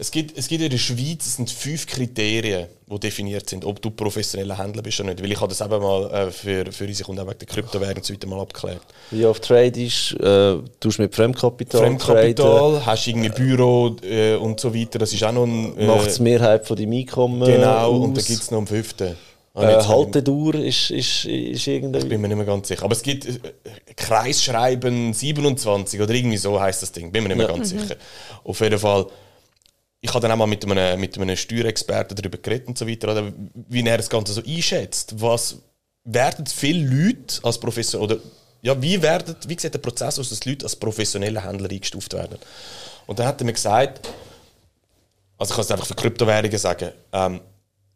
es 0.01 0.11
gibt, 0.13 0.39
es 0.39 0.47
gibt 0.47 0.63
in 0.63 0.71
der 0.71 0.79
Schweiz 0.79 1.27
es 1.27 1.37
sind 1.37 1.51
fünf 1.51 1.87
Kriterien, 1.87 2.67
die 2.87 3.01
definiert 3.01 3.51
sind, 3.51 3.65
ob 3.65 3.83
du 3.83 3.91
professioneller 3.91 4.57
Händler 4.57 4.83
bist 4.83 5.01
oder 5.01 5.11
nicht. 5.11 5.23
Weil 5.23 5.33
ich 5.33 5.41
habe 5.41 5.49
das 5.49 5.61
eben 5.61 5.83
mal 5.83 6.11
äh, 6.11 6.31
für, 6.31 6.71
für 6.71 6.85
unsere 6.85 7.05
Kunden 7.05 7.27
wegen 7.27 7.39
der 7.39 7.49
Kryptowährung 7.49 8.03
weiter 8.09 8.27
mal 8.29 8.41
abgeklärt. 8.41 8.83
wie 9.11 9.25
oft 9.25 9.43
tradest, 9.43 10.13
äh, 10.21 10.57
tust 10.79 11.01
mit 11.01 11.15
Fremdkapital, 11.15 11.81
traden, 11.81 11.99
Fremdkapital, 11.99 12.87
hast 12.87 13.09
irgendwie 13.09 13.31
Büro 13.31 13.97
äh, 14.03 14.37
und 14.37 14.61
so 14.61 14.73
weiter, 14.73 15.01
das 15.01 15.13
ist 15.13 15.25
auch 15.25 15.33
noch 15.33 15.45
ein... 15.45 15.77
Äh, 15.77 15.87
macht 15.87 16.17
die 16.17 16.23
Mehrheit 16.23 16.65
von 16.65 16.77
deinem 16.77 16.93
Einkommen 16.93 17.45
Genau, 17.45 17.91
aus. 17.91 18.05
und 18.05 18.17
dann 18.17 18.25
gibt 18.25 18.41
es 18.43 18.51
noch 18.53 18.59
einen 18.59 18.67
fünften. 18.69 19.17
Ah, 19.55 19.69
äh, 19.69 19.83
Haltedauer 19.83 20.55
ist, 20.55 20.93
ist, 20.93 21.25
ist 21.25 21.67
irgendwie... 21.67 21.99
Ich 21.99 22.09
bin 22.09 22.21
mir 22.21 22.29
nicht 22.29 22.37
mehr 22.37 22.47
ganz 22.47 22.69
sicher. 22.69 22.85
Aber 22.85 22.93
es 22.93 23.03
gibt 23.03 23.27
äh, 23.27 23.33
Kreisschreiben 23.97 25.13
27 25.13 26.01
oder 26.01 26.15
irgendwie 26.15 26.37
so 26.37 26.61
heißt 26.61 26.83
das 26.83 26.93
Ding. 26.93 27.11
Bin 27.11 27.25
mir 27.25 27.31
nicht 27.31 27.39
mehr 27.39 27.49
ganz 27.49 27.71
sicher. 27.71 27.97
Auf 28.45 28.61
jeden 28.61 28.79
Fall. 28.79 29.07
Ich 30.01 30.11
habe 30.11 30.21
dann 30.21 30.33
auch 30.33 30.37
mal 30.37 30.47
mit 30.47 30.65
einem, 30.65 31.01
mit 31.01 31.19
einem 31.19 31.37
Steuerexperten 31.37 32.17
darüber 32.17 32.39
geredet 32.39 32.69
und 32.69 32.79
so 32.79 32.87
weiter, 32.87 33.11
oder, 33.11 33.33
wie 33.69 33.85
er 33.85 33.97
das 33.97 34.09
Ganze 34.09 34.33
so 34.33 34.43
einschätzt. 34.47 35.21
Was 35.21 35.57
werden 36.05 36.47
viele 36.47 36.89
Leute 36.89 37.41
als 37.43 37.59
Professor 37.59 38.01
oder 38.01 38.19
ja, 38.63 38.81
wie, 38.81 39.01
werden, 39.01 39.37
wie 39.47 39.59
sieht 39.59 39.75
der 39.75 39.79
Prozess 39.79 40.19
aus, 40.19 40.31
dass 40.31 40.45
Leute 40.45 40.65
als 40.67 40.77
professionelle 40.77 41.45
Händler 41.45 41.71
eingestuft 41.71 42.13
werden? 42.13 42.39
Und 43.07 43.19
dann 43.19 43.27
hat 43.27 43.41
er 43.41 43.45
mir 43.45 43.53
gesagt, 43.53 44.09
also 45.37 45.53
ich 45.53 45.57
kann 45.57 45.65
es 45.65 45.71
einfach 45.71 45.87
für 45.87 45.95
Kryptowährungen 45.95 46.59
sagen, 46.59 46.91
ähm, 47.13 47.41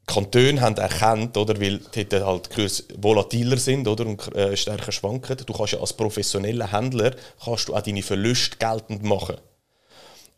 Kantone 0.07 0.61
haben 0.61 0.77
erkannt, 0.77 1.37
oder, 1.37 1.61
weil 1.61 1.79
dort 1.79 2.12
halt 2.25 2.47
die 2.51 2.55
Kurse 2.55 2.85
volatiler 2.97 3.57
sind 3.57 3.87
oder, 3.87 4.05
und 4.07 4.35
äh, 4.35 4.57
stärker 4.57 4.93
schwanken. 4.93 5.37
Du 5.47 5.53
kannst 5.53 5.73
ja 5.73 5.81
als 5.81 5.93
professioneller 5.93 6.71
Händler 6.71 7.12
kannst 7.45 7.69
du 7.69 7.75
auch 7.75 7.81
deine 7.81 8.03
Verluste 8.03 8.57
geltend 8.57 9.05
machen. 9.05 9.37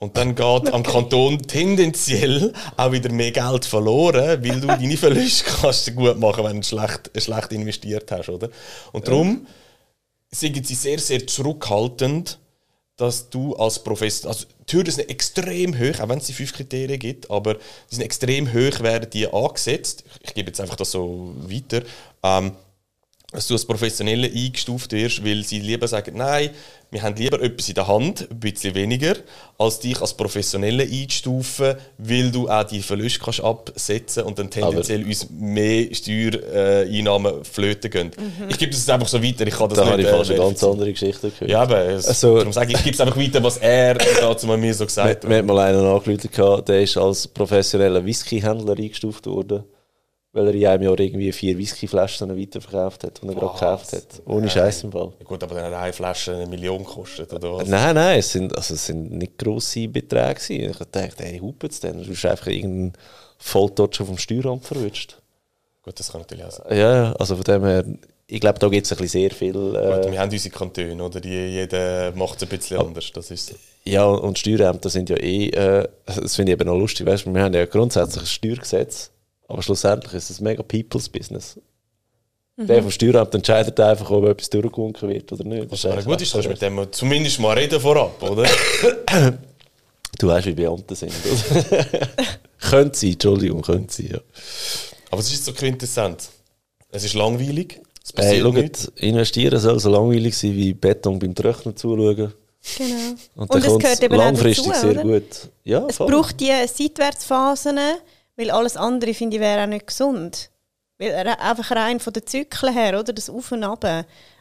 Und 0.05 0.19
dann 0.19 0.35
geht 0.35 0.75
am 0.75 0.83
Kanton 0.83 1.41
tendenziell 1.41 2.53
auch 2.77 2.93
wieder 2.93 3.11
mehr 3.11 3.31
Geld 3.31 3.65
verloren, 3.65 4.45
weil 4.45 4.61
du 4.61 4.67
deine 4.67 4.99
Verluste 4.99 5.51
kannst 5.63 5.97
gut 5.97 6.21
machen, 6.21 6.45
wenn 6.45 6.61
du 6.61 6.63
schlecht, 6.63 7.11
schlecht 7.17 7.53
investiert 7.53 8.13
hast, 8.13 8.29
oder? 8.29 8.51
Und 8.93 9.09
darum 9.09 9.47
sind 10.31 10.67
sie 10.67 10.75
sehr, 10.75 10.99
sehr 10.99 11.27
zurückhaltend, 11.27 12.39
dass 12.99 13.31
du 13.31 13.57
als 13.57 13.83
Professor, 13.83 14.31
also 14.31 14.45
die 14.69 14.77
Hürden 14.77 14.93
sind 14.93 15.09
extrem 15.09 15.79
hoch, 15.79 15.99
auch 16.01 16.09
wenn 16.11 16.19
es 16.19 16.27
die 16.27 16.35
fünf 16.35 16.53
Kriterien 16.53 16.99
gibt, 16.99 17.31
aber 17.31 17.55
die 17.55 17.95
sind 17.95 18.05
extrem 18.05 18.53
hoch, 18.53 18.81
werden 18.81 19.09
die 19.11 19.27
angesetzt. 19.27 20.05
Ich, 20.21 20.29
ich 20.29 20.35
gebe 20.35 20.49
jetzt 20.49 20.61
einfach 20.61 20.77
das 20.77 20.91
so 20.91 21.35
weiter. 21.49 21.83
Ähm, 22.23 22.53
dass 23.35 23.49
du 23.49 23.55
als 23.55 23.65
Professioneller 23.65 24.29
eingestuft 24.29 24.93
wirst, 24.93 25.25
weil 25.25 25.43
sie 25.45 25.59
lieber 25.59 25.89
sagen, 25.89 26.17
nein, 26.17 26.51
wir 26.91 27.03
haben 27.03 27.17
lieber 27.17 27.43
etwas 27.43 27.69
in 27.69 27.75
der 27.75 27.89
Hand, 27.89 28.29
ein 28.31 28.39
bisschen 28.39 28.75
weniger, 28.77 29.17
als 29.59 29.81
dich 29.81 30.01
als 30.01 30.15
Professioneller 30.15 30.85
einzustufen, 30.85 31.75
weil 31.99 32.31
du 32.31 32.49
auch 32.49 32.63
die 32.63 32.81
Verluste 32.83 33.19
kannst 33.19 33.41
absetzen 33.43 34.23
und 34.23 34.39
dann 34.39 34.49
tendenziell 34.49 35.01
Aber- 35.01 35.09
uns 35.09 35.27
mehr 35.31 35.89
Steuereinnahmen 35.93 37.45
flöten 37.45 37.91
gehen. 37.91 38.11
Ich 38.49 38.59
gebe 38.59 38.71
das 38.71 38.81
jetzt 38.81 38.91
einfach 38.91 39.09
so 39.09 39.23
weiter, 39.23 39.47
ich 39.47 39.55
kann 39.55 39.69
das 39.69 39.79
Da 39.79 39.87
habe 39.87 39.97
nicht 39.97 40.07
ich 40.09 40.15
fast 40.17 40.31
eine 40.31 40.39
äh, 40.39 40.43
ganz 40.45 40.63
andere 40.65 40.93
Geschichte 40.93 41.31
gehört. 41.31 41.51
Ja, 41.51 41.63
aber 41.63 41.85
es, 41.87 42.07
Also- 42.07 42.37
darum 42.39 42.53
sage 42.53 42.73
ich, 42.73 42.79
ich 42.79 42.85
gebe 42.85 42.95
es 42.95 43.01
einfach 43.01 43.17
weiter, 43.17 43.43
was 43.43 43.57
er 43.59 43.95
dazu 43.95 44.47
mal 44.47 44.57
mir 44.57 44.75
so 44.75 44.87
gesagt 44.87 45.09
hat. 45.25 45.29
Wir 45.29 45.37
hatten 45.39 45.47
mal 45.49 45.59
einen 45.59 45.79
angerufen, 45.85 46.17
gehabt, 46.31 46.69
der 46.69 46.83
ist 46.83 46.97
als 46.97 47.27
professioneller 47.27 48.05
Whisky-Händler 48.05 48.77
eingestuft 48.79 49.27
worden, 49.27 49.65
weil 50.35 50.49
er 50.49 50.55
in 50.55 50.67
einem 50.67 50.83
Jahr 50.83 50.99
irgendwie 50.99 51.31
vier 51.33 51.57
Whiskyflaschen 51.57 52.37
weiterverkauft 52.39 53.05
hat, 53.05 53.23
die 53.23 53.29
er 53.29 53.35
gerade 53.35 53.53
gekauft 53.55 53.93
hat. 53.93 54.07
Ohne 54.27 54.51
Scheiß 54.51 54.83
im 54.83 54.93
Fall. 54.93 55.13
Gut, 55.23 55.43
aber 55.45 55.55
dann 55.55 55.65
hat 55.67 55.75
eine 55.75 55.93
Flasche 55.93 56.35
eine 56.35 56.47
Million 56.47 56.85
gekostet, 56.85 57.33
oder 57.33 57.55
was? 57.55 57.69
Nein, 57.69 57.95
nein, 57.95 58.19
es 58.19 58.33
sind, 58.33 58.55
also 58.57 58.75
es 58.75 58.85
sind 58.85 59.13
nicht 59.13 59.39
grosse 59.39 59.87
Beträge. 59.89 60.35
gewesen. 60.35 60.71
Ich 60.71 60.77
dachte, 60.91 61.25
hey, 61.25 61.39
hupet's 61.39 61.79
denn? 61.81 62.03
Du 62.03 62.11
hast 62.11 62.25
einfach 62.27 62.49
irgendeinen 62.49 62.93
Volltotsch 63.39 63.99
vom 63.99 64.19
Steueramt 64.19 64.65
verwünscht. 64.65 65.17
Gut, 65.83 66.01
das 66.01 66.11
kann 66.11 66.23
natürlich 66.23 66.45
auch 66.45 66.51
sein. 66.51 66.67
Ja, 66.77 66.95
ja, 67.05 67.13
also 67.13 67.37
von 67.37 67.45
dem 67.45 67.65
her, 67.65 67.85
ich 68.27 68.41
glaube, 68.41 68.59
da 68.59 68.69
gibt 68.69 68.87
es 68.87 68.93
ein 68.93 68.99
bisschen 68.99 69.21
sehr 69.21 69.31
viel. 69.31 69.53
Gut, 69.53 69.77
Äh, 69.77 70.11
wir 70.11 70.19
haben 70.19 70.33
unsere 70.33 70.53
Kantone, 70.53 71.01
oder? 71.05 71.21
Die, 71.21 71.29
jeder 71.29 72.11
macht 72.17 72.39
es 72.39 72.43
ein 72.43 72.49
bisschen 72.59 72.79
anders. 72.81 73.11
Das 73.13 73.31
ist 73.31 73.55
ja, 73.87 74.05
und 74.07 74.39
Steuerämter 74.39 74.89
sind 74.89 75.11
ja 75.11 75.17
eh, 75.17 75.49
äh, 75.51 75.87
das 76.07 76.35
finde 76.37 76.53
ich 76.53 76.59
eben 76.59 76.67
noch 76.69 76.77
lustig, 76.79 77.07
weißt, 77.07 77.27
wir 77.27 77.43
haben 77.43 77.53
ja 77.53 77.67
grundsätzlich 77.67 78.23
ein 78.25 78.27
Steuergesetz, 78.27 79.11
aber 79.49 79.63
schlussendlich 79.63 80.15
ist 80.15 80.31
es 80.31 80.41
ein 80.41 80.45
mega 80.45 80.63
People's 80.63 81.09
Business. 81.09 81.59
Der 82.57 82.83
vom 82.83 82.91
Steueramt 82.93 83.35
entscheidet 83.35 83.81
einfach, 83.81 84.09
ob 84.11 84.25
etwas 84.27 84.49
durchgewunken 84.49 85.09
wird 85.09 85.33
oder 85.33 85.43
nicht. 85.43 85.73
Das 85.73 85.85
er 85.85 85.93
eigentlich 85.95 86.05
gut 86.07 86.21
ist, 86.23 86.33
kannst 86.33 86.47
du 86.47 86.51
mit 86.51 86.63
dem 86.63 86.93
zumindest 86.93 87.41
mal 87.41 87.59
reden 87.59 87.81
vorab, 87.81 88.23
oder? 88.23 88.45
Du 90.19 90.29
weißt, 90.29 90.47
wie 90.47 90.53
Beamte 90.53 90.95
sind, 90.95 91.13
oder? 91.27 92.07
könnte 92.71 92.97
sein, 92.97 93.11
Entschuldigung, 93.15 93.63
könnte 93.63 93.93
sein, 93.93 94.11
ja. 94.13 94.21
Aber 95.11 95.21
es 95.21 95.27
ist 95.27 95.33
jetzt 95.35 95.45
so 95.47 95.53
quintessent. 95.53 96.29
Es 96.93 97.03
ist 97.05 97.15
langweilig. 97.15 97.81
Es 98.05 98.13
Hey, 98.15 98.41
passiert 98.41 98.55
nichts. 98.55 98.85
schaut, 98.85 99.01
investieren 99.01 99.59
soll 99.59 99.81
so 99.81 99.91
langweilig 99.91 100.37
sein 100.37 100.55
wie 100.55 100.73
Beton 100.73 101.19
beim 101.19 101.35
Trocknen 101.35 101.77
zuschauen. 101.77 102.33
Genau. 102.79 102.97
Und, 103.35 103.51
Und 103.51 103.65
es 103.65 103.79
gehört 103.79 104.03
eben 104.05 104.15
auch 104.15 104.19
langfristig 104.19 104.67
dazu, 104.73 104.81
sehr 104.81 104.91
oder? 104.93 105.03
gut. 105.03 105.49
Ja, 105.65 105.87
Es 105.89 105.97
voll. 105.97 106.07
braucht 106.13 106.39
die 106.41 106.53
Seitwärtsphasen, 106.73 107.79
weil 108.37 108.51
alles 108.51 108.77
andere, 108.77 109.15
finde 109.15 109.37
ich, 109.37 109.41
wäre 109.41 109.63
auch 109.65 109.69
nicht 109.69 109.87
gesund. 109.87 110.51
Weil 110.99 111.13
einfach 111.27 111.71
rein 111.73 111.99
von 112.01 112.13
den 112.13 112.27
Zyklen 112.27 112.73
her, 112.73 112.99
oder? 113.01 113.13
Das 113.13 113.29
Auf 113.31 113.51
und 113.53 113.65
Ab. 113.65 113.85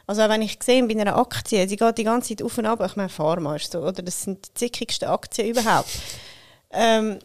Also 0.06 0.22
auch 0.22 0.28
wenn 0.28 0.42
ich 0.42 0.58
sehe, 0.62 0.82
bei 0.86 0.98
einer 1.00 1.16
Aktie, 1.16 1.66
die 1.66 1.76
geht 1.76 1.98
die 1.98 2.04
ganze 2.04 2.28
Zeit 2.36 2.44
auf 2.44 2.58
und 2.58 2.66
ab. 2.66 2.82
Ich 2.86 2.94
meine, 2.96 3.08
Pharma 3.08 3.56
ist 3.56 3.72
so, 3.72 3.80
oder? 3.80 4.02
Das 4.02 4.22
sind 4.22 4.46
die 4.46 4.54
zickigsten 4.54 5.06
Aktien 5.06 5.48
überhaupt. 5.48 5.88
ähm, 6.70 7.18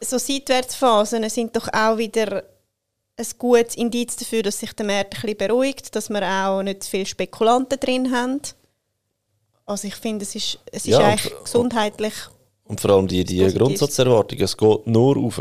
so 0.00 0.18
Seitwärtsphasen 0.18 1.28
sind 1.30 1.56
doch 1.56 1.68
auch 1.72 1.96
wieder 1.96 2.42
ein 3.16 3.26
gutes 3.38 3.76
Indiz 3.76 4.16
dafür, 4.16 4.42
dass 4.42 4.58
sich 4.58 4.72
der 4.74 4.84
Markt 4.84 5.14
ein 5.14 5.20
bisschen 5.22 5.38
beruhigt, 5.38 5.94
dass 5.94 6.10
wir 6.10 6.22
auch 6.22 6.62
nicht 6.62 6.82
zu 6.82 6.90
viele 6.90 7.06
Spekulanten 7.06 7.78
drin 7.80 8.12
haben. 8.14 8.40
Also 9.64 9.86
ich 9.88 9.94
finde, 9.94 10.24
es 10.24 10.34
ist, 10.34 10.58
es 10.72 10.82
ist 10.82 10.88
Ja, 10.88 10.98
eigentlich 10.98 11.32
und- 11.34 11.44
gesundheitlich 11.44 12.12
Und 12.64 12.80
vor 12.80 12.90
allem 12.90 13.06
die, 13.06 13.24
die 13.24 13.38
Positiv. 13.38 13.58
Grundsatzerwartung, 13.62 14.40
es 14.40 14.56
geht 14.56 14.86
nur 14.88 15.16
rauf. 15.16 15.40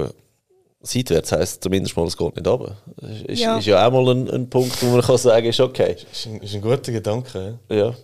Seitwärts 0.85 1.31
heisst 1.31 1.63
zumindest 1.63 1.95
mal, 1.95 2.05
es 2.05 2.17
geht 2.17 2.35
nicht 2.35 2.45
runter. 2.45 2.75
Das 2.97 3.09
ist, 3.27 3.39
Ja. 3.39 3.57
ist 3.57 3.65
ja 3.65 3.87
auch 3.87 3.91
mal 3.91 4.07
ein, 4.13 4.29
ein 4.29 4.49
Punkt, 4.49 4.81
wo 4.83 4.87
man 4.87 5.01
kann 5.01 5.17
sagen 5.17 5.47
ist 5.47 5.59
okay. 5.61 5.95
Ist 6.11 6.25
ein, 6.25 6.41
ist 6.41 6.53
ein 6.53 6.61
guter 6.61 6.91
Gedanke. 6.91 7.57
Ja. 7.69 7.75
Ja. 7.75 7.95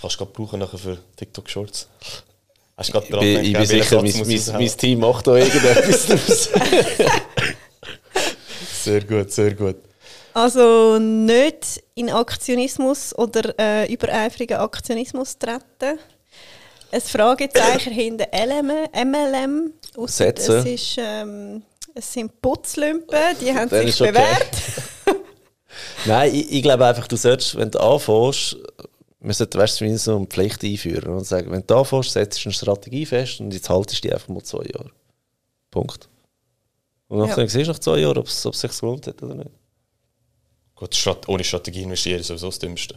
Kannst 0.00 0.16
du 0.20 0.24
gerade 0.24 0.32
brauchen 0.32 0.58
nachher 0.60 0.78
für 0.78 0.98
TikTok 1.16 1.48
Shorts. 1.48 1.88
Hast 2.76 2.88
du 2.88 2.92
gerade 2.92 3.06
Ich 3.06 3.12
dran 3.12 3.20
bin, 3.20 3.40
ich 3.40 3.46
gedacht, 3.54 3.68
bin 3.68 3.80
sicher, 3.80 4.02
mein, 4.02 4.52
mein, 4.52 4.62
mein 4.66 4.76
Team 4.76 4.98
macht 5.00 5.26
da 5.26 5.36
irgendetwas 5.36 6.06
draus. 6.08 6.50
Sehr 8.82 9.04
gut, 9.04 9.32
sehr 9.32 9.54
gut. 9.54 9.76
Also 10.34 10.98
nicht 10.98 11.82
in 11.94 12.10
Aktionismus 12.10 13.16
oder 13.16 13.54
äh, 13.58 13.92
übereifrigen 13.92 14.58
Aktionismus 14.58 15.38
treten. 15.38 15.98
Ein 16.92 17.00
Fragezeichen 17.00 17.92
hinter 17.92 18.26
LM, 18.32 18.70
MLM. 18.92 19.72
Ausser 19.96 20.24
Setzen. 20.26 20.56
Es, 20.58 20.66
ist, 20.66 20.96
ähm, 20.98 21.62
es 21.96 22.12
sind 22.12 22.40
Putzlümpen, 22.42 23.38
die 23.40 23.52
haben 23.52 23.68
Dann 23.70 23.80
sich 23.80 23.88
ist 23.88 24.00
okay. 24.02 24.12
bewährt. 24.12 24.56
Nein, 26.04 26.34
ich, 26.34 26.52
ich 26.52 26.62
glaube 26.62 26.84
einfach, 26.86 27.08
du 27.08 27.16
solltest, 27.16 27.56
wenn 27.56 27.70
du 27.70 27.80
anfängst, 27.80 28.56
wir 29.20 29.34
sollten 29.34 29.58
weißt, 29.58 29.80
du, 29.80 29.98
so 29.98 30.16
eine 30.16 30.26
Pflicht 30.26 30.62
einführen 30.62 31.14
und 31.14 31.24
sagen, 31.26 31.50
wenn 31.50 31.66
du 31.66 31.74
anfängst, 31.74 32.12
setzt 32.12 32.44
du 32.44 32.48
eine 32.48 32.54
Strategie 32.54 33.06
fest 33.06 33.40
und 33.40 33.52
jetzt 33.52 33.68
haltest 33.70 34.04
du 34.04 34.08
die 34.08 34.14
einfach 34.14 34.28
mal 34.28 34.42
zwei 34.42 34.64
Jahre. 34.64 34.90
Punkt. 35.70 36.08
Und 37.08 37.18
nachher 37.18 37.42
Ja. 37.42 37.48
siehst 37.48 37.66
du 37.66 37.72
nach 37.72 37.78
zwei 37.78 37.98
Jahren, 37.98 38.18
ob 38.18 38.26
es 38.26 38.44
ob 38.44 38.52
es 38.54 38.60
sich 38.60 38.78
gelohnt 38.78 39.06
hat 39.06 39.22
oder 39.22 39.34
nicht. 39.34 39.50
Gut, 40.74 41.18
ohne 41.28 41.44
Strategie 41.44 41.82
investieren 41.82 42.20
ist 42.20 42.26
sowieso 42.26 42.48
das 42.48 42.58
Dümmste. 42.58 42.96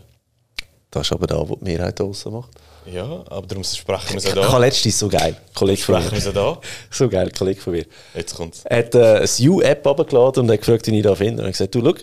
Das 0.92 1.08
ist 1.08 1.14
aber 1.14 1.28
da, 1.28 1.48
wo 1.48 1.56
die 1.56 1.64
Mehrheit 1.64 1.98
draussen 2.00 2.34
macht. 2.34 2.52
Ja, 2.92 3.24
aber 3.30 3.48
darum 3.48 3.64
sprechen 3.64 4.14
wir 4.14 4.20
so 4.20 4.30
Ich 4.30 4.36
habe 4.36 4.52
da. 4.52 4.58
letztens 4.58 5.00
so 5.00 5.08
geil, 5.08 5.36
Kollege 5.54 5.82
von 5.82 5.96
Sprechen 5.96 6.12
wir 6.12 6.18
mir. 6.18 6.22
so 6.22 6.32
da. 6.32 6.62
So 6.92 7.10
geil, 7.10 7.32
Kollege 7.38 7.62
von 7.62 7.74
mir. 7.74 7.86
Jetzt 8.16 8.36
kommt's. 8.36 8.62
Er 8.66 8.78
hat 8.80 8.96
äh, 8.96 9.26
eine 9.28 9.50
U-App 9.52 9.86
abgeladen 9.88 10.44
und 10.44 10.52
hat 10.52 10.60
gefragt, 10.60 10.88
wie 10.88 10.98
ich 10.98 11.04
da 11.04 11.16
finde. 11.16 11.34
Und 11.34 11.40
er 11.40 11.46
hat 11.48 11.54
gesagt, 11.54 11.76
du, 11.76 11.82
schau, 11.84 11.94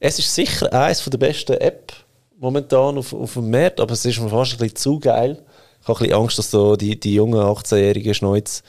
es 0.00 0.18
ist 0.18 0.34
sicher 0.34 0.72
eines 0.72 1.04
der 1.04 1.18
besten 1.18 1.52
App 1.54 1.92
momentan 2.38 2.98
auf, 2.98 3.12
auf 3.12 3.34
dem 3.34 3.50
Markt, 3.50 3.78
aber 3.80 3.92
es 3.92 4.04
ist 4.04 4.18
mir 4.20 4.28
fast 4.28 4.52
ein 4.54 4.58
bisschen 4.58 4.76
zu 4.76 4.98
geil. 4.98 5.38
Ich 5.80 5.88
habe 5.88 5.98
ein 5.98 6.02
bisschen 6.02 6.20
Angst, 6.20 6.38
dass 6.38 6.50
da 6.50 6.74
die, 6.76 6.98
die 6.98 7.14
jungen 7.14 7.40
18-jährigen 7.40 8.14
Schneuz 8.14 8.62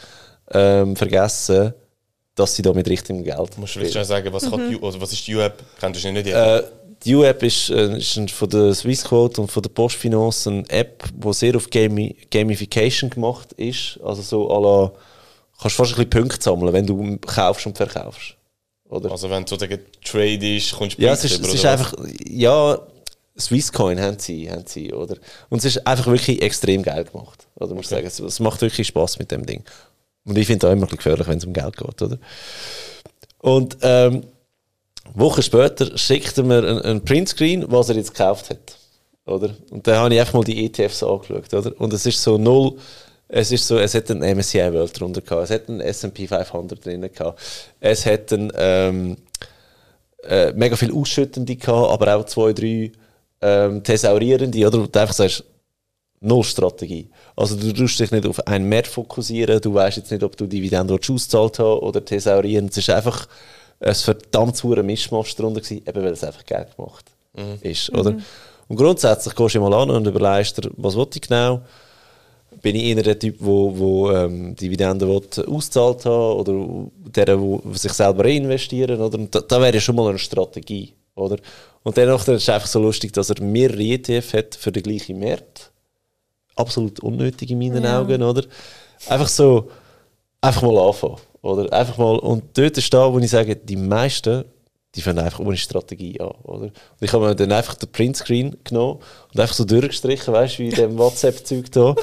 ähm, 0.52 0.96
vergessen, 0.96 1.74
dass 2.36 2.56
sie 2.56 2.62
da 2.62 2.74
mit 2.74 2.88
richtigem 2.88 3.24
Geld 3.24 3.56
Du 3.56 3.62
musst 3.62 3.74
vielleicht 3.74 3.92
schnell 3.94 4.06
sagen, 4.06 4.32
was, 4.34 4.50
kann 4.50 4.70
die, 4.70 4.80
also 4.82 5.00
was 5.00 5.12
ist 5.14 5.26
die 5.28 5.36
U-App? 5.36 5.62
Kennst 5.80 6.04
du 6.04 6.12
nicht? 6.12 6.26
nicht 6.26 6.36
Äh, 6.36 6.64
die 7.06 7.16
U-App 7.16 7.44
ist, 7.44 7.70
äh, 7.70 7.98
ist 7.98 8.32
von 8.32 8.50
der 8.50 8.74
Swissquote 8.74 9.42
und 9.42 9.52
von 9.52 9.62
der 9.62 9.70
Postfinance 9.70 10.50
eine 10.50 10.70
App, 10.70 11.04
die 11.14 11.34
sehr 11.34 11.56
auf 11.56 11.70
Gami 11.70 12.16
Gamification 12.32 13.10
gemacht 13.10 13.54
ist. 13.54 14.00
Also 14.04 14.22
so 14.22 14.50
à 14.50 14.62
la, 14.62 14.92
kannst 15.62 15.76
fast 15.76 15.92
ein 15.92 15.96
bisschen 15.96 16.10
Punkte 16.10 16.42
sammeln, 16.42 16.74
wenn 16.74 16.86
du 16.86 17.18
kaufst 17.18 17.66
und 17.66 17.78
verkaufst. 17.78 18.36
Oder? 18.90 19.12
also 19.12 19.30
wenn 19.30 19.44
du 19.44 19.50
sozusagen 19.50 19.82
Trade 20.04 20.56
ist, 20.56 20.74
kommst 20.74 20.98
du 20.98 21.02
Ja, 21.02 21.14
es 21.14 21.22
Punkte 21.22 21.36
ist, 21.38 21.48
es 21.48 21.54
ist 21.56 21.66
einfach, 21.66 21.94
ja, 22.30 22.78
Swisscoin 23.40 24.00
haben 24.00 24.20
sie, 24.20 24.50
haben 24.52 24.66
sie, 24.68 24.94
oder? 24.94 25.16
Und 25.50 25.58
es 25.60 25.66
ist 25.66 25.88
einfach 25.88 26.06
wirklich 26.06 26.42
extrem 26.42 26.84
geil 26.84 27.04
gemacht, 27.06 27.48
oder? 27.56 27.74
Muss 27.74 27.86
ich 27.86 27.90
sagen, 27.90 28.06
es, 28.06 28.20
es 28.20 28.40
macht 28.40 28.62
wirklich 28.62 28.86
Spaß 28.88 29.18
mit 29.18 29.32
dem 29.32 29.46
Ding. 29.46 29.64
Und 30.26 30.38
ich 30.38 30.46
finde 30.46 30.66
es 30.66 30.70
auch 30.70 30.74
immer 30.74 30.84
ein 30.84 30.90
bisschen 30.90 30.98
gefährlich, 30.98 31.28
wenn 31.28 31.38
es 31.38 31.46
um 31.46 31.54
Geld 31.54 31.76
geht, 31.76 32.02
oder? 32.02 32.20
Und 33.40 33.78
ähm, 33.82 34.24
Wochen 35.14 35.42
später 35.42 35.98
schickt 35.98 36.38
er 36.38 36.44
mir 36.44 36.60
einen, 36.60 36.82
einen 36.82 37.04
Printscreen, 37.04 37.66
was 37.72 37.90
er 37.90 37.96
jetzt 37.96 38.14
gekauft 38.14 38.50
hat, 38.50 38.78
oder? 39.26 39.56
Und 39.70 39.86
dann 39.86 39.98
habe 39.98 40.14
ich 40.14 40.20
einfach 40.20 40.34
mal 40.34 40.44
die 40.44 40.66
ETFs 40.66 41.04
angeschaut, 41.04 41.54
oder? 41.54 41.80
Und 41.80 41.94
es 41.94 42.06
ist 42.06 42.22
so 42.22 42.38
null, 42.38 42.78
es 43.28 43.52
ist 43.52 43.68
so, 43.68 43.78
es 43.78 43.94
hat 43.94 44.10
einen 44.12 44.38
MSCI 44.38 44.74
World 44.74 45.00
drunter 45.00 45.22
gehabt, 45.22 45.44
es 45.44 45.50
hat 45.52 45.70
einen 45.70 45.82
S&P 45.82 46.28
500 46.28 46.86
drin 46.86 47.02
gehabt, 47.02 47.40
es 47.80 48.06
hat 48.06 48.32
einen, 48.34 48.52
ähm, 48.56 49.18
äh, 50.24 50.54
mega 50.54 50.76
viel 50.76 50.94
Ausschüttende 50.94 51.56
gehabt, 51.56 51.92
aber 51.92 52.16
auch 52.16 52.26
zwei, 52.26 52.54
drei 52.54 52.92
ähm, 53.42 53.84
Thesaurierende, 53.84 54.66
oder? 54.66 54.80
Wo 54.80 55.00
einfach 55.00 55.14
sagst, 55.14 55.44
null 56.24 56.44
Strategie. 56.44 57.10
Also 57.36 57.56
du 57.56 57.74
tust 57.74 58.00
dich 58.00 58.12
nicht 58.12 58.26
auf 58.26 58.48
einen 58.48 58.70
Markt 58.70 58.88
fokussieren, 58.88 59.60
du 59.62 59.74
weißt 59.74 59.98
jetzt 59.98 60.12
nicht, 60.12 60.24
ob 60.24 60.38
du 60.38 60.48
Dividende 60.48 60.94
ausgezahlt 60.94 61.60
hast 61.60 61.82
oder 61.82 62.04
thesaurieren. 62.04 62.68
Es 62.68 62.78
ist 62.78 62.90
einfach 62.90 63.28
ein 63.84 63.96
verdammt 63.96 64.64
hoher 64.64 64.84
Mischmasch 64.84 65.36
drunter 65.36 65.62
gewesen, 65.62 65.84
eben 65.86 66.04
weil 66.04 66.14
es 66.14 66.24
einfach 66.24 66.46
Geld 66.46 66.76
gemacht 66.76 67.06
ist, 67.62 67.90
oder? 67.92 68.16
Und 68.68 68.76
grundsätzlich 68.78 69.36
gehst 69.36 69.56
du 69.56 69.60
mal 69.60 69.74
an 69.74 69.90
und 69.90 70.08
überlegst 70.08 70.58
dir, 70.58 70.70
was 70.78 70.96
will 70.96 71.08
ich 71.14 71.22
genau? 71.22 71.62
bin 72.62 72.76
ich 72.76 72.84
eher 72.84 73.04
der 73.04 73.20
Typ, 73.20 73.36
wo, 73.40 73.78
wo 73.78 74.12
ähm, 74.12 74.56
Dividenden 74.56 75.10
will, 75.10 75.22
ausgezahlt 75.48 76.06
haben 76.06 76.40
oder 76.40 76.90
der, 77.26 77.40
wo 77.40 77.62
sich 77.74 77.92
selber 77.92 78.24
reinvestieren 78.24 79.02
oder? 79.02 79.18
Und 79.18 79.34
da, 79.36 79.42
da 79.42 79.62
wäre 79.62 79.74
ja 79.74 79.82
schon 79.82 79.96
mal 79.96 80.10
eine 80.10 80.20
Strategie. 80.20 80.94
Oder? 81.16 81.38
Und 81.84 81.98
dann 81.98 82.10
ist 82.10 82.28
es 82.28 82.50
einfach 82.50 82.68
so 82.68 82.80
lustig, 82.80 83.12
dass 83.14 83.30
er 83.30 83.42
mehrere 83.42 83.82
ETF 83.84 84.34
hat 84.34 84.56
für 84.56 84.72
den 84.72 84.84
gleichen 84.84 85.20
Markt. 85.20 85.72
Absolut 86.56 87.00
unnötig 87.02 87.52
in 87.52 87.60
meinen 87.60 87.84
Ja. 87.84 88.00
Augen, 88.00 88.24
oder? 88.24 88.44
Einfach 89.10 89.28
so, 89.28 89.70
einfach 90.42 90.62
mal 90.62 90.78
anfangen. 90.78 91.18
Oder? 91.44 91.72
Einfach 91.72 91.98
mal, 91.98 92.18
und 92.18 92.58
dort 92.58 92.78
ist 92.78 92.92
da, 92.94 93.14
wo 93.14 93.20
ich 93.20 93.30
sage, 93.30 93.56
die 93.56 93.76
meisten, 93.76 94.46
die 94.96 95.02
fangen 95.02 95.20
einfach 95.20 95.40
ohne 95.40 95.58
Strategie 95.58 96.20
an. 96.20 96.32
Oder? 96.44 96.64
Und 96.64 96.74
ich 97.02 97.12
habe 97.12 97.26
mir 97.26 97.36
dann 97.36 97.52
einfach 97.52 97.76
den 97.76 97.92
Printscreen 97.92 98.58
genommen 98.64 99.00
und 99.34 99.40
einfach 99.40 99.54
so 99.54 99.66
durchgestrichen, 99.66 100.34
weißt 100.34 100.56
du, 100.56 100.60
wie 100.60 100.70
in 100.70 100.76
dem 100.76 100.98
WhatsApp-Zeug 100.98 101.72
da, 101.72 101.96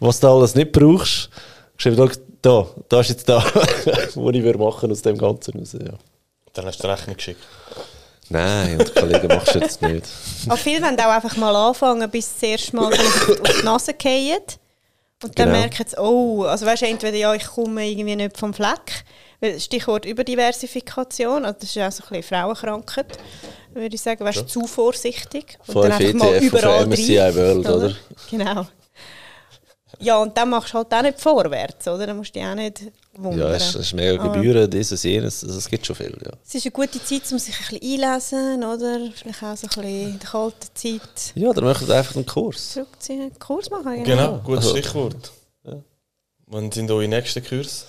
was 0.00 0.20
du 0.20 0.28
alles 0.28 0.54
nicht 0.56 0.72
brauchst. 0.72 1.30
Geschrieben, 1.76 1.96
schau, 1.96 2.20
da, 2.42 2.66
da 2.88 3.00
ist 3.00 3.10
jetzt 3.10 3.28
da, 3.28 3.36
was 3.84 4.16
ich 4.16 4.42
würde 4.42 4.58
machen 4.58 4.90
aus 4.90 5.02
dem 5.02 5.16
Ganzen 5.16 5.58
raus. 5.58 5.74
Ja. 5.74 5.94
Dann 6.52 6.66
hast 6.66 6.78
du 6.78 6.82
die 6.82 6.92
Rechnung 6.92 7.16
geschickt. 7.16 7.40
Nein, 8.30 8.78
und 8.78 8.94
Kollegen, 8.94 9.28
machst 9.28 9.54
du 9.54 9.60
jetzt 9.60 9.80
nicht. 9.80 10.06
Aber 10.46 10.56
viele 10.56 10.82
wollen 10.82 10.98
auch 10.98 11.10
einfach 11.10 11.36
mal 11.36 11.54
anfangen, 11.54 12.10
bis 12.10 12.34
das 12.34 12.42
erste 12.42 12.76
Mal 12.76 12.92
auf 12.92 13.26
die 13.60 13.64
Nase 13.64 13.94
fallen. 14.00 14.42
Und 15.22 15.36
dann 15.38 15.48
Genau. 15.48 15.58
merken 15.58 15.84
sie, 15.86 15.98
oh, 15.98 16.44
also 16.44 16.64
weißt 16.64 16.82
du, 16.82 16.86
entweder 16.86 17.16
ja, 17.16 17.34
ich 17.34 17.44
komme 17.44 17.88
irgendwie 17.88 18.14
nicht 18.14 18.38
vom 18.38 18.54
Fleck. 18.54 19.04
Stichwort 19.58 20.04
Überdiversifikation, 20.04 21.44
also 21.44 21.58
das 21.60 21.70
ist 21.70 21.78
auch 21.78 21.92
so 21.92 22.04
ein 22.04 22.20
bisschen 22.20 22.22
Frauenkrankheit, 22.24 23.18
würde 23.72 23.94
ich 23.94 24.00
sagen, 24.00 24.24
weißt 24.24 24.40
du, 24.40 24.46
zu 24.46 24.66
vorsichtig. 24.66 25.58
Und 25.66 25.76
dann 25.76 25.92
Fünf 25.92 26.14
einfach 26.14 26.14
mal 26.14 26.34
ETF 26.34 26.54
auf 26.54 26.60
überall 26.60 26.78
rein, 26.82 27.34
World, 27.36 27.66
oder? 27.68 27.96
Genau. 28.30 28.66
Ja, 30.00 30.18
und 30.18 30.36
dann 30.36 30.50
machst 30.50 30.72
du 30.74 30.78
halt 30.78 30.92
auch 30.94 31.02
nicht 31.02 31.20
vorwärts, 31.20 31.86
oder? 31.88 32.06
Dann 32.06 32.16
musst 32.16 32.34
du 32.34 32.38
dich 32.38 32.48
auch 32.48 32.54
nicht 32.54 32.82
wundern. 33.14 33.38
Ja, 33.50 33.54
es 33.54 33.68
es 33.74 33.86
ist 33.86 33.92
mega 33.94 34.22
Gebühren, 34.22 34.70
dieses, 34.70 35.02
jenes, 35.02 35.42
also 35.44 35.58
es 35.58 35.68
gibt 35.68 35.84
schon 35.86 35.96
viel, 35.96 36.16
ja. 36.24 36.30
Es 36.46 36.54
ist 36.54 36.64
eine 36.66 36.72
gute 36.72 37.02
Zeit, 37.02 37.22
um 37.32 37.38
sich 37.38 37.54
ein 37.58 37.78
bisschen 37.80 38.04
einlesen, 38.04 38.64
oder? 38.64 39.10
Vielleicht 39.14 39.42
auch 39.42 39.56
so 39.56 39.66
ein 39.66 39.68
bisschen 39.68 39.84
in 40.12 40.18
der 40.20 40.28
kalten 40.28 40.68
Zeit 40.74 41.32
Ja, 41.34 41.52
dann 41.52 41.64
macht 41.64 41.90
einfach 41.90 42.14
einen 42.16 42.26
Kurs. 42.26 42.70
zurückziehen, 42.74 43.22
einen 43.22 43.38
Kurs 43.38 43.70
machen. 43.70 44.04
Genau, 44.04 44.38
gutes 44.38 44.66
Also- 44.66 44.76
Stichwort. 44.76 45.32
Wann 46.50 46.72
sind 46.72 46.90
eure 46.90 47.06
nächsten 47.08 47.44
Kurs? 47.44 47.84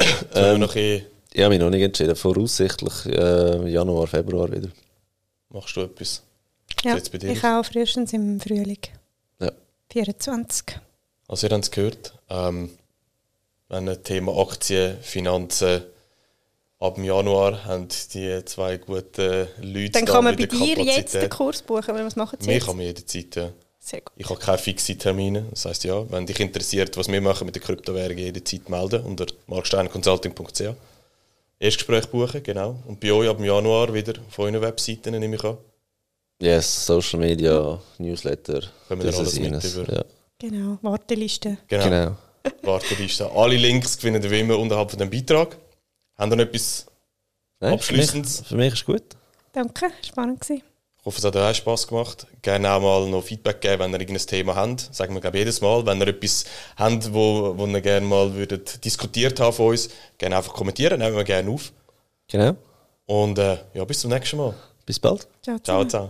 Wir 0.34 0.58
noch 0.58 0.74
eh, 0.74 1.04
Ich 1.32 1.40
habe 1.42 1.50
mich 1.50 1.60
noch 1.60 1.70
nicht 1.70 1.82
entschieden, 1.82 2.16
voraussichtlich 2.16 3.06
äh, 3.06 3.68
Januar, 3.70 4.06
Februar 4.08 4.50
wieder. 4.50 4.68
machst 5.50 5.76
du 5.76 5.82
etwas? 5.82 6.22
Ja, 6.82 6.94
Sieht's 6.96 7.08
bei 7.10 7.18
dir 7.18 7.30
ich 7.30 7.44
aus? 7.44 7.66
auch 7.66 7.70
frühestens 7.70 8.12
im 8.12 8.40
Frühling. 8.40 8.78
Ja. 9.40 9.52
24. 9.92 10.64
Also 11.28 11.46
ihr 11.46 11.52
habt 11.52 11.64
es 11.64 11.70
gehört, 11.70 12.12
ähm, 12.30 12.70
wenn 13.68 13.88
ein 13.88 14.02
Thema 14.04 14.36
Aktien, 14.38 14.98
Finanzen 15.02 15.82
ab 16.78 16.96
dem 16.96 17.04
Januar 17.04 17.64
haben 17.64 17.88
die 18.12 18.44
zwei 18.44 18.76
guten 18.76 19.48
Leute 19.62 19.90
Dann 19.92 20.04
da 20.06 20.12
kann 20.12 20.24
man 20.24 20.36
bei 20.36 20.44
dir 20.46 20.58
jetzt 20.68 20.76
den 20.76 20.86
Kapazität. 20.86 21.30
Kurs 21.30 21.62
buchen, 21.62 21.94
weil 21.94 22.04
was 22.04 22.16
machen 22.16 22.38
sie 22.40 22.46
Mir 22.48 22.60
kann 22.60 22.76
man 22.76 22.84
jederzeit, 22.84 23.36
ja. 23.36 23.50
Sehr 23.80 24.00
gut. 24.00 24.12
Ich 24.16 24.28
habe 24.30 24.38
keine 24.40 24.58
fixen 24.58 24.98
Termine. 24.98 25.44
Das 25.50 25.64
heisst, 25.66 25.84
ja, 25.84 26.10
wenn 26.10 26.26
dich 26.26 26.40
interessiert, 26.40 26.96
was 26.96 27.08
wir 27.08 27.20
machen 27.20 27.44
mit 27.46 27.54
der 27.54 27.62
Kryptowährung, 27.62 28.16
jederzeit 28.18 28.68
melden 28.68 29.02
unter 29.04 29.26
marksteinconsulting.ch. 29.46 30.62
Erstgespräch 31.58 32.06
buchen, 32.08 32.42
genau. 32.42 32.76
Und 32.86 33.00
bei 33.00 33.12
euch 33.12 33.28
ab 33.28 33.36
dem 33.38 33.44
Januar 33.46 33.92
wieder 33.94 34.14
auf 34.26 34.38
euren 34.38 34.60
Webseiten, 34.60 35.18
nehme 35.18 35.36
ich 35.36 35.44
an. 35.44 35.56
Yes, 36.40 36.86
Social 36.86 37.20
Media, 37.20 37.80
Newsletter, 37.98 38.60
Können 38.88 39.02
wir 39.02 39.14
alles 39.16 39.38
mit 39.38 39.64
über- 39.64 39.92
Ja. 39.94 40.04
Genau, 40.48 40.78
Warteliste. 40.82 41.56
Genau. 41.68 41.84
Genau. 41.84 42.16
Warteliste. 42.62 43.30
Alle 43.30 43.56
Links 43.56 43.96
findet 43.96 44.24
ihr 44.24 44.30
wie 44.30 44.40
immer 44.40 44.58
unterhalb 44.58 44.90
von 44.90 44.98
dem 44.98 45.08
Beitrag. 45.08 45.56
Haben 46.18 46.32
ihr 46.32 46.36
noch 46.36 46.44
etwas? 46.44 46.84
Nein, 47.60 47.72
Abschliessend. 47.72 48.26
Für 48.26 48.40
mich, 48.40 48.48
für 48.48 48.56
mich 48.56 48.72
ist 48.74 48.84
gut. 48.84 49.02
Danke, 49.52 49.86
spannend 50.06 50.40
gewesen. 50.42 50.62
Ich 50.98 51.06
hoffe, 51.06 51.18
es 51.18 51.24
hat 51.24 51.34
euch 51.36 51.50
auch 51.50 51.54
Spass 51.54 51.88
gemacht. 51.88 52.26
Gerne 52.42 52.70
auch 52.70 52.80
mal 52.82 53.08
noch 53.08 53.22
Feedback 53.22 53.62
geben, 53.62 53.84
wenn 53.84 53.92
ihr 53.94 54.00
irgendein 54.00 54.26
Thema 54.26 54.54
habt. 54.54 54.94
Sagen 54.94 55.14
wir, 55.14 55.22
glaube 55.22 55.38
ich, 55.38 55.40
jedes 55.40 55.62
Mal. 55.62 55.86
Wenn 55.86 55.98
ihr 56.02 56.08
etwas 56.08 56.44
habt, 56.76 57.14
wo, 57.14 57.56
wo 57.56 57.66
ihr 57.66 57.80
gerne 57.80 58.06
mal 58.06 58.34
würdet 58.34 58.84
diskutiert 58.84 59.40
haben 59.40 59.54
von 59.54 59.68
uns, 59.68 59.88
gerne 60.18 60.36
einfach 60.36 60.52
kommentieren, 60.52 60.98
nehmen 60.98 61.16
wir 61.16 61.24
gerne 61.24 61.50
auf. 61.50 61.72
Genau. 62.28 62.54
Und 63.06 63.38
äh, 63.38 63.56
ja, 63.72 63.84
bis 63.86 64.00
zum 64.00 64.10
nächsten 64.10 64.36
Mal. 64.36 64.54
Bis 64.84 65.00
bald. 65.00 65.26
Ciao, 65.42 65.58
Ciao 65.58 65.84
zusammen. 65.84 65.88
zusammen. 65.88 66.02